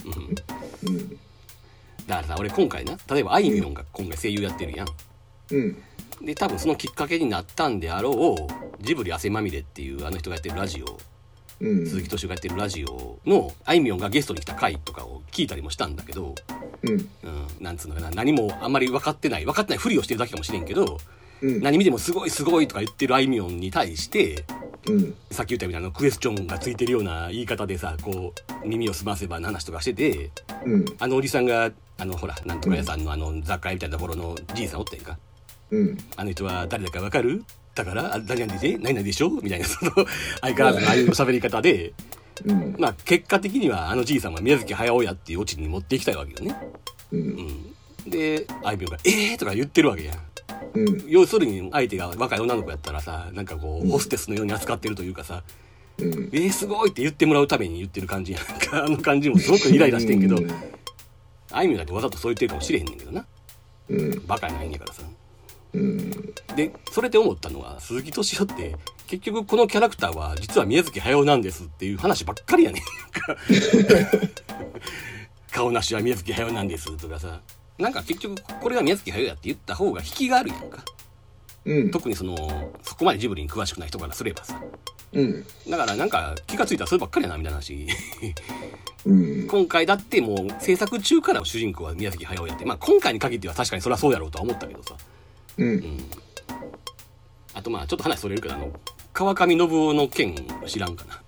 [0.83, 0.95] うん。
[0.95, 1.09] うん。
[2.07, 4.87] だからさ俺今回な例えばあいみょんが今回声優やってるやん。
[5.51, 5.77] うん
[6.21, 10.97] で多分そのきっかけになったんであろうジブリ汗まみれっていうあの人がやってるラジオ。
[11.61, 11.85] うん。
[11.85, 16.35] 鈴木敏夫がやってるラジオのあいみょんがゲストに来た回とかを聞いたりもしたんだけど、
[16.83, 16.91] うん。
[16.91, 17.07] うん、
[17.59, 20.99] なんつうのかな何もあんまり分かってない分かってないふりをしてるだけかもしれんけど
[21.41, 21.61] うん。
[21.61, 24.45] 何見てもすごいすごいとか言ってるあいみょんに対して
[24.87, 25.15] うん。
[25.31, 30.31] さっき言ったみたいなクエスチョンがついてるような言い方でさこう耳を澄ませばの話とかしてて
[30.65, 30.85] うん。
[30.99, 35.17] あのおじさんがあのほらなんとか屋さんのあの雑貨屋みたいなところのじいさんおってんか
[35.71, 35.97] うん。
[36.15, 37.43] あの人は誰だかわかる？
[37.75, 39.29] だからあ何々で何々でしょ？
[39.29, 39.91] みたいなその
[40.41, 41.93] 相変わらずのああいう喋り方で。
[42.45, 42.75] うん。
[42.79, 46.55] まあ結果的にはあのじいさんは宮崎駿やっていうオチに持っていきたいわけよね。
[47.11, 47.23] ううん。
[47.23, 47.75] ん、
[48.09, 50.17] であいみょんが「えー!」とか言ってるわけやん。
[50.73, 51.03] うん。
[51.07, 53.89] 要するに相手が若い女の子やったらさなんかこううん。
[53.91, 55.43] ホステスのように扱ってるというかさ
[55.97, 58.41] うん「えー、すごい!」って言ってもらうために言ってる感じやん。
[58.41, 60.37] か あの感じもすごくイライラしてんけど
[61.51, 63.25] あいみょんだってわざとそう言ってるかもしれへんねんけどな。
[63.89, 64.25] うん。
[64.27, 65.01] バカやないんやからさ。
[65.73, 66.11] うん。
[66.55, 68.75] でそれで思ったのは鈴木敏夫って
[69.07, 72.79] 結局このキャラクターは実は宮崎駿なんですっていう話ばっかりやね。
[72.79, 72.83] ん
[75.51, 77.41] 顔なしは宮崎駿なんですとかさ。
[77.77, 80.83] なんか結局これが宮崎駿やって言った方が引きがあるやんか。
[81.65, 81.91] うん。
[81.91, 84.61] 特にそのそこまでジブリに詳しくない人からすればさ。
[85.13, 85.45] うん。
[85.69, 87.87] だからなんか気がついたらそればっかりやなみたいな話。
[89.05, 89.47] うん。
[89.47, 92.65] 今回だってもう制作中から主人公は宮崎駿やって。
[92.65, 94.95] まあ今回に限っては確かにそれはそうやろうとは思ったけどさ
[95.59, 95.77] ううん。
[95.77, 95.99] ん
[97.53, 98.71] あとまあちょっと話それるけどあの
[99.11, 100.35] 川上信夫の件
[100.65, 101.21] 知らんかな。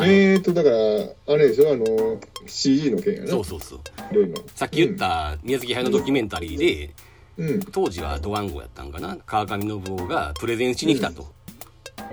[0.00, 1.72] えーとだからあれでしょ？
[1.72, 3.26] あの CG の件やな。
[3.28, 3.80] そうそうそう。
[4.54, 6.94] さっき言った宮崎駿のドキュメンタリーで、
[7.36, 7.60] うん。
[7.60, 9.16] 当時はドワンゴやったんかな。
[9.26, 11.26] 川上信夫がプレゼンしに来たと、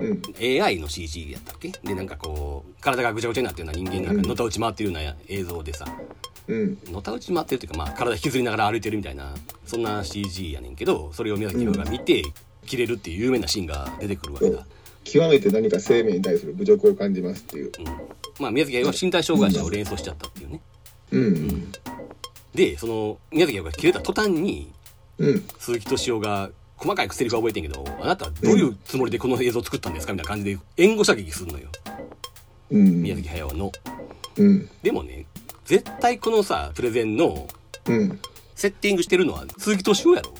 [0.00, 0.22] うん。
[0.40, 1.68] AI の CG やったっけ？
[1.84, 5.84] でなんかこう体がぐちゃぐちゃになってるような人間がのたうち回ってるような映像でさ。
[5.86, 9.34] うんのたうち回ってるっていうかまあ体引きずりながら歩いてるみたいな
[9.64, 12.22] そんな CG やねんけどそれを宮崎駿が見て、
[12.66, 14.66] 切れるっていう有名なシーンが出てくるわけだ、
[15.04, 17.72] 極めて何か生命に対する侮辱を感じますっていう。
[17.78, 17.84] うん、
[18.40, 20.60] まあ宮崎駿は身体障害者を連想しちゃったっていうね。
[21.12, 21.72] うん。
[22.54, 24.72] でその宮崎駿が切れた途端に
[25.18, 25.44] うん。
[25.58, 31.68] 鈴木敏夫が細かいセリフは覚えてんけどあなたはどういうつもりでこの映像を作ったんですかみたいな感じで援護射撃するのよ。
[32.70, 33.02] うん。
[33.02, 33.72] 宮崎駿の。
[34.36, 34.68] うん。
[34.82, 35.26] でもね
[35.66, 37.46] 絶対このさプレゼンの
[37.86, 38.18] うん。
[38.54, 40.32] セッティングしてるのは鈴木敏夫やろ？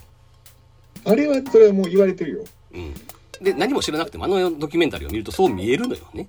[1.05, 2.45] あれはそれはもう言われてるよ。
[2.73, 2.95] うん。
[3.43, 6.27] で何も知らなくてもあのドキュメンタリーを見るとそう見えるのよね。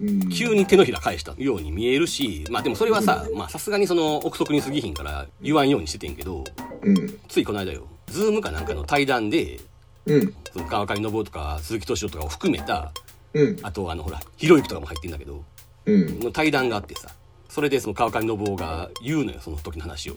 [0.00, 0.28] うん。
[0.30, 6.44] 急に手のひら返したように見えるしまあでもそれはさまあさすがにその憶測に過ぎひんから言わんようにしててんけど
[6.80, 7.18] うん。
[7.28, 7.86] ついこの間よ。
[8.06, 9.60] ズームかなんかの対談で
[10.06, 10.34] うん。
[10.50, 12.90] その川上信夫とか鈴木敏夫とかを含めた
[13.34, 13.58] うん。
[13.62, 15.44] あとあのほらひろゆきとかも入ってんだけど
[15.84, 16.20] うん。
[16.20, 17.10] の対談があってさ
[17.48, 20.16] それでその川上信夫が言うのよその時の話を。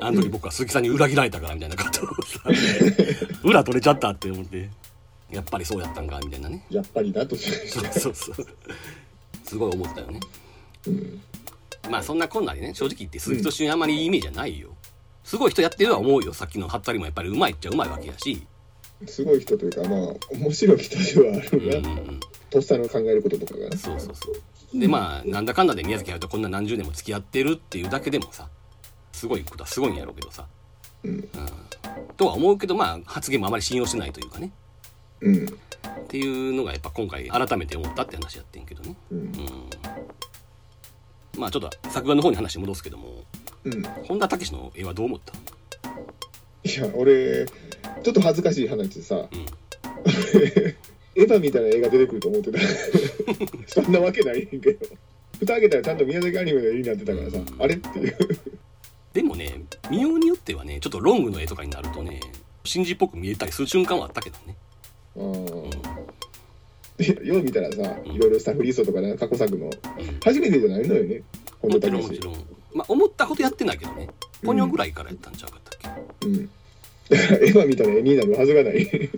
[0.00, 2.40] あの時僕は鈴木さんに裏切られたからみたいなことをさ
[3.44, 4.68] 裏取れちゃったって思って。
[5.30, 6.48] やっぱりそうやったんかみたいな。
[6.48, 8.46] ねやっぱりなとそうそうそう。
[9.44, 10.20] すごい思ったよね。
[10.86, 11.20] うん。
[11.90, 14.70] まあそんなこんなでね正直言って鈴木敏夫にあんまりいいイメージはないよ。
[15.24, 18.46] すごい人やってるとは思うよさっきのハッタリもやっぱりうまいっちゃうまいわけやし。
[19.06, 20.00] すごい人というかまあ
[20.30, 22.20] 面白い人ではあうんるなうんうん。
[22.50, 23.76] とっさの考えることとかがね。
[23.76, 24.34] そうそうそう
[24.74, 28.48] でまあなんだかんだで宮崎駿とこんな何十年も付き合ってるっていうだけでもさ
[29.12, 30.46] すごいことはすごいんやろうけどさ。
[31.04, 31.28] うん。
[32.16, 34.50] とは思うけどまあ発言もあまり信用してないというかね。
[35.20, 35.48] うんっ
[36.08, 38.96] ていうのがやっぱ今回改めて思ったって話やってんけどね。
[39.12, 39.18] うん。
[39.18, 39.32] うん
[41.38, 43.24] まあちょっと作画の方に話戻すけども
[43.64, 45.32] うん本田武史の絵はどう思った？
[46.68, 49.28] いや俺ちょっと恥ずかしい話でさ、ん
[51.16, 52.58] エヴァみたいな映画出てくると思ってた。
[53.66, 54.86] そんなわけないねんけど。
[55.38, 57.62] 蓋開けたらちゃんと宮崎アニメの絵になってたからさ、うん。
[57.62, 58.16] あれっていう。
[59.12, 62.20] でもね見ようによってはねちょっとロングの絵とかになるとね
[62.64, 64.56] 真珠っぽく見えたりする瞬間はあったけどね。
[65.16, 69.66] あーよう見たらさいろいろスタッフリストとかね過去作の。
[69.66, 69.70] うん。
[70.22, 71.22] 初めてじゃないのよね
[71.60, 72.34] 本もちろんもちろん。
[72.72, 74.08] まあ思ったほどやってないけどね。
[74.42, 76.50] ポニョぐらいからやったんちゃうかったっけ、うん。
[77.08, 78.88] だからエヴァみたいな絵になるはずがない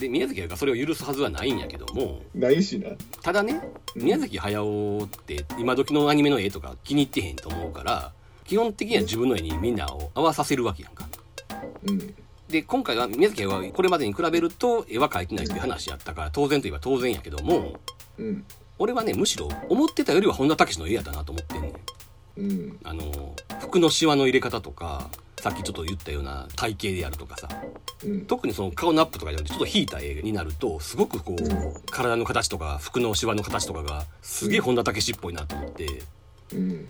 [0.00, 2.22] で宮崎駿がそれを許すはずはないんやけども。
[2.34, 2.88] ないしな。
[3.22, 3.60] ただね
[3.94, 4.02] うん。
[4.02, 8.12] 宮崎駿って今時のアニメの絵とか気に入ってへんと思うから
[8.44, 11.06] 基本的には自分の絵にみんなを合わさせるわけやんか。
[11.86, 12.14] うん。
[12.48, 17.78] で今回は宮崎駿はこれまでに比べると絵は描いてないっていう話やったから当然といえば当然やけども
[18.18, 18.44] うん。
[18.78, 21.72] 俺はねむしろ思ってたよりは本田武史の絵やだなと思ってんねん。
[22.38, 22.78] うん。
[22.84, 25.10] あの服のシワの入れ方とか
[25.40, 27.48] さっきちょっと言ったような体型であるとかさ
[28.04, 28.26] うん。
[28.26, 31.74] 特にその顔のアップとかじゃなくてちょっと引いた絵になるとすごくこう、うん。
[31.90, 36.02] 体の形とか服のシワの形とかがすげえ本田武史っぽいなと思って。
[36.52, 36.88] うん。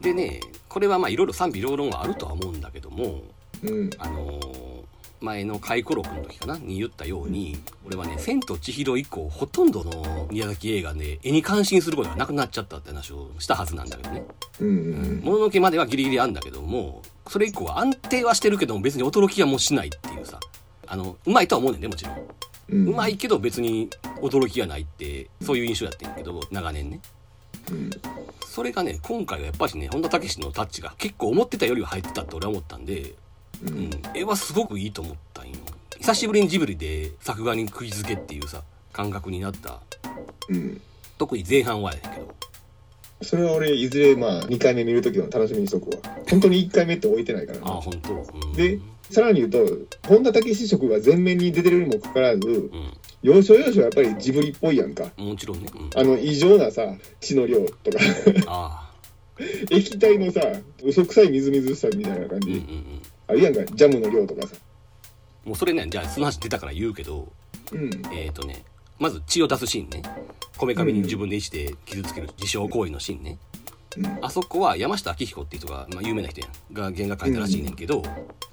[0.00, 3.22] でねこれはまあいろいろ賛否両論はあるとは思うんだけども
[3.62, 3.90] うん。
[3.98, 4.63] あのー
[5.24, 14.24] 前の回顧録の時かなに言ったように俺はね「千と千尋」以降ほとんどの宮崎映画で絵に感心することがなくなっちゃったって話をしたはずなんだけどね。
[14.60, 20.38] うんうんもののけまではギリギリあんだけどもそれ以降は安定はしてるけども別に驚きはもうしないっていうさ。
[20.86, 22.16] あのうまいとは思うねんねもちろん。
[22.70, 22.88] うん。
[22.88, 23.88] うまいけど別に
[24.20, 27.00] 驚きがないってそういう印象やってんけど長年ね。
[27.70, 27.90] うん。
[28.46, 33.14] それがね今回はやっぱりね本田武史のタッチが結構思ってたよりは入ってたって俺は思ったんで、
[33.66, 33.84] ううん。
[33.84, 35.54] ん、絵はすごくいいと思ったんよ。
[35.98, 38.62] 久しぶりにジブリで作画に釘付けっていうさ
[38.92, 39.80] 感覚になった。
[40.48, 40.80] うん。
[41.18, 42.34] 特に前半はやねんけど。
[43.22, 45.96] それは俺いずれまあ2回目見るときの楽しみにしとくわ。
[46.28, 47.60] 本当に1回目って置いてないから。
[47.60, 48.78] なああ本当、うん、で
[49.10, 49.58] さらに言うと
[50.08, 52.70] 本田武史色が前面に出てるにもかかわらず
[53.22, 55.04] 要所要所やっぱりジブリっぽいやんか。
[55.16, 56.82] うんもちろんね、うん、あの異常なさ
[57.20, 58.84] 血の量とか。
[59.70, 60.40] 液体のさ
[60.84, 64.54] 嘘くさいみずみずしさみたいな感じ、うんうんうんあるやんかジャムの量とかさ。
[65.44, 67.30] もうそれねじゃあその話出たから言うけど
[67.72, 67.90] うん。
[68.12, 68.64] えっ、ー、とね
[68.98, 70.02] まず血を出すシーンね。
[70.56, 73.38] こめかみに自分で石で傷つける自傷行為のシーンね。
[73.96, 74.18] うん。
[74.24, 76.50] あそこは山下明彦っていう人が、まあ、有名な人やん。
[76.72, 78.02] が原画描いたらしいねんけど、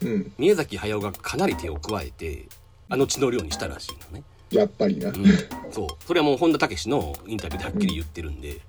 [0.01, 0.31] うん。
[0.37, 2.47] 宮崎駿がかなり手を加えて
[2.89, 5.09] あの血の量にしたらしいのね、やっぱりな。
[5.09, 5.15] うん、
[5.71, 5.87] そう。
[6.05, 8.59] それはもう本田武史のインタビューではっきり言ってるんで、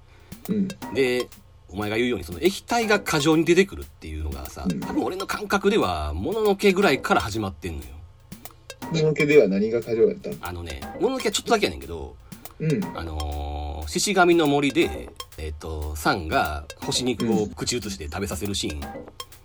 [0.48, 0.68] うん。
[0.94, 1.28] で
[1.72, 4.80] お前が言うようにその液体が過剰に出てくるっていうのがさうん。
[4.80, 7.84] 多分俺の感覚ではもののけぐらいから始まってんのよ。
[8.92, 12.16] ものけでは何が過剰やったあのねもののけはちょっとだけやねんけど
[12.58, 12.84] うん。
[12.96, 15.08] あのー獅子神の森で
[15.38, 18.80] えっ、とサンが干し肉を口移して食べさせるシーン、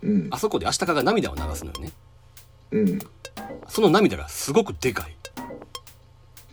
[0.03, 0.27] うん。
[0.31, 1.91] あそこでアシタカが涙を流すのよね。
[2.71, 2.99] うん。
[3.67, 5.15] その涙がすごくでかい。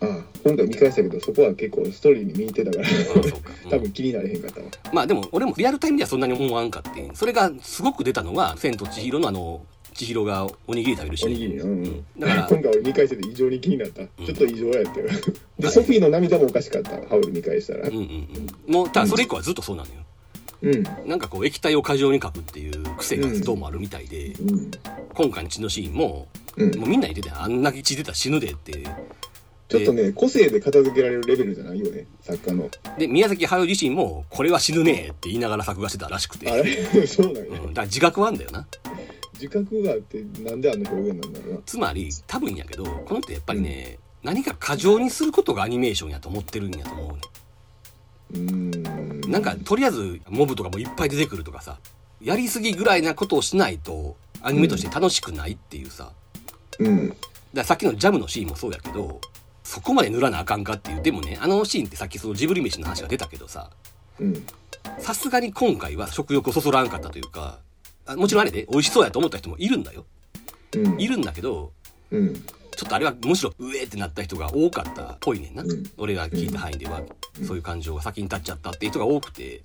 [0.01, 2.85] ああ今回見返したけどそこは結構ストーリーに見入ってたから。
[3.71, 4.67] 多分気になれへんかったわ。
[4.93, 9.65] まあでも俺もリアルタイムではそんなに思わんかってそれがすごく出たのが「千と千尋」のあの
[9.95, 11.31] 千尋がおにぎり食べるシーン。
[11.31, 12.05] おにぎりうん、うん。
[12.19, 14.09] だから今回俺見返してて異常に気になった、ん。
[14.23, 15.07] ちょっと異常やったよ。
[15.07, 17.87] で、はいソフィーの涙もおかしかったハウル見返したら。
[17.87, 18.01] うんうん
[18.67, 18.73] うん。
[18.73, 19.95] もうただそれ以降はずっとそうなのよ。
[20.61, 21.09] うん。
[21.09, 24.71] なんかこう液体を過剰に書くっていう癖がどうもあるみたいで、うん。
[25.15, 26.27] 今回の血のシーンも
[26.57, 26.77] うん。
[26.77, 28.83] もうみんな言ってたよあんな血出たら死ぬでって
[29.67, 32.69] ちょっとね個性で片付けられるレベルじゃないよね作家の。
[32.97, 36.51] で宮崎駿自身もこれは死ぬねえって言いながら作画してたらしくて。
[36.51, 36.63] あれ？
[37.07, 38.67] そうなんや、うん、だから自覚はあんだよな。
[39.33, 41.59] 自覚があってなんであんな表現なんだろうな。
[41.65, 47.21] つまり多分やけどこの人やっぱりね、何か過剰にすることがアニメーションやと思ってるんやと思うね。
[48.33, 49.31] うーん。
[49.31, 51.79] なんかとりあえずモブとかもいっぱい出てくるとかさ
[52.21, 56.11] やりすぎぐらいなことをしないとアニメとして楽しくないっていうさ、
[56.79, 57.09] うん。
[57.09, 57.19] だか
[57.53, 59.19] らさっきのジャムのシーンもそうやけど
[59.65, 61.01] そこまで塗らなあかんかっていう。
[61.01, 63.71] でもねあのシーンってさっきそのジブリ飯の話が出たけどさ
[64.19, 64.45] うん。
[64.99, 67.59] さすがに今回は食欲をそそらんかったというか
[68.05, 70.05] あもちろんあれで美味しそうやと思った人もいるんだよ。
[70.75, 71.01] うん。
[71.01, 71.73] いるんだけど
[72.11, 72.33] うん。
[72.33, 75.83] ちょっとあれはむしろうえーってなった人が多かったっぽいねんな、うん。
[75.97, 77.01] 俺が聞いた範囲では、
[77.41, 79.63] そういう感情が先に立っちゃったっていう人が多くて。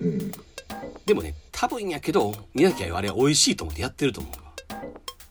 [0.00, 0.32] うん
[1.04, 4.82] でもね多分やけど宮崎はあれは美味しいと思ってやってると思うわ。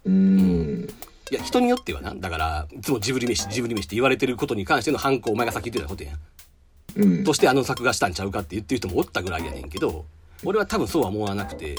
[0.06, 0.88] うん
[1.32, 2.14] いや人によってはな。
[2.16, 6.20] だからいつもジブリ飯ジブリ飯って言われてることに関しての反抗お前がさっき言ってたことやん。
[6.98, 7.24] うん。
[7.24, 10.06] としてあの作画したんちゃうかって言ってる人もおったぐらいやねんけど
[10.44, 11.76] 俺は多分そうは思わなくて、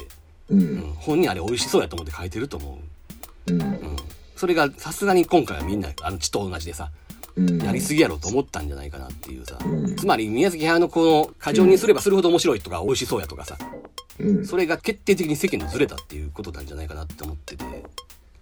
[0.49, 0.79] ううん。
[0.79, 2.79] ん、本人あれ美味しそうやと思って書いてると思
[3.49, 3.63] う、うん。
[3.63, 3.97] うん、
[4.37, 6.91] それがさすがに今回はみんなあの血と同じでさ
[7.37, 7.63] うん。
[7.63, 9.97] やりすぎやろと思ったんじゃないかなっていうさ、うん。
[9.97, 13.57] つまり宮崎駿のこの過剰にすればするほど面白いとか美味しそうやとかさ。
[14.19, 14.47] うん。
[14.47, 17.65] それが決定的に世間のずれたっていうことなんじゃないかなって思ってて、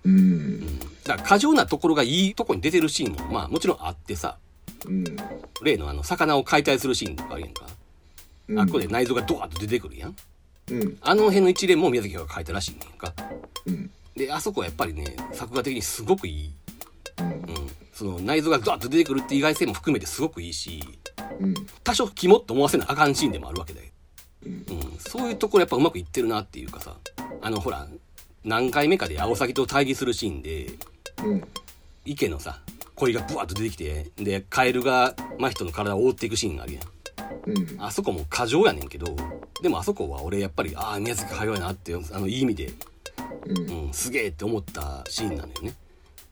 [0.04, 0.78] うん。
[1.04, 4.36] だから過剰なところがいいとこに出てるシーンもまあもちろんあってさ。
[4.86, 5.04] うん。
[5.62, 7.66] 例のあの魚を解体するシーンとかあるやんか、
[8.48, 8.60] うん。
[8.60, 10.16] あっこで内臓がドワッと出てくるやん。
[10.70, 10.98] うん。
[11.00, 13.12] あの辺の一連も宮崎駿が書いたらしいねんか。
[13.66, 13.90] うん。
[14.16, 16.52] であそこはやっぱりね作画的にすごくいい、
[17.20, 17.26] うん。
[17.26, 17.42] うん、
[17.92, 20.82] その内臓がドワッと出てくるって意外性も含めてすごくいいし
[21.40, 21.54] うん。
[21.82, 23.92] 多少キモっと思わせなあかんシーンでもあるわけで、
[24.44, 24.52] うん。
[24.52, 24.64] うん、
[24.98, 26.96] そういうところやっぱうまくいってるなっていうかさ。
[27.40, 27.86] あのほら
[28.44, 30.66] 何回目かでアオサギと対峙するシーンで
[31.24, 31.42] うん。
[32.04, 32.60] 池のさ
[32.96, 36.82] 鯉がブワッと出てきてでカエルが真人の体を覆っていくシーンがあるやん。
[37.46, 37.82] うん。
[37.82, 39.14] あそこも過剰やねんけど
[39.62, 42.72] でもあそこは俺やっぱりああ宮崎駿やなってあのいい意味で、
[43.46, 43.86] うん。
[43.86, 45.74] うん、すげえって思ったシーンなのよね。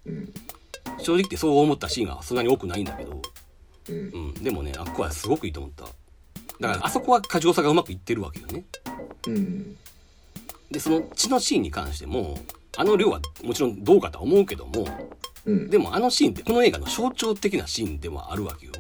[0.07, 0.33] うん。
[0.99, 3.21] 正直言ってそう思ったシーンはそんなに多くないんだけど、
[3.89, 3.97] うん。
[3.97, 3.99] う
[4.31, 5.85] ん、でもねあっこはすごくいいと思った。
[5.85, 5.91] だ
[6.69, 8.65] からあそこは過剰さがうまくいってるわけよね。
[9.27, 9.77] うん
[10.71, 12.39] でその血のシーンに関しても
[12.77, 14.87] あの量はもちろんどうかとは思うけども
[15.47, 15.71] うん。
[15.71, 18.73] でもあのシーンってこの映画の象徴的なシーンでもあるわけよ。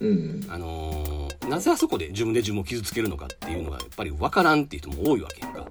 [0.00, 5.66] うんあのーなぜあそこで自分で自分を傷つけるのかっていうのがやっぱり分からんっていう人も多いわけやんか。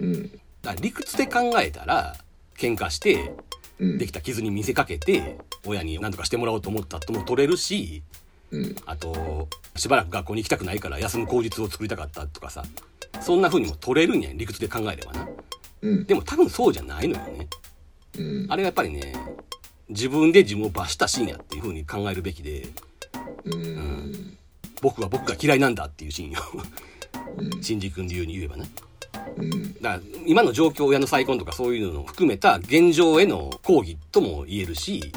[0.00, 0.22] うん。
[0.22, 2.16] だから理屈で考えたら
[2.58, 3.32] 喧嘩して
[3.78, 3.98] うん。
[3.98, 8.02] できた傷に見せかけて親に何とかしてもらおうと思ったとも取れるし
[8.54, 8.76] うん。
[8.86, 12.64] あとしばらく学校に行きたくないから休む口実を作りたかったとかさ
[13.20, 15.28] そんな風にも取れるんやん理屈で考えればな。
[15.82, 16.04] うん。
[16.06, 17.48] でも多分そうじゃないのよね。
[18.18, 18.46] うん。
[18.48, 19.14] あれはやっぱりね
[19.88, 22.68] 自分で自分を罰したシーンやっていう風に考えるべきで
[23.44, 24.36] うん。
[24.80, 26.40] 僕は僕が嫌いなんだっていうシーンよ
[27.38, 27.62] うん。
[27.62, 28.70] 新次君流に言えばね
[29.36, 29.74] うん。
[29.74, 35.12] だから今の状況親の再婚とかそういうのを含めた現状への抗議とも言えるし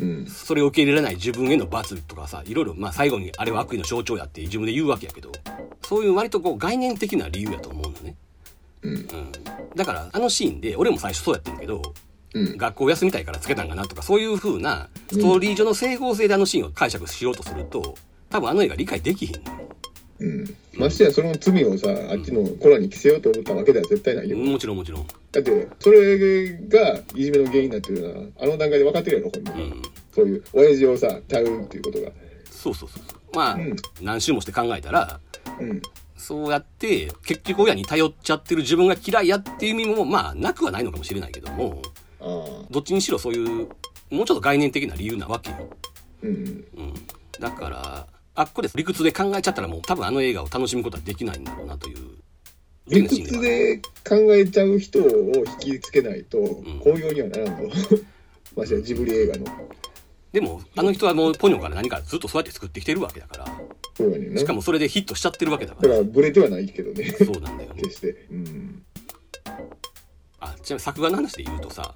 [0.00, 0.26] うん。
[0.26, 5.32] それを受け入れられない自分への罰とかさいろいろまあ最後にあれは悪意の象徴やって自分で言うわけやけど
[5.82, 8.16] そういう割とこう概念的な理由やと思うのね、
[8.82, 8.94] うん。
[8.94, 9.06] うん、
[9.74, 11.82] だからあのシーンで俺も最初そうやってんけど
[12.34, 12.56] うん。
[12.56, 17.96] 学校休みたいからつけたんかなとかそういう風なストーリー上の整合性であのシーンを解釈しようとすると
[18.28, 19.75] 多分あの映画理解できひんのよ
[20.18, 20.56] うん。
[20.74, 24.36] ましてやその罪をさあっちのコラに着せようと思ったわけでは絶対ないよ。
[24.36, 25.06] もちろんもちろん。
[25.32, 26.18] だってそれ
[26.68, 29.52] がいじめの原因になってるのはあの段階で分かってるやろ本人。
[29.52, 29.82] はうん。
[30.14, 32.10] そういう親父をさ頼るっていうことが。
[32.50, 33.36] そうそうそうそう。
[33.36, 33.76] まあ、うん。
[34.00, 35.20] 何周もして考えたら
[35.60, 35.82] うん。
[36.16, 41.82] そうやって結局親に頼っちゃってる自分が嫌いやっていう意味もまあなくはないのかもしれないけども
[42.70, 43.68] どっちにしろそういう
[44.10, 45.70] もうちょっと概念的な理由なわけよ、
[46.22, 46.30] うん。
[46.30, 46.94] うん、
[47.38, 48.06] だから
[48.36, 51.96] あっこで理屈で考えちゃったらもう多分あの映画を楽しむことはできないんだろうなという。
[52.88, 53.78] 理屈で
[54.08, 56.38] 考えちゃう人を引きつけないと
[56.84, 57.76] 興行にはならんぞ
[58.54, 59.46] ま してやジブリ映画の。
[60.32, 63.46] でもあの人はもうポニョから何かずっとそうやって作ってきてるわけだから。
[63.96, 64.38] そうやねんな。
[64.40, 66.00] しかもそれでヒットしちゃってるわけだかだから。
[66.00, 67.10] らブレてはないけどね。
[67.10, 67.72] そうなんだよ。
[67.74, 68.26] ね 決して。
[68.30, 68.82] うん。
[70.38, 71.94] あちなみに作画の話で言うとさ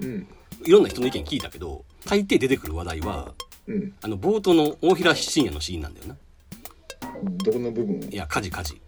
[0.00, 0.26] うん。
[0.64, 3.34] いろんな人の意見聞いたけど大抵出てくる話題は
[3.66, 6.16] うんあの冒頭の大平信也のシーンなんだよな
[7.44, 8.80] どこの部分いや火事火事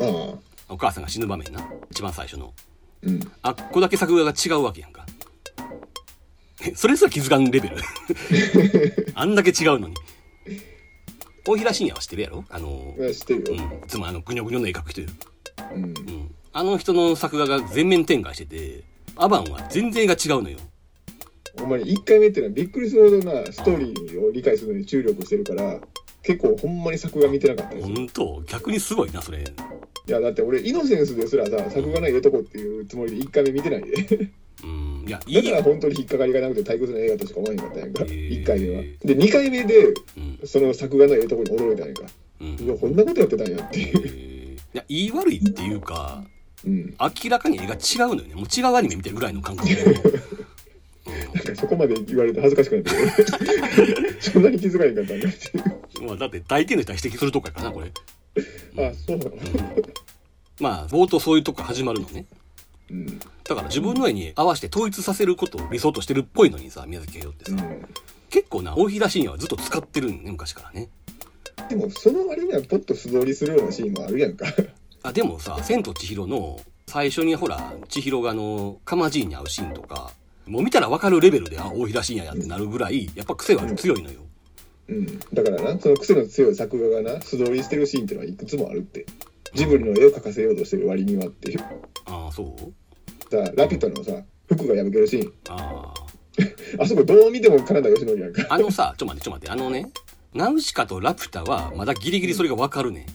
[0.00, 0.38] ああ
[0.68, 2.52] お母さんが死ぬ場面な一番最初の
[3.02, 3.20] うん。
[3.42, 5.06] あっこだけ作画が違うわけやんか。
[6.64, 7.76] えそれすら気づかんレベル。
[9.14, 9.94] あんだけ違うのに。
[11.46, 12.44] 大平信也は知ってるやろ？
[12.50, 13.62] あの、まあ知ってるよ。
[13.70, 13.78] うん。
[13.78, 15.12] いつもあの、ぐにょぐにょの絵描く人いる。
[15.74, 15.84] うん。
[15.84, 16.34] うん。
[16.52, 18.84] あの人の作画が全面展開してて、
[19.16, 20.58] アバンは全然絵が違うのよ。
[21.58, 25.80] ほんまに1回目っていうのはびっくりするほどなストーリーを理解するのに注力してるから、
[26.22, 28.42] 結構ほんまに作画見てなかったですほんと？
[28.46, 29.38] 逆にすごいな、それ。
[29.40, 34.30] いや、だって俺、イノセンスですらさ、作画のええとこっていうつもりで1回目見てないで。
[34.64, 35.04] うん。
[35.06, 38.82] いや、 いいだから本当に引っかかりがなくて退屈な映画としか思わへんかったやんか、へー1回目は。
[39.04, 39.90] で、2回目で、う
[40.20, 40.38] ん。
[40.44, 42.06] その作画のええとこに驚いたんやんか。
[42.40, 42.48] うん。
[42.58, 44.02] いや、こんなことやってたんやっていう。
[44.04, 44.38] えー
[44.74, 46.24] いや、言い悪いっていうか、
[46.66, 46.94] うん。
[47.24, 48.34] 明らかに絵が違うのよね。
[48.34, 49.76] もう違うアニメ見てるぐらいの感覚で。
[51.56, 55.58] そこまで言われると恥ずかしくなってくるそんなに気づかへんかったんだって
[55.98, 56.06] いう。
[56.06, 57.92] まあ、だって大抵の人は指摘するとこやからな、これ。
[58.88, 59.32] あ、そうなの？
[60.60, 62.26] まあ、冒頭そういうとこ始まるのね。
[62.90, 63.18] うん。
[63.18, 67.52] だから自分の絵に合わせて統一させることを理想としてるっぽいのにさ、宮崎駿ってさ。
[67.52, 67.86] うん。
[68.30, 70.88] 結構な、大平信也はずっと使ってるんね、昔からね。
[71.68, 74.46] でも、その割にはポッと素通りするようなシーンもあるやんか。
[75.02, 80.12] あ、でもさ、千と千尋の、最初にほら、千尋があの、かまじいに会うシーンとか、
[80.48, 84.20] もう見たらわかるレベルで、あ、大平信也やってなるぐらい、やっぱ癖は強いのよ。
[84.88, 85.18] うん。
[85.32, 89.06] だからな、その癖の強い作画がな、素通りしてるシーンっていうのはいくつもあるって。
[89.54, 91.60] ジブリの絵を描かせようとしてる割にはっていう。
[92.06, 93.30] ああ、そう？
[93.30, 95.32] さ、ラピュタのさ、服が破けるシーン。
[95.48, 96.08] ああ。
[96.78, 98.46] あそこどう見ても金田義則やんか。
[98.48, 99.90] あのさ、ちょ待って、ちょ待って、あのね、
[100.34, 103.06] ナウシカとラピュタは、まだギリギリそれがわかるね。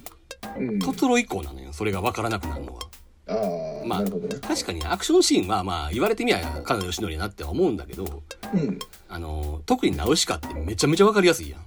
[0.58, 0.80] うん。
[0.80, 2.82] トトロ以降なのよ、それがわからなくなるのは。
[3.28, 4.10] ああ、まあね。
[4.42, 8.80] 確かにアクションシーンは、まあ、言われてみりゃ、金田義則やなって思うんだけど、うん。
[9.10, 11.62] あの、特にナウシカってめちゃめちゃわかりやすいやん。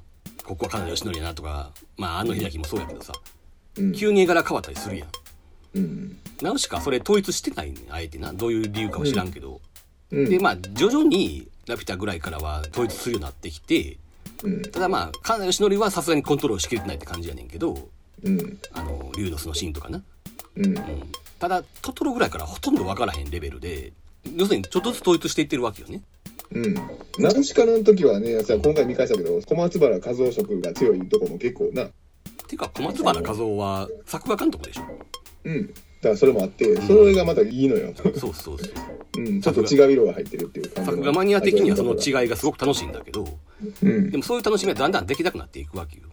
[0.45, 3.13] ここは金田義則やなとか、まあ、あの秀樹もそうやけどさ、
[3.79, 3.93] うん。
[3.93, 5.09] 急に絵柄変わったりするやん。
[5.77, 6.19] うん。
[6.43, 8.33] ナウシカはそれ統一してないねあえてな。
[8.33, 9.61] どういう理由かは知らんけど。
[10.11, 10.29] うん。
[10.29, 13.99] で、まあ、徐々に、ラピュタぐらいからは統一するようになってきて、
[14.45, 14.63] うん。
[14.63, 17.89] ただまあ、金田義則はさすがにコントロールしきれてないって感じやねんけど、
[18.23, 18.59] うん。
[18.73, 20.03] あの、竜の巣のシーンとかな。
[20.57, 20.75] うん。
[21.37, 21.41] うん。
[21.41, 23.93] ただ、トトロぐらいからほとんどわからへんレベルで、
[24.35, 26.03] 要するにちょっとずつ統一していってるわけよね。
[26.53, 26.75] うん。
[27.19, 31.89] ナウシカの時はね、さ今回見返したけど、小松原和夫色が強いとこも結構な。
[32.49, 34.83] てか、小松原和夫は作画監督でしょ。
[35.45, 35.67] うん。
[35.67, 35.73] だ
[36.03, 37.93] からそれもあって、それがまたいいのよ。
[37.97, 38.59] そうそうそう。
[39.19, 39.41] うん。
[39.41, 40.97] ちょっと違う色が入ってるっていう感じの。
[40.99, 43.27] 作画マニア的にはその違いがすごく楽しいんだけど、
[43.83, 44.17] うんで。
[44.17, 46.07] もそういう楽しみはだんだんできなくなっていくわけよ。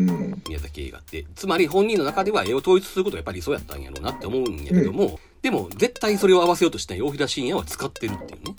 [0.00, 0.42] うん。
[0.46, 1.24] 宮崎映画って。
[1.34, 8.54] つまり本人の中では絵を統一することがやっぱりそうやったんやろうなって思うんやけども、でも絶対それを合わせようとしない大平信也は使ってるっていうね。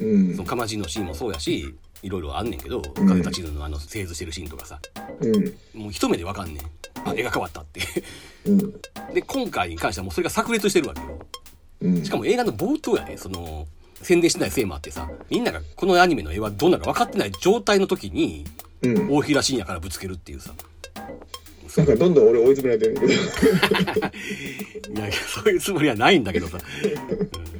[0.00, 0.48] うんその。
[0.48, 4.78] かまじのシーンもそうやし、いろいろあんねんけど、ん風立ちぬのあの製図してるシーンとかさ、
[5.20, 5.44] うん。
[5.74, 6.60] もう一目でわかんねん。
[7.04, 7.80] あ、絵が変わったって。
[8.46, 8.58] うん。
[9.14, 11.18] で、今回に関してはもうそれが炸裂してるわけよ。
[11.82, 12.04] うん。
[12.04, 13.66] しかも映画の冒頭やね、その、
[14.02, 18.44] 宣伝してないせいもあってさ、みんながこのアニメの絵はどんなか分かってない状態の時に、
[18.82, 19.10] うん。
[19.10, 20.52] 大平信也からぶつけるっていうさ。
[21.76, 24.06] なんかどんどん俺追い詰められてるんだけど。
[25.00, 26.58] いやそういうつもりはないんだけどさ。
[26.58, 27.56] うん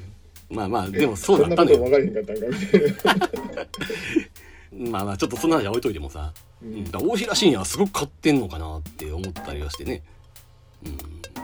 [0.48, 1.78] まあまあ、でもそうだったのよ。
[1.78, 4.90] なことも分からへんかったんかみたいな。
[4.90, 6.32] まあまあ、ちょっとそんな話は置いといてもさ、
[6.62, 10.02] うん、だ大平信也はすごく買ってんのかなって思ったりはしてね。
[10.84, 10.88] う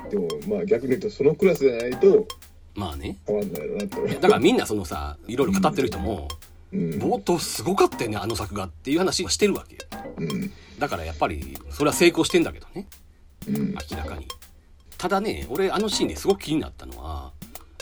[0.07, 2.27] ん、でもまあ逆に言うとそのクラスじゃないと
[2.75, 3.19] まあね。
[3.27, 4.15] 変わんないよなって。
[4.15, 6.52] だからみんなそのさ、いろいろ語ってる人も、うん。
[6.73, 9.81] 冒頭すごかったよね、あの作画っていう話はしてるわけよ。
[10.17, 10.53] うん。
[10.79, 12.87] だからやっぱり、それは成功してんだけどね。
[13.49, 13.75] うん。
[13.91, 14.27] 明らかに。
[14.97, 17.33] ただね、俺あのシーンですごく気になったのは、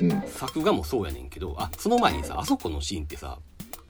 [0.01, 0.23] うん。
[0.27, 3.39] 作画もそうやねんけど、あ、その前にさ、あそこのシーンってさ、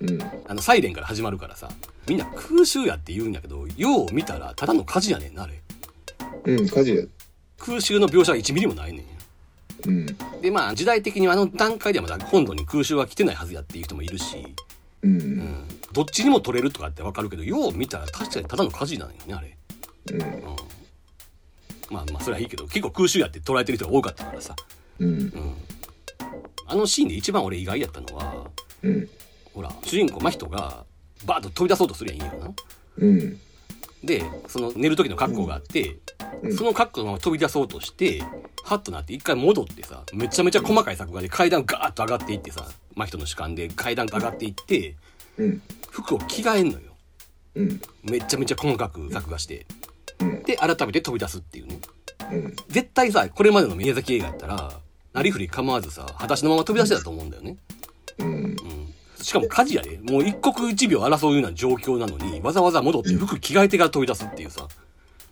[0.00, 0.22] うん。
[0.46, 1.70] あの、サイレンから始まるからさ、
[2.06, 5.62] みんな空襲やって言うんやけど、よう見たらただの火事やねんな、あれ。
[6.44, 6.68] うん。
[6.68, 7.04] 火事や。
[7.58, 9.04] 空襲の描写は1ミリもないね
[9.86, 9.88] ん。
[9.88, 10.06] うん。
[10.40, 14.54] で、まあ、時代的にはあの段階ではまだ本土に空襲は来てないはずやっていう人もいるし、
[15.02, 15.08] う。
[15.08, 15.68] うんん。
[15.92, 19.56] どっちにも取れるとかってわかるけど、よう見たら確かにただの火事なのよね、あれ。
[20.12, 20.22] うん。
[20.22, 20.42] うん。
[21.90, 24.54] まあまあ、それはいいけど、結構空襲やって捉えてる人が多かったからさ。
[24.98, 25.08] うん。
[25.08, 25.54] うん。
[26.66, 28.48] あのシーンで一番俺意外やったのは、
[28.82, 29.08] うん。
[29.52, 30.84] ほら、主人公真人が、
[31.26, 32.52] バーッと飛び出そうとするやん、いいよな。
[32.98, 33.40] うん。
[34.04, 35.96] で、その寝る時の格好があって、
[36.42, 38.22] うんその格好のまま飛び出そうとして、
[38.64, 44.96] ハッとなって一回戻ってさ、めちゃめちゃ細かい作画で階段ガーッと上がっていってさ、真人の主観で階段上がっていって、
[45.36, 45.62] うん。
[45.90, 46.92] 服を着替えんのよ。
[47.56, 47.80] うん。
[48.02, 49.66] めちゃめちゃ細かく作画して。
[50.20, 50.42] うん。
[50.44, 51.78] で、改めて飛び出すっていうね。
[52.32, 52.56] うん。
[52.68, 54.80] 絶対さ、これまでの宮崎映画やったら、
[55.12, 57.56] なりふり構わずさ、裸足のまま飛び出してたと思うんだよね。
[58.18, 58.56] うん。
[59.20, 59.24] うん。
[59.24, 64.68] しかも火事やで、もう一刻一秒争うような状況なのに、わざわざ戻って服着替えてから飛び出すっていうさ、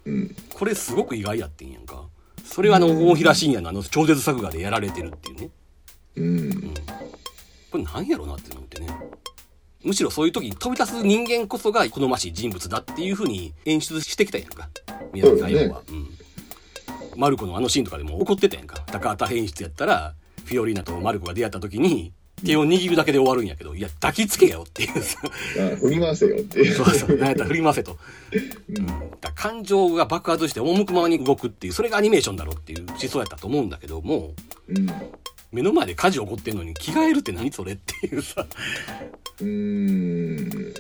[0.05, 0.37] うん。
[0.55, 2.05] これすごく意外やってんやんか。
[2.45, 5.51] それはあの、大平信也のあの超絶作画でやられてるっていうね。
[6.17, 6.75] うん
[7.71, 8.89] これなんやろうなって思ってね。
[9.85, 14.69] むしろそういう時に飛び出す人間こそが好ましい人物だっていう風に演出してきたやんか。
[15.13, 15.83] 宮崎駿は。
[15.89, 16.09] うん。
[17.17, 18.85] マルコのあのシーンとかでも怒ってたやんか。
[18.87, 20.15] 高畑演出やったら、
[20.45, 22.13] フィオリーナとマルコが出会った時に、
[22.45, 25.19] 手を握るだけで終わるんやけど、いや、抱きつけよっていうさ。
[25.25, 27.97] あ振り回せよっていうそうそう、なんやったら振り回せと。
[28.71, 28.87] うん。
[29.21, 34.35] だ感情が爆発して赴くままに動くっていう、それがアニメーションだろっていう思想やったと思うんだけども、
[34.69, 34.89] うん
[35.51, 38.47] 目の前で火事起こってんのに着替えるって何それっていうさ。
[39.41, 40.75] うーん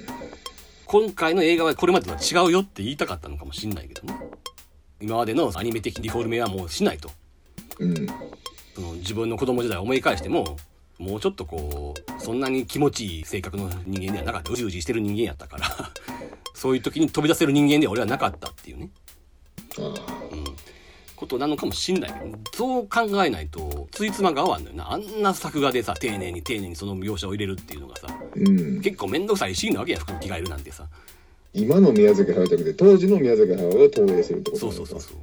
[0.84, 4.18] 今回の映画はこれまでとは違うよって言いたかったのかもしんないけどね。
[5.00, 7.10] 今までのアニメ的リフォルメはもうしないと。
[7.78, 8.06] うん
[8.74, 10.56] その自分の子供時代を思い返しても、
[10.98, 14.52] もうちょっとこう、そんなに気持ちいい性格の人間ではなかった。
[14.52, 15.66] うじうじしてる人間やったから、
[16.54, 18.90] そういう時に飛び出せる人間では俺はなかったっていうね。
[19.78, 19.82] あ
[20.32, 20.44] うん。
[21.14, 24.92] ことなのかもしんないけど、そう考えないと、ついつまが合わんのよな。
[24.92, 30.88] あんな作画でさ、丁寧に丁寧にその描写を入れるっていうのがさ、うん結構めんどくさいシーンなわけや、服着替えるなんてさ。
[31.54, 35.16] 今の宮崎駿じゃなくて当時の宮崎駿を投影するってことそうそうそうそう。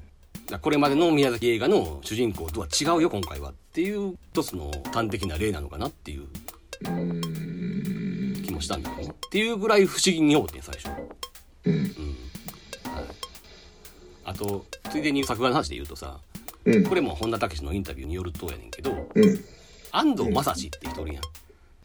[0.61, 6.27] これまでの宮崎映画の主人公とは違うよ今回はっていう一つの端的な例なのかなっていう
[8.43, 9.05] 気もしたんだよね。
[9.05, 10.89] っていうぐらい不思議に思ってん最初。
[11.65, 11.81] うんうん。
[11.81, 13.05] はい。
[14.25, 16.19] あと、ついでに作画の話で言うとさ、
[16.65, 19.45] うんこれも本田武史のインタビューによるとやねんけど、うん
[19.91, 21.23] 安藤正史って人おるやん。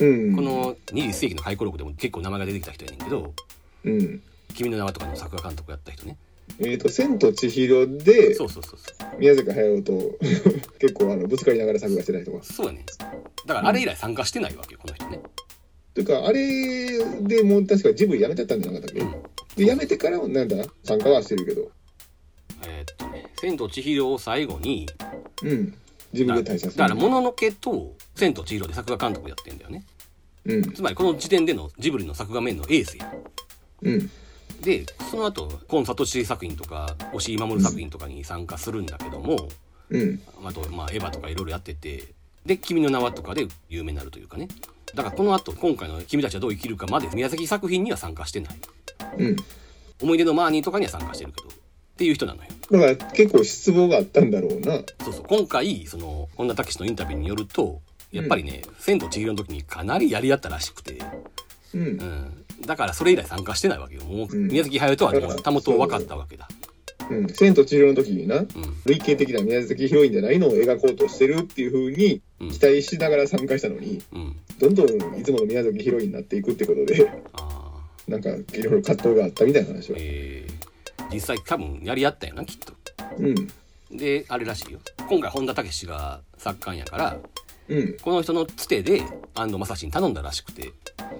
[0.00, 3.34] うんこの21世紀の回顧録でも結構名前が出てきた人やねんけど、
[3.84, 4.22] うん
[4.54, 6.16] 君の名はとかの作画監督やった人ね。
[6.58, 9.18] えっ、と「千と千尋」でそうそうそうそう。
[9.18, 10.18] 宮崎駿と
[10.78, 12.84] 結構あのぶつかりながら作画してた人がそうやね。
[13.46, 15.20] だからあれ以来参加してないわけよ、この人ね。
[15.94, 19.10] というかあれでもう確かジブリ辞めちゃったんじゃなかったっけ、うん。
[19.56, 21.70] で辞めてからなんだ参加はしてるけど
[22.66, 24.86] えーっとね、千と千尋を最後に、
[25.42, 25.74] うん
[26.12, 29.84] 自分だで退社するだから、もののけと千と千尋で作画監督やってんだよね。
[30.44, 33.12] うんつまりこの時点でのジブリの作画面のエースや。
[33.82, 34.10] うん
[34.62, 39.48] で、その後、コンサトシ作品とか、押井守作品とかに参加するんだけども、
[39.90, 42.04] うんあと、まあ、エヴァとかいろいろやってて、
[42.46, 44.48] で、君の名はとかで有名になるというかね。
[44.94, 48.56] だからこの後、今回の君たちはどう生きるかまで宮崎作品には参加してない。
[49.18, 49.36] うん
[50.02, 51.52] 思い出のマーニーとかには参加してるけど、っ
[51.98, 52.48] ていう人なのよ。
[52.70, 55.24] だから結構失望があったんだろうなそうそう。
[55.28, 60.98] 今回、その、本田武史のインタビューによると、やっぱりね、千と千尋の時にかなりやり合ったらしくて、
[61.74, 62.44] うんうん。
[62.66, 64.04] だからそれ以来参加してないわけよ。
[64.04, 66.48] もう、うん宮崎駿とはもうたもと分かったわけだ。
[67.10, 68.46] うん「千と千尋」の時になうん。
[68.84, 74.36] 類型的な宮崎ヒロインじゃないのを描こうとしてるっていう風にうん期待しながら参加したのにうん。
[74.58, 77.72] どんどんいつもの宮崎ヒロインになっていくってことであ
[78.08, 78.10] あ。
[78.10, 82.72] なんかいろいろ葛藤があったみたいな話はえー、実際多分やり合ったよな、きっと。
[83.18, 83.48] うん
[83.92, 84.78] で、あれらしいよ。
[85.08, 87.18] 今回本田武史が作家やから、
[87.68, 89.02] うんこの人のつてで
[89.34, 90.72] 安藤正史に頼んだらしくて、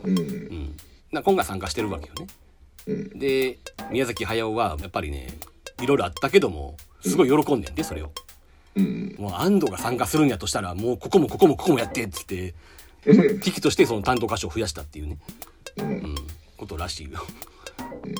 [0.04, 0.76] うんうん。
[1.12, 2.26] な今回参加してるわけよね。
[2.86, 3.58] うんで、
[3.90, 5.28] 宮崎駿はやっぱりね、
[5.80, 8.12] いろいろあったけども、すごい喜んでんで、それを。
[8.76, 12.54] うんもう安藤が参加するんやとしたら、もうここもここもここもやってっつって、
[13.04, 15.18] うん危機としてその担当箇所を増やしたっていうね、
[15.78, 16.14] うんうん、
[16.56, 17.20] ことらしいよ。
[18.04, 18.14] うん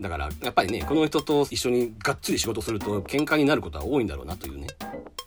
[0.00, 4.66] だから、やっぱりね、この人と一緒にがっつり仕事すると喧嘩になることは多いんだろうなというね。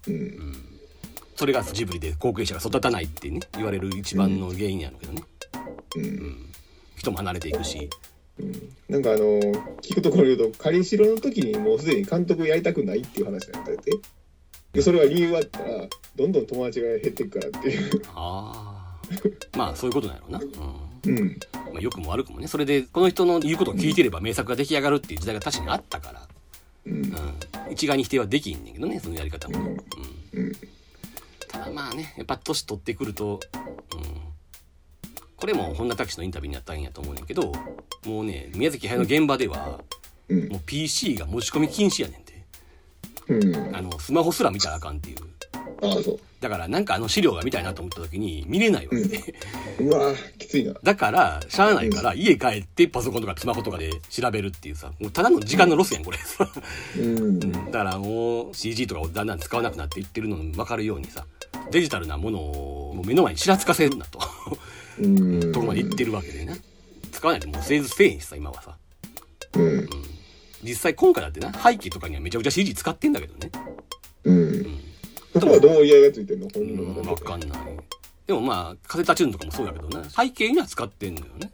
[0.08, 0.76] うん
[1.38, 5.24] それがジブリで後継者が育たないってね、言われる一番の原因やのけどね。
[5.96, 6.52] うん
[6.96, 7.90] 人も離れていくし。
[8.90, 9.40] なんかあの
[9.82, 13.78] 聞くところに言うと仮城の時にもうすでに監督やりたくないっていう話があって
[14.74, 15.88] でそれは理由はあったら
[16.18, 19.58] どんどん友達が減っていくからっていうああ。
[19.58, 20.40] まあ、そういうことなんやろうな。
[20.40, 21.18] うん。
[21.18, 21.38] うん
[21.74, 22.48] まあ、良くも悪くもね。
[22.48, 26.28] それで、この人の言うことを聞いてれば名作が出来上がるっていう時代が確かにあったから。
[26.88, 27.14] うんうん。
[27.72, 29.60] 一概に否定はできんねんけどね、そのやり方も。
[29.60, 29.78] うん。
[30.34, 30.52] うん
[31.48, 34.35] ただまあね、やっぱ年取ってくると、うん。
[35.38, 37.52] これも本田武史のインタビューにあったんやと思うねんけど、
[38.06, 39.82] もうね、宮崎駿の現場では、
[40.28, 42.34] うんもう PC が持ち込み禁止やねんて。
[43.28, 45.18] うんあの、スマホすら見たらあかんっていう。
[45.84, 49.36] ああそうだからなんかあの資料が見たいなと思った時に見れないわけで。
[49.80, 56.18] うわきついなだから、しゃあないから家帰ってパソコンとかスマホとかで調べるっていうさ、もうただの時間のロスやん、これ。
[56.98, 61.26] うんだからもう CG とかをだんだん使わなくなっていってるの分かるようにさ、
[61.72, 64.20] デジタルなものをもう目の前にちらつかせるなと。
[65.00, 66.60] うんとこまで言ってるわけでね。
[67.12, 68.78] 使わないともう製図せえへんしさ、今はさ。
[69.56, 69.90] うん
[70.64, 73.52] 実際今回だってな、背景とかにはめちゃくちゃ CG 使ってんだけどね。
[74.24, 74.80] うん
[75.34, 76.48] そこはどう言い合いがついてんの？
[76.50, 77.50] 本人のうん、中でわかんない。
[78.26, 81.50] でもまあ、カセタチューンとかもそうだけどね、背景には使ってんのよね。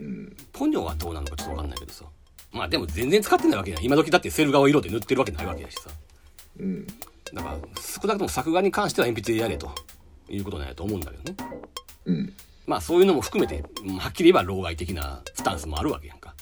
[0.00, 2.04] うんポニョはどうなのかちょっとわかんないけどさ。
[2.52, 3.84] まあでも全然使ってないわけない。
[3.84, 5.90] 今時だってセル画を色で塗ってるわけないわけだしさ。
[6.58, 6.86] うん
[7.32, 9.70] だから、少なくとも作画に関しては鉛筆でやれと。
[10.28, 11.36] いうことなんやと思うんだけどね
[12.06, 12.32] うん
[12.70, 16.36] まあそういうのも含めてうんはっきり言えば老害的なスタンスもあるわけやんか。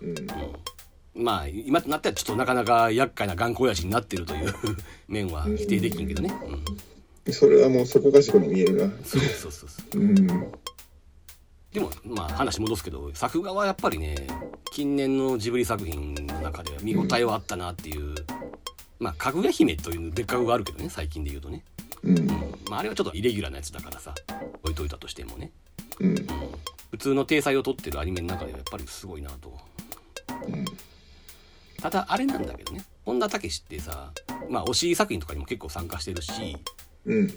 [0.00, 1.22] うん。
[1.22, 4.54] まあ今となってはちょっとなかなか厄介な頑固親父になってるという
[5.06, 6.32] 面は否定できんけどね、
[7.26, 8.90] うん、それはもうそこかしこに見えるな。
[9.04, 10.00] そうそうそうそう。
[10.00, 10.26] うん。
[11.74, 14.16] でもまあ話戻すけど作画はやっぱりね
[14.72, 18.14] 近年のジブリ作品の中では見応えはあったなっていう、
[18.98, 21.64] まあかぐや姫という別格があるけどね最近で言うとね、
[22.02, 22.26] うん。
[22.68, 24.14] まあ、あれはちょっとイレギュラーなやつだからさ
[24.62, 25.50] 置いといたとしてもね。
[26.00, 26.14] うん。
[26.90, 29.58] 普通の体裁を取ってるアニメの中ではやっぱりすごいなと。
[31.80, 32.84] ただあれなんだけどね。
[33.04, 34.12] 本田武史ってさ
[34.48, 36.56] まあ推し作品とかにも結構参加してるし
[37.06, 37.34] うん。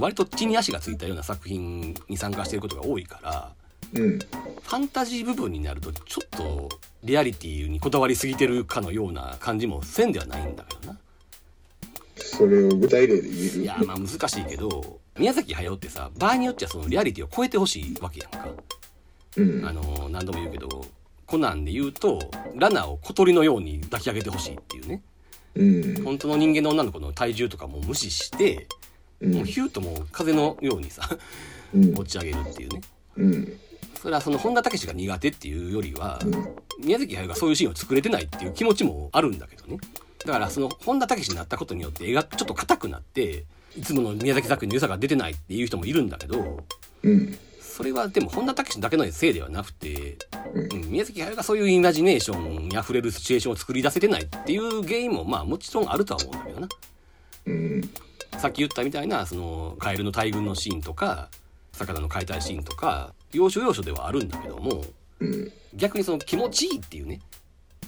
[0.00, 3.52] 割と地に足がついたような作品に参加してることが多いから
[3.92, 4.18] うん。
[4.18, 6.68] ファンタジー部分になるとちょっと
[7.04, 10.98] リアリティにこだわりすぎてるかのような感じもせんではないんだけどな。
[12.16, 13.62] それを具体例で言える？
[13.62, 18.48] いやまあ難しいけど宮崎駿ってさ場合によってはそのリアリティを超えてほしいわけやんか。
[19.36, 19.66] うん。
[19.66, 20.84] あの何度も言うけど
[21.26, 22.18] コナンで言うと
[22.54, 25.02] ラナを小鳥のように抱き上げてほしいっていうね。
[25.54, 26.04] うん。
[26.04, 28.66] 本当の人間の女の子の体重とかも無視して、
[29.20, 29.34] うん。
[29.34, 31.08] もうヒューッともう風のようにさ
[31.74, 31.92] うん。
[31.94, 32.80] 持ち上げるっていうね。
[33.16, 33.60] うん。
[34.00, 36.56] それはその本田武史が苦手っていうよりは、うん。
[36.84, 39.78] 宮崎駿がそういうシーンを作れてないっていう気持ちもあるんだけどね
[40.24, 43.44] だからその本田武史になったことによって絵がちょっと硬くなって
[43.76, 46.64] いつもの宮崎作品の良さが出てないっていう人もいるんだけど
[47.02, 47.38] うん。
[47.60, 50.16] それはでも本田武史だけのせいではなくて、
[50.54, 50.72] うん。
[50.72, 56.68] うん宮崎駿がそういうイマジネーションにあふれるシチュエーションを作り出せてないっていう原因もまあもちろんあるとは思うんだけどな。
[57.46, 57.90] うん。
[58.38, 61.30] さっき言ったみたいなそのカエルの大群のシーンとか
[61.72, 64.84] 魚の解体シーンとか要所要所ではあるんだけども
[65.18, 65.52] うん。
[65.74, 67.20] 逆にその気持ちいいっていうね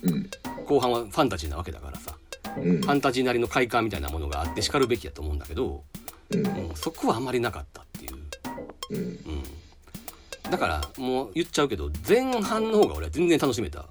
[0.02, 0.28] うん。
[0.66, 2.16] 後半はファンタジーなわけだからさ
[2.56, 2.80] うん。
[2.80, 5.84] ファンタジーなりの快感みたいなものがあってしかるべきやと思うんだけど、
[6.30, 6.46] うん。
[6.46, 8.14] うん、そこはあまりなかったっていう、
[8.90, 8.96] うん。
[8.98, 13.86] うん、だからもう言っちゃうけど前半の方が俺は全然楽しめた。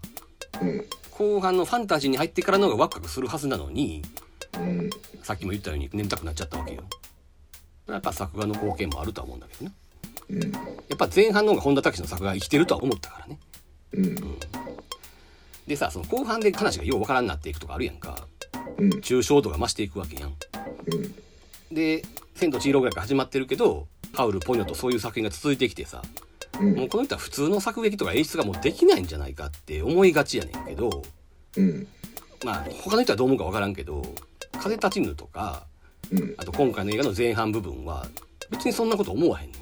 [0.61, 0.85] うん。
[1.11, 4.03] 後半のファンタジーに入ってからの方がワクワクするはずなのに
[4.57, 4.89] うん。
[5.23, 6.83] さっきも言ったように眠たくなっちゃったわけよ。
[7.87, 9.71] やっぱ作画の貢献もあるとは思うんだけどね
[10.29, 10.51] うん。
[10.51, 10.59] や
[10.95, 13.39] っぱ前半の方が本田武史の作画が生きてるとは思ったからね。
[13.93, 14.15] うん。
[15.67, 18.27] でさその後半で話がようわからんなっていくとかあるやんか
[18.77, 18.89] うん。
[18.99, 20.29] 抽象度が増していくわけやん。
[20.29, 21.15] うん。
[21.71, 22.03] で
[22.35, 26.01] 「千と千尋」ぐらいから始まってるけどハウルポニョとそういう作品が続いてきてさ
[26.59, 26.75] うん。
[26.75, 31.03] もうこの人は普通の作劇とか演出がもうできないんじゃないかって思いがちやねんけど
[31.57, 31.87] うん。
[32.43, 34.03] まあ他の人はどう思うかわからんけど
[34.59, 35.65] 「風立ちぬ」とか
[36.11, 36.35] うん。
[36.37, 38.07] あと今回の映画の前半部分は
[38.49, 39.57] 別にそんなこと思わへんね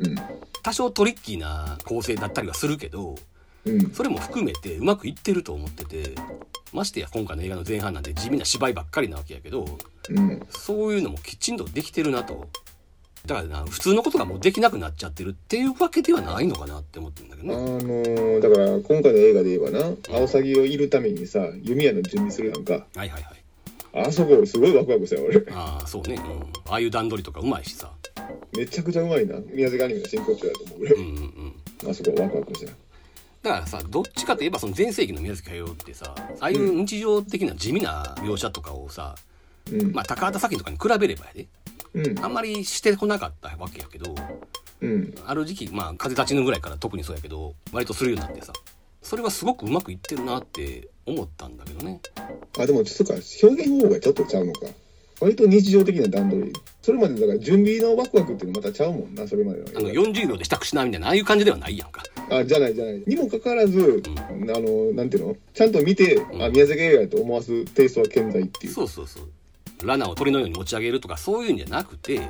[0.00, 0.06] ん。
[0.06, 0.16] うん。
[0.62, 3.16] 多少トリッキーな構成だったりはするけどうん
[3.92, 6.14] それも含めてうまくいってると思ってて
[6.72, 9.66] ましてや今回の映画の前半なんて地味な芝居ばっかりなわけやけど
[10.10, 10.46] うん。
[10.50, 12.48] そういうのもきちんとできてるなと。
[13.26, 22.72] だからな普通のことがもうできなくなっちゃってるっていうわけではないのかなって思ってるんだけどあねのーだから今回の映画で言えばなアオサギをいるためにさ弓矢の準備するやんか。
[22.72, 23.24] はいはいはい。
[24.06, 25.44] あそこすごいワクワクしたよ俺。
[25.52, 27.90] ああそうね、うん、ああいう段取りとかうまいしさ。
[28.56, 29.36] めちゃくちゃうまいな。
[29.52, 30.92] 宮崎アニメの真骨頂だと思う俺。
[30.92, 31.54] うんうん
[31.84, 31.90] うん。
[31.90, 32.72] あそこワクワクした
[33.42, 39.14] だからさどっちかといえばその全盛期の宮崎駿ってさああいう日常的な地味な描写とかをさ、
[39.70, 39.92] うん。
[39.92, 41.46] まあ高畑作品とかに比べればやで。
[41.94, 42.24] うん。
[42.24, 44.14] あんまりしてこなかったわけやけど
[44.80, 45.14] うん。
[45.26, 48.52] ある時期まあ風立ちぬぐらいから特にそうやけど割とするようになってさ
[49.02, 52.00] それはすごくうまくいってるなって思ったんだけどね。
[52.58, 54.66] あでもちょっとか表現方法がちょっとちゃうのか
[55.20, 56.52] 割と日常的な段取り。
[56.82, 62.02] それまでだから準備のワクワクっていうのまたちゃうもんなそれまでのあの40秒で支度しなみたいなああいう感じではないやんか。
[62.30, 63.02] あじゃないじゃない。
[63.06, 65.36] にもかかわらず、あのなんていうの？
[65.54, 68.72] ちゃんと見て、あ宮崎映画やと思わすテイストは健在っていう。
[68.72, 69.86] そうそうそう。
[69.86, 72.20] ラナーを鳥のように持ち上げるとかそういうんじゃなくて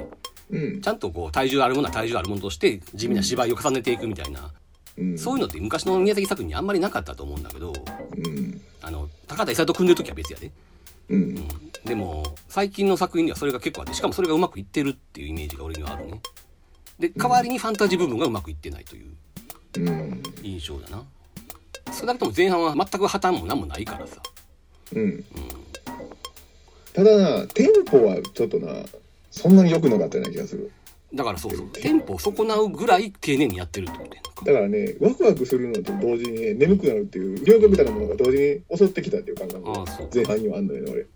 [0.50, 0.80] うん。
[0.80, 4.50] ちゃんとこう体重あるものは体重あるものとして地味な芝居を重ねていくみたいな、
[4.98, 5.18] うん。
[5.18, 7.72] そういうのって昔の宮崎作品にあんまりなかったと思うんだけど
[8.16, 8.60] うん。
[8.82, 10.50] あの高田勲と組んでる時は別やで、
[11.08, 11.48] うん。
[11.84, 16.20] でも最近の作品にはそれが結構あってしかもそれがうまくいってるっていうイメージが俺にはあるね。
[16.98, 19.06] で代わりにファンタジー部分がうまくいってないという
[19.78, 20.22] うん。
[20.42, 21.04] 印象だな。
[21.92, 24.16] 少なくとも前半は全く破綻も何もないからさ。
[24.94, 25.24] うん。
[26.92, 28.84] ただなテンポはちょっとな
[29.30, 30.72] そんなに良くなかったような気がする
[31.14, 31.68] だからそうそう。
[31.68, 38.38] テンポを損なうぐらい丁寧にやってるってことやだからねワクワクするのと同時にね眠くなるっていう両極端なものが同時
[38.70, 41.06] に襲ってきたっていう感覚が前半にはあんのよね俺。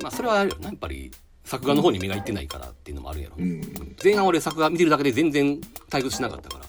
[0.00, 0.68] まあそれはあるよな。
[0.68, 1.10] やっぱり
[1.44, 3.60] 作画の方に目がいってないからっていうのもあるやろ、うん。
[4.02, 6.64] 前半俺作画見てるだけで全然退屈しなかったから。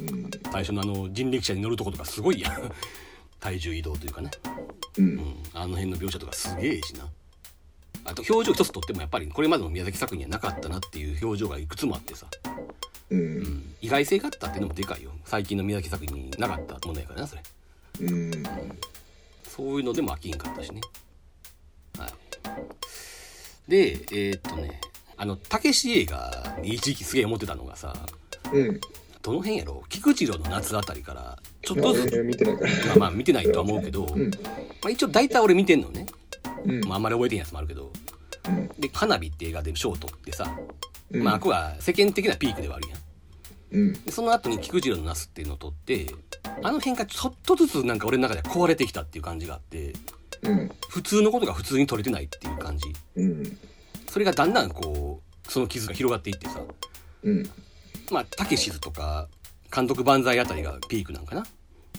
[0.00, 0.30] うん。
[0.52, 2.72] 最初のあの人力車に乗るとことかすごいやん。
[3.38, 4.30] 体重移動というかね、
[4.98, 5.20] ううんん、
[5.52, 7.06] あの辺の描写とかすげえしな
[8.06, 12.26] あと表情一つとってもやっぱりこれまでの宮崎作品にはなかったなっていう表情がいくつもあってさ、
[13.10, 13.42] ううん。
[13.42, 15.10] ん、意外性があったっていうのもでかいよ。
[15.24, 17.42] 最近の宮崎作品になかったものやからなそれ。
[18.00, 18.42] うん。
[19.44, 20.80] そういうのでも飽きんかったしね。
[21.98, 22.10] はい。
[23.70, 24.80] でえーっとね
[25.16, 27.94] あのたけし映画に一時期すげえ思ってたのがさ
[28.52, 28.80] うん。
[29.22, 29.82] どの辺やろ？
[29.88, 32.70] 菊次郎の夏あたりからちょっとずつ俺見てないから。
[32.70, 34.30] まあまあ見てないとは思うけど、うん。
[34.30, 34.36] ま
[34.84, 36.06] あ、一応大体俺見てんのね、
[36.66, 36.80] うん。
[36.86, 37.92] まあ、あんまり覚えてんやつもあるけど。
[38.48, 38.68] うん。
[38.78, 40.56] で「花火」って映画で賞を取ってさ、
[41.10, 41.22] うん。
[41.22, 42.98] まああこは世間的なピークではあるやん。
[43.72, 43.92] うん。
[44.04, 46.06] でその後に菊次郎のナスっていうのを取って
[46.62, 49.94] あの辺がちょっとずつなんか俺の中では壊れてきたっていう感じがあって
[50.42, 50.70] うん。
[50.88, 52.86] 普通のことが普通に取れてないっていう感じ。
[53.16, 53.58] うん。
[54.08, 56.60] それがだんだんこうその傷が広がっていってさ。
[57.22, 57.50] うん。
[58.10, 59.28] まあたけしずとか
[59.74, 61.46] 監督万歳あたりがピークなんかな、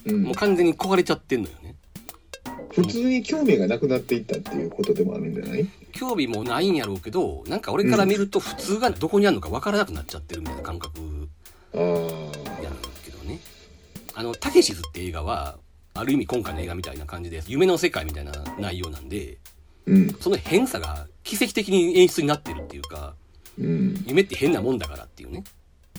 [0.05, 0.23] うん。
[0.23, 1.75] もう完全に壊れちゃってんのよね
[2.71, 5.67] 普通に興味がなくなっていったっていうことでもあるんじゃない？
[5.93, 10.99] 興味もないんやろうけどなんか俺から見ると普通がどこにあるのか分からなくなっちゃってるみたいな感覚
[11.73, 12.37] やるんだ
[13.03, 13.39] けどね。
[14.13, 15.57] あの「たけしず」って映画は
[15.93, 19.37] ある意味今回の映画みたいな感じで夢の世界みたいな内容なんで
[19.85, 20.13] うん。
[20.19, 23.15] その変さが奇跡的に演出になってるっていうか
[23.59, 24.03] うん。
[24.05, 25.43] 夢って変なもんだからっていうね。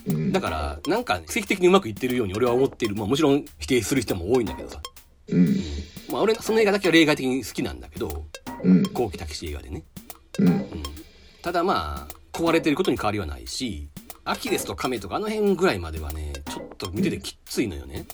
[0.07, 0.31] うん。
[0.33, 4.81] だからなんか奇跡的にうまくいってるように俺は思ってるまあもちろん否定する人も多いんだけどさ、
[5.29, 5.57] うん。
[6.11, 8.25] まあ俺その映画だけは例外的に好きなんだけど
[8.63, 8.83] うん。
[8.93, 9.85] 後期たけし映画でね。
[10.39, 10.47] うん。
[10.49, 10.67] うん。
[11.43, 13.89] ただまあ壊れてることに変わりはないし
[14.25, 18.07] アキレスとカメとかあの辺ぐらいまではねちょっと見ててきっついのよね。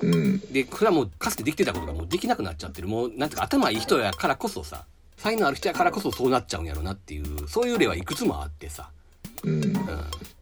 [0.00, 0.40] うん。
[0.52, 2.88] でこれはもうかつてできてたことがもうできなくなっちゃってる。
[2.88, 8.90] もうなんていうか頭いい人やからこそさ才能ある人やからこそそうなっちゃうんやろうなっていうそういう例はいくつもあってさ、
[9.44, 9.64] うん。
[9.64, 9.76] うん、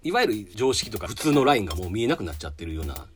[0.02, 3.06] いわゆる常識とか普通のラインがもう見えなくなっちゃってるような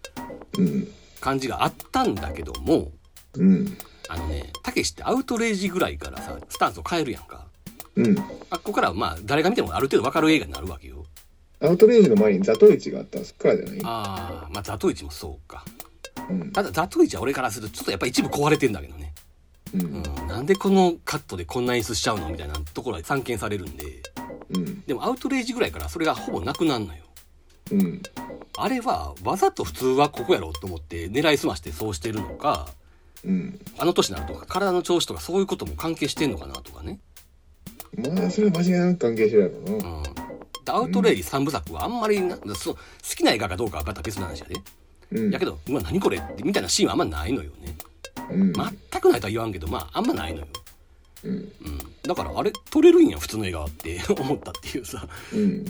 [0.59, 0.89] うん
[1.21, 2.91] 感じがあったんだけども
[3.35, 3.77] うん。
[4.09, 7.47] あのねたけしってアウトレイジぐらいからさスタンスを変えるやんか。
[7.95, 8.17] うん。
[8.51, 11.05] あっこからはまあ誰が見てもある程度わかる映画になるわけよ。
[11.61, 13.81] アウトレイジの前にザトウイチがあったそっからじゃない？
[13.85, 15.65] ああまあザトウイチもそうか。
[16.31, 16.53] うん。
[16.53, 19.13] ただザトウイチは俺からするとちょっとやっぱ一部壊れてんだけどね、
[19.75, 23.85] ううんん、なんでこのカットでこんな演出しちゃうのみたいなところは散見されるんで。
[24.51, 24.83] うん。
[24.87, 27.03] でもアウトレイジぐらいからそれがほぼなくなんのよ
[27.71, 28.03] うん。
[28.57, 32.69] あれはわざと普通はここやろうと思って狙いすましてそうしてるのか
[33.25, 33.61] うん。
[33.79, 36.99] あの年になると体の調子とかそういうことも関係してんのかなとかね、
[37.97, 40.03] まあそれは間違いなく関係してるやろうう、なん。
[40.03, 42.81] でアウトレイジ3部作はあんまりなそう好
[43.17, 44.57] きな映画かどうかはまた別の話やで
[45.13, 45.31] うん。
[45.31, 47.77] やけどうわ何これってみたいなシーンはあんまないのよね。
[48.31, 48.53] うん。
[48.53, 50.47] 全くないとは言わんけどまああんまないのよ。
[51.25, 51.33] うん。
[51.33, 51.53] うん、
[52.03, 55.41] だからあれ撮れるんや普通の映画って 思ったっていうさ、うん。
[55.41, 55.63] うん、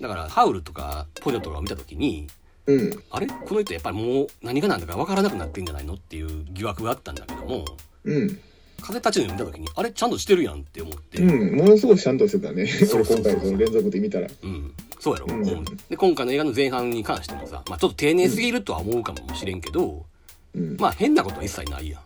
[0.00, 2.26] だからハウルとかポニョとかを見た時に
[2.66, 3.02] うん。
[3.10, 3.26] あれ？
[3.26, 7.64] この人やっぱりもう何が何だか分からなくなってんじゃないのっていう疑惑があったんだけども
[8.04, 8.40] うん。
[8.82, 9.92] 風立ちぬ見た時にあれ？
[9.92, 12.66] ちゃんとしてるやんって思って、うんものすごくちゃんとしてたね。
[12.86, 14.28] そうそうそう俺今回その連続で見たら。
[14.42, 14.74] うん。
[14.98, 15.48] そうやろ、うん。
[15.48, 15.64] うん。
[15.64, 20.06] で今回の映画の前半に関してもさ、まあ、ちょっと丁寧すぎるとは思うかもしれんけど、
[20.54, 20.76] うん。
[20.78, 22.02] まあ変なことは一切ないやん。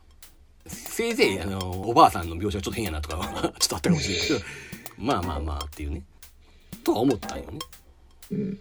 [0.66, 4.41] せいぜいあのおばあさんの描写がちょっと変やなとかは ちょっとあったかもしれんけど
[4.99, 6.03] まあまあまあっていうね。
[6.83, 7.59] とは思ったんよね
[8.31, 8.39] うん。
[8.39, 8.59] うん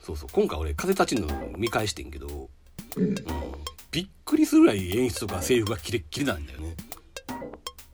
[0.00, 0.28] そうそう。
[0.32, 1.26] 今回俺風立ちぬ
[1.56, 2.48] 見返してんけど、
[2.96, 3.04] うん。
[3.04, 3.14] うん、
[3.92, 6.74] びっくりするぐらい演出とかセリフがキレッキレなんだよね。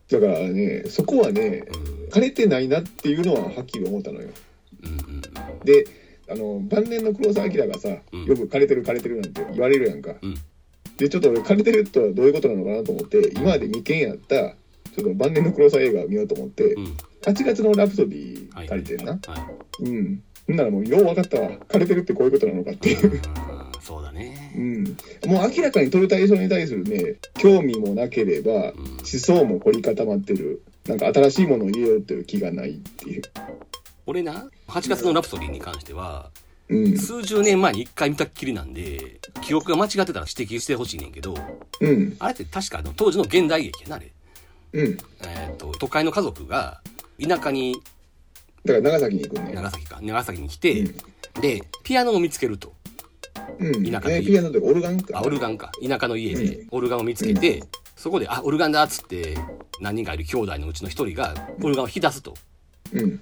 [0.09, 2.09] だからねそこはねうん。
[2.09, 4.29] 枯れてないなっていうのははっきり思ったのよ。
[4.83, 5.21] うんうん。
[5.65, 5.85] で
[6.29, 8.25] あの晩年の黒澤明がさ、うん。
[8.25, 10.35] よく枯れてる枯れてるなんて言われるやんか、うん。
[10.97, 14.55] でちょっと俺枯れてるとはどういうことなのかなと思って今まで未見やった
[14.97, 16.85] ちょっと晩年の黒澤映画を見ようと思って、うん。
[17.21, 18.67] 8月のラプソディはい。
[18.67, 19.17] 借りてんな、は
[19.79, 19.83] い。
[19.83, 20.23] うん。
[20.47, 21.51] ほんならもうよう分かったわ。
[21.67, 23.21] 枯れてるってこういうことなのかっていう、うん
[23.79, 24.51] そうだね。
[24.57, 24.83] うん、
[25.31, 28.59] もう明らかに撮る対象に対するね興味もなければうん。
[28.59, 30.63] 思想も凝り固まってる。
[30.87, 33.21] なんか新しいものを入れようっていう気がないっていう、
[34.05, 36.31] 俺な8月のラプソディに関しては
[36.69, 36.97] うん。
[36.97, 41.35] 数十年前に一回見たっきりなんで記憶が間違ってたら指摘してほしいねんけど
[41.81, 42.15] うん。
[42.19, 44.11] あれって確かあの当時の現代劇やなあれ、
[44.73, 44.97] うん。
[45.21, 46.81] えー、と都会の家族が
[47.21, 47.75] 田舎に
[48.65, 49.99] だから長崎に行く長崎か。
[50.01, 50.83] 長崎に来て、う
[51.39, 51.41] ん。
[51.41, 52.73] でピアノを見つけると。
[53.59, 54.17] うん、田舎の家。
[54.17, 55.19] えピアノオルガンか。
[55.19, 55.71] あオルガンか。
[55.87, 57.63] 田舎の家うでオルガンを見つけて、
[57.95, 59.37] そこであオルガンだっつって
[59.79, 62.35] 何人かいる兄弟のうちの一人がオルガンを弾き出すと。
[62.93, 63.19] うん。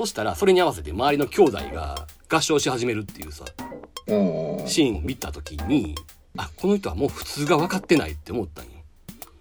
[0.00, 3.44] そしたらそれに合わせて周りの兄弟が合唱し始めるっていうさ
[4.66, 5.94] シーンを見た時に
[6.38, 8.70] あこの人はもう普通が分かってないって思ったんよ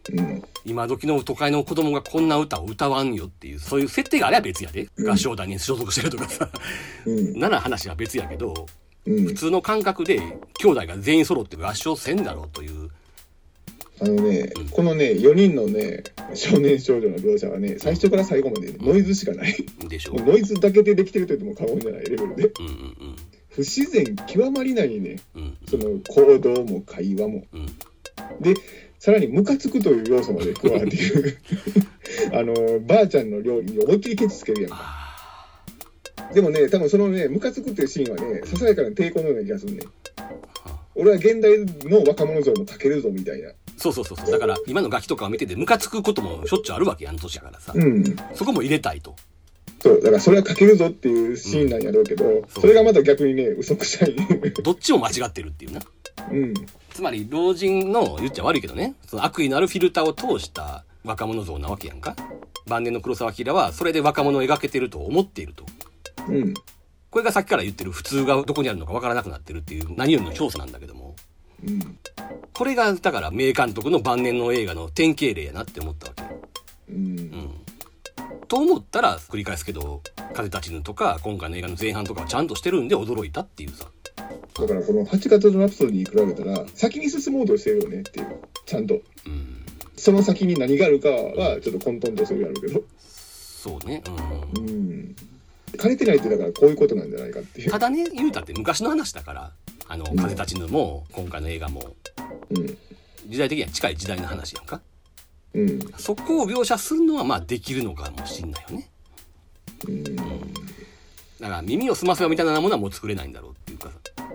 [0.10, 0.44] うん。
[0.66, 4.88] 今時の都会の子供がこんな歌を歌わんよっていうそういう設定があれば別やで。
[4.98, 5.12] うん。
[5.12, 6.50] 合唱団に所属してるとかさ。
[7.06, 7.40] うん。
[7.40, 8.68] なら話は別やけど
[9.06, 9.26] うん。
[9.26, 10.20] 普通の感覚で
[10.60, 12.90] 兄弟が全員揃って合唱せんだろうという。
[14.02, 16.04] あのね、このね、4人のね、
[16.34, 19.54] 少年少女の描写はね、最初から最後までノイズしかない。
[19.90, 22.44] でしょノイズだけでできてると言っても過言じゃないレベルで。
[22.46, 23.16] うんうん。
[23.50, 25.58] 不自然極まりないね、うんうん。
[25.68, 27.44] その行動も会話も。
[27.52, 27.66] うん。
[28.40, 28.54] で、
[29.00, 31.38] さらにムカつくという要素まで加わっている。
[32.34, 34.78] あの、ばあちゃんの料理に思いっきりケチつけるやんか。
[34.80, 39.80] あでもね、多分そのね、ムカつくっていうシーンはね、ささやかな抵抗のような気がするね。
[39.80, 39.90] ー
[40.96, 43.52] 俺は現代の若者像も描けるぞみたいな。
[43.78, 48.04] そうそうそうそうだから今のガキとかを見ててムカつくこともしょっちゅうあるわけやあの年やからさ、うん。
[48.36, 49.16] そこも入れたいと
[49.82, 54.16] そう、だからそれは描けるぞっていうシーンなんやろうけど、そうそれがまた逆にね、嘘くさい。
[54.62, 55.80] どっちも間違ってるっていうな
[56.32, 56.54] うん。
[56.90, 62.16] つまり老人の言っちゃ悪いけどねその悪意のあるフィルターを通した若者像なわけやんか
[62.68, 65.66] 晩年の黒澤明はそれで若者を描けてると思っていると
[66.28, 66.54] うん。
[67.10, 71.16] これがさっきから言ってる普通がどこにあるのかわからなくなってるっていう何よりの調査なんだけども
[71.66, 71.98] うん。
[72.54, 76.24] これがだから名監督の晩年の映画の典型例やなって思ったわけ
[76.90, 77.22] うんう。
[77.22, 77.56] ん
[78.48, 80.02] と思ったら繰り返すけど
[80.34, 83.86] 「風立ちぬ」とか今回の映画の前半とかはちゃんとしてるんで驚いたっていうさ
[84.54, 88.28] だからこの8月のラプソディに比べたら、先に進もうとしてるよねっていう。
[88.66, 88.96] ちゃんと。
[89.26, 89.56] うん
[90.00, 92.84] その先に何があるかは、ちょっと混沌とするやろうけど。
[92.98, 94.02] そうね
[94.56, 95.16] ううん。
[95.74, 97.68] 枯れてないってだからこういうことなんじゃないかっていう。
[97.68, 99.52] んただね言うたって昔の話だから
[99.90, 101.96] あの「風立ちぬ」も今回の映画も
[102.50, 102.78] うん。
[103.28, 104.82] 時代的には近い時代の話やんか
[105.54, 105.80] うん。
[105.98, 108.90] そこを描写するのはまあできるのかもしんないよね
[109.88, 110.06] うん。
[111.40, 113.92] だから耳を澄ませばみたいなものはもう作れないんだろうっていうか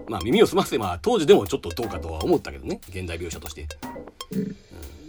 [0.08, 2.80] まあ耳を澄ませば当時でもちょっとどうかとは思ったけどね。
[2.88, 3.66] 現代描写として、
[4.32, 4.44] うんう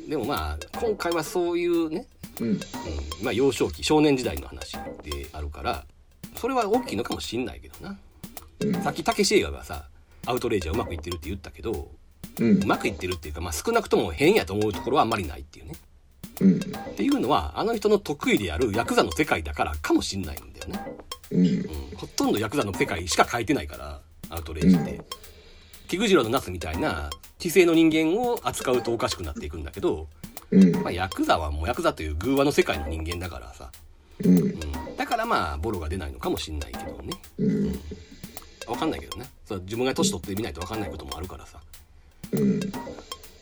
[0.08, 0.10] ん。
[0.10, 2.08] でもまあ今回はそういうね、
[2.40, 2.48] うん。
[2.50, 2.60] うん、
[3.24, 4.80] まあ幼少期少年時代の話で
[5.34, 5.86] あるから
[6.36, 7.98] それは大きいのかもしんないけどな。
[8.60, 8.74] うん。
[8.82, 9.86] さっきたけし映画がさ
[10.26, 11.90] アウトレイジはうまくいってるって言ったけど
[12.40, 12.64] うん。
[12.64, 12.66] う。
[12.66, 15.74] まくいってるっていうか、まあ、少なくとも変やと思うところはあんまりないっていうね
[16.42, 16.58] うん。
[16.58, 16.60] っ
[16.96, 20.86] ていうのはあの人の得意であるヤクザの世界だからかもしんないんだよね
[21.32, 21.46] うん。
[21.46, 21.64] うん
[21.96, 25.02] ほとんどヤクザの世界しか書いてないからアウトレイジって、
[25.88, 27.10] 菊次郎のナスみたいな
[27.40, 30.08] 知性の人間を扱うとおかしくなっていくんだけど、
[30.52, 30.72] うん。
[30.82, 33.72] まあ、ヤクザはもうヤクザという偶話の世界の人間だからさ、
[34.24, 34.38] うん。
[34.38, 34.60] うん、
[34.98, 37.80] だからまあボロが出ないのかもしんないけどねうん。
[38.68, 41.60] わかんないけどねそう自分が年取ってみないとわかんないこともあるからさ
[42.32, 42.60] うん。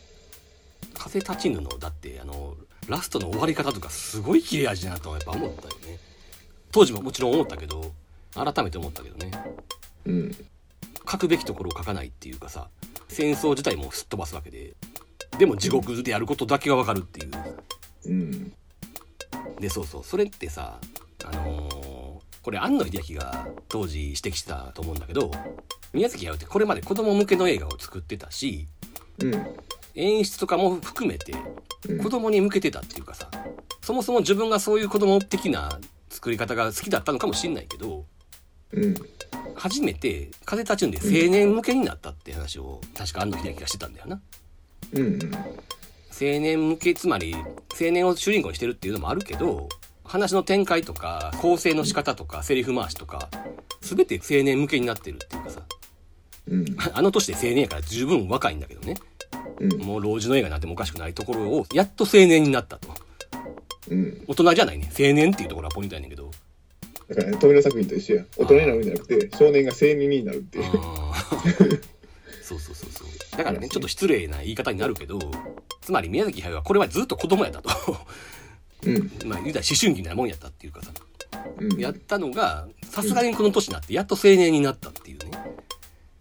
[0.94, 2.56] 「風立ちぬ」のだってあの
[2.88, 5.98] ラストの終わり方とかすごい切れ味だなとはやっぱ思ったよね
[6.72, 7.92] 当時ももちろん思ったけど
[8.34, 9.30] 改めて思ったけどね
[10.06, 10.32] うん。
[11.10, 12.68] 書くべきところを書かないっていうかさ
[13.08, 14.72] 戦争自体もすっ飛ばすわけで
[15.38, 17.30] でも地獄でやることだけがわかるっていう
[18.06, 18.52] うん。
[19.60, 20.78] でそうそうそれってさ
[21.24, 22.04] あのー
[22.42, 25.30] これ庵野秀明が当時指摘してたと思うんだけど
[25.94, 28.68] 宮崎駿ってこれまで子供向けの映画を作ってたし
[29.18, 29.32] うん。
[29.94, 31.34] 演出とかも含めて
[31.88, 33.28] うん子供に向けてたっていうかさ
[33.82, 38.04] そもそも自分がそういう子供的な作り方が好きだったのかもしんないけど
[38.72, 38.94] うん。
[39.54, 44.20] 初めて「風立ちぬ」で青年向けになったって話を確か庵野秀明がしてたんだよな。
[44.92, 45.18] うん。
[46.10, 49.68] 青年向けつまり青年を主人公にしてるっていうのもあるけど
[50.04, 53.28] 話の展開とか構成の仕方とかセリフ回しとか
[53.80, 55.62] 全て青年向けになってるっていうかさ
[56.48, 56.64] うん。
[56.92, 58.94] あの年で青年やから十分若いんだけどね
[59.60, 59.78] うん。
[59.80, 62.88] もう老人の映画になってもおかしくないところをやっと青年になったと
[63.90, 64.24] うん。
[64.26, 66.30] 大人じゃないね青年っていうところがポイントやねんけど
[67.08, 68.24] だから、ね、富野作品と一緒や。
[68.36, 70.64] 大人になるんじゃなくて、少年が青年になるっていう。
[72.42, 75.18] そうそうそうそうだからねちょっと失礼な言い方になるけど
[75.80, 77.70] つまり宮崎駿はこれはずっと子供やったと
[78.84, 79.10] うん。
[79.24, 80.92] まあ言うたら思春期なもんやったっていうかさ
[81.58, 81.80] うん。
[81.80, 85.30] やったのがさすがにこの年になってやっと青年になったっていうね、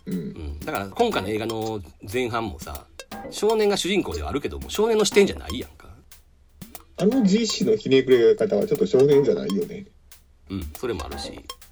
[0.05, 0.17] うんう。
[0.17, 1.81] ん、だから今回の映画の
[2.11, 2.85] 前半もさ
[3.31, 5.87] 少年が主人公ではあるけども少年の視点じゃないやんか
[6.97, 9.85] あの G 氏のひねくれ方はちょっと少年じゃないよね。
[10.49, 11.31] うんそれもあるし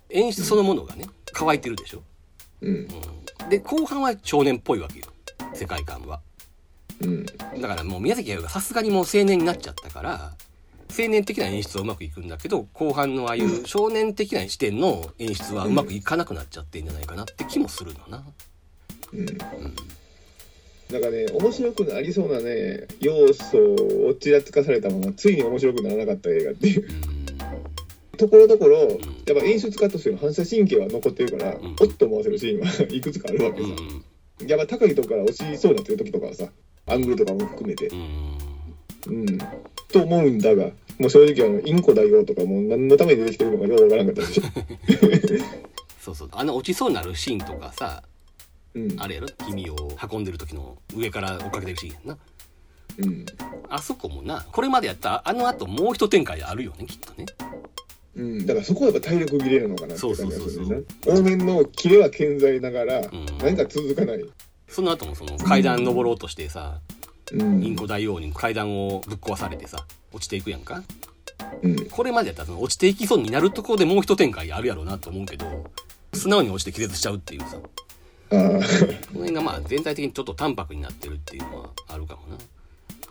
[0.09, 2.03] 演出そのものがね乾いてるでしょ、
[2.61, 2.87] うん。
[3.41, 5.05] うん、で後半は少年っぽいわけよ
[5.53, 6.21] 世界観は
[7.01, 7.25] うん。
[7.25, 10.33] だからもう宮崎駿がさすがにもう青年になっちゃったから
[10.89, 18.23] 青年的な演出はうまくいくんだけど後半のああいう少年的な視点の演出はうまくいかなくなっちゃってんじゃないかなって気もするのな。
[19.13, 19.25] うん。
[20.91, 23.57] なんかね、面白くなりそうなね、要素
[24.09, 26.85] をちらつかされたまま、ついに面白くならなかった映画っていう。
[26.85, 27.21] うん
[28.21, 28.97] ところどころ、やっ
[29.35, 33.67] ぱ演出家としての反射神経は残ってるから、んおっと思わせるシーンは いくつかあるわけさ。
[33.67, 34.03] うん
[34.47, 36.51] やっぱ高いとこから落ちそうになってる時とかはさ、
[36.87, 37.87] アングルとかも含めて。
[37.87, 38.37] うん
[39.07, 39.37] うん。
[39.91, 44.43] と思うんだが、もう正直あの、インコ大王とかもう何のために出てきてるのかようわからんかったでしょ。
[46.01, 48.03] そうそうあの落ちそうになるシーンとかさ
[48.75, 48.95] うん。
[48.99, 49.27] あれやろ？
[49.45, 49.75] 君を
[50.11, 52.17] 運んでる時の上から追っかけてるシーンやんな。
[52.99, 53.25] ううん。
[53.69, 57.25] あそこもなこれまでやったあの後もう一展開あるよねきっとね。
[58.13, 63.09] うん、だからそこはやっぱ体力切れなのかなってそう感そうそうそうじがするね往年のキレは健在ながら、ん。
[63.41, 64.25] 何か続かない、
[64.67, 66.81] その後もその階段登ろうとしてさ、
[67.31, 67.63] うん。
[67.63, 70.83] インコ大王に階段をぶっ壊されてさ落ちていくやんか。
[71.63, 75.71] うん、これまでやったらその落ちていきそうになるところでもう一展開あるやろうなと思うけど
[76.13, 77.57] 素直に落ちて気絶しちゃうっていうさ
[78.31, 82.37] この辺がまあ全体的にちょっと淡白になってるっていうのはあるかもな。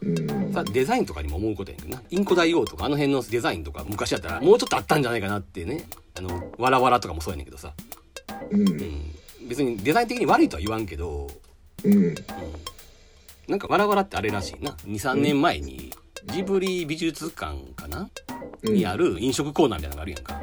[0.02, 0.52] うん。
[0.52, 2.02] さデザインとかにも思うことやけどな。
[2.09, 5.84] インコ大王とかあの辺のデザインとか昔やったらもうちょっとあったんじゃないかなってね。
[6.16, 7.74] あのわらわらとかもそうやねんけどさ、
[8.51, 8.66] うん。
[8.66, 9.14] うん、
[9.47, 11.28] 別にデザイン的に悪いとは言わんけど。
[11.84, 12.14] うん。
[13.47, 14.70] なんかわらわらってあれらしいな。
[14.86, 15.92] 23年前に
[16.32, 18.09] ジブリ美術館かな、
[18.62, 18.74] うん。
[18.74, 20.40] にある飲食コーナーみたいなのがあるやんか。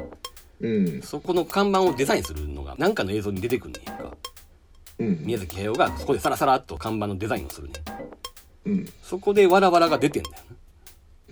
[0.60, 1.02] うん。
[1.02, 4.04] そこの看板をデザインするのが何かの映像に出てくんねんやんか。
[4.04, 4.10] うん
[4.98, 7.74] 宮崎駿がそこでサラサラっと看板のデザインをするね。
[8.66, 8.92] んうん。
[9.02, 10.36] そこでわらわらが出てんだよ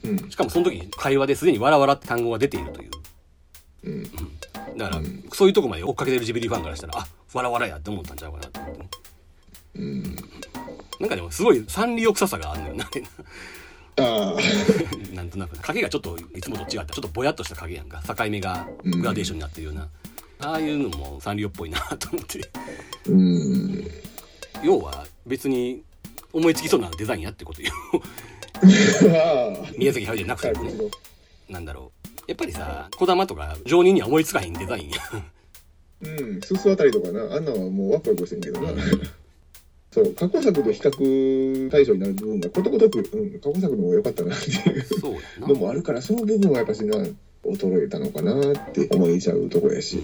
[0.05, 0.31] なうん。
[0.31, 2.91] しかもその時会話ですでにわらわらって単語が出ているという。
[3.85, 4.03] うん。
[4.77, 5.25] だから、うん。
[5.33, 8.89] そういうとこまで追っかけてるジブリファンからしたらあわらわらやって思ったんちゃうかなと思ってね。
[9.77, 10.03] うん。
[11.01, 12.89] なんかでもすごいサンリオ臭さがあるのよな。
[15.15, 15.57] なんとなく。
[15.57, 18.03] 影がちょっといつもと違ったちょっとぼやっとした影やんか。
[18.07, 19.89] 境目がグラデーションになってるような、
[20.39, 22.51] ああいうのもサンリオっぽいなと思って。
[23.09, 23.91] うん。
[24.63, 25.83] 要は別に
[26.33, 27.73] 思いつきそうなデザインやってことよ。
[29.79, 30.73] 宮崎駿じゃなくてもね。
[30.73, 30.91] ど。
[31.49, 32.11] なんだろう。
[32.27, 34.97] やっぱりさ児玉とか常人には思いつかへんデザインや。
[36.03, 38.71] うん、すすあたりとかな、あんなんはもうワクワクしてんけどな。
[39.91, 44.85] そう、過去作と比較対象になる部分がことごとく、うん、過去作の方が良かったなっていう。
[45.49, 46.99] のもあるから、その部分はやっぱしな、
[47.55, 50.03] 衰えたのかなって思いちゃうとこやし。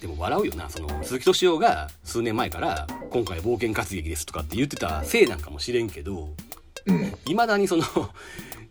[0.00, 6.30] でも笑うよなその鈴木敏夫が数年前から「今回冒険活劇です」とかって言ってたせいなんかもしれんけど
[6.86, 7.14] うん。
[7.26, 7.84] いまだにその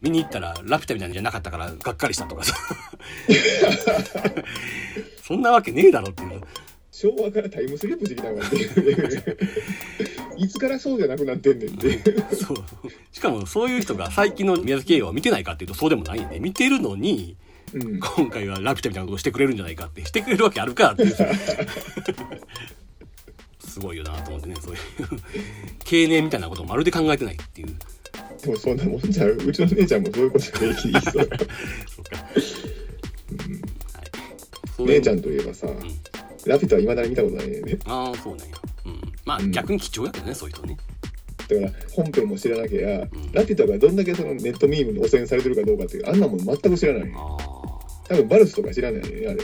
[0.02, 2.56] 見に行ったらラピュタみたいなんじゃなかったからがっかりしたとかさ
[5.24, 6.42] そんなわけねえだろっていう
[7.00, 9.38] 昭和からタイムスリップしてきたのかっていう。
[10.36, 12.02] いつからそうじゃなくなってんねんって。
[12.36, 12.58] そう
[13.14, 17.38] しかもそういう人が最近の宮崎映画を見てないかっていうとそうでもないんで見てるのに
[17.74, 18.00] うん。
[18.02, 21.26] 今回はラピュタみたいなことをしてくれるんじゃないかってしてくれるわけあるかっていうさ
[23.60, 24.80] すごいよなと思ってねそういう
[25.86, 27.68] 経年みたいなことをまるで考えてないっていう
[28.42, 29.36] でもそんなもんじゃう。
[29.36, 31.14] うちの姉ちゃんもそういうこと平気で言いそう。
[31.14, 31.38] そうか、
[32.18, 32.42] は い
[34.76, 35.68] そういう姉ちゃんといえばさ、
[36.46, 37.60] ラピュタはいまだに見たことないね。
[37.60, 37.80] んね。
[37.86, 38.56] ああそうなんや。
[38.86, 39.02] うん。
[39.26, 39.52] まあ、うん。
[39.52, 40.78] 逆に貴重やけどねそういう人ね。
[41.48, 43.10] だから本編も知らなきゃ、ん。
[43.34, 47.12] ラピュタがどんだけそのネットミームに汚染されてるかどうかっていうあんなもん全く知らない。
[47.16, 47.38] あ
[48.08, 49.38] 多分バルスとか知らないねあれ。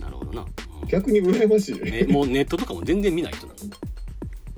[0.02, 0.48] なるほどな、うん
[0.88, 3.58] 逆に羨ましいよね、もうネットとかも全然見ない人なの？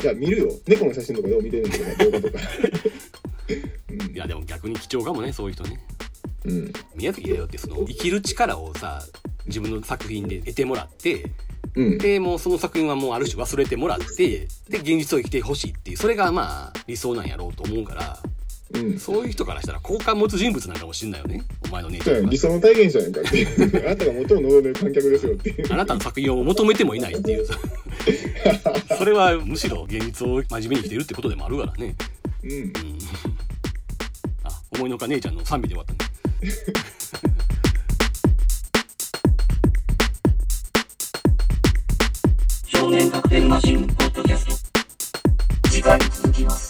[0.03, 0.53] いや見るよ。
[0.67, 2.45] 猫の写真とかどう見てるんだけど動画とか。
[4.15, 5.81] いやでも逆に貴重かもねそういう人ね。
[6.45, 9.03] うん、うん宮崎駿ってその生きる力をさ
[9.51, 11.27] 自分の作品で得てもらって
[11.75, 11.99] うん。
[11.99, 18.19] でもうその作品はもうある種忘れてもらってで現実を生きてほしいっていうそれがまあ理想なんやろうと思うから
[18.75, 18.99] うん。
[18.99, 21.43] そういう人からしたら好感持つ人物なんかもしんないよね。
[21.65, 23.47] お前の姉ちゃんや理想の体現者やんかって。
[23.87, 27.47] あなたが最も望んでる観客ですよってあなたの作品を求めてもいないっていう。
[27.47, 27.59] さ
[28.97, 31.97] それはむしろ現実を真面目に生きてるってことでもあるからね。
[32.45, 32.51] うん。
[32.53, 32.73] うん。
[34.45, 36.11] あ思いのほか姉ちゃんの賛美で終わったね
[42.81, 45.69] 少年学園マシンポッドキャスト。
[45.69, 46.70] 次回続きます。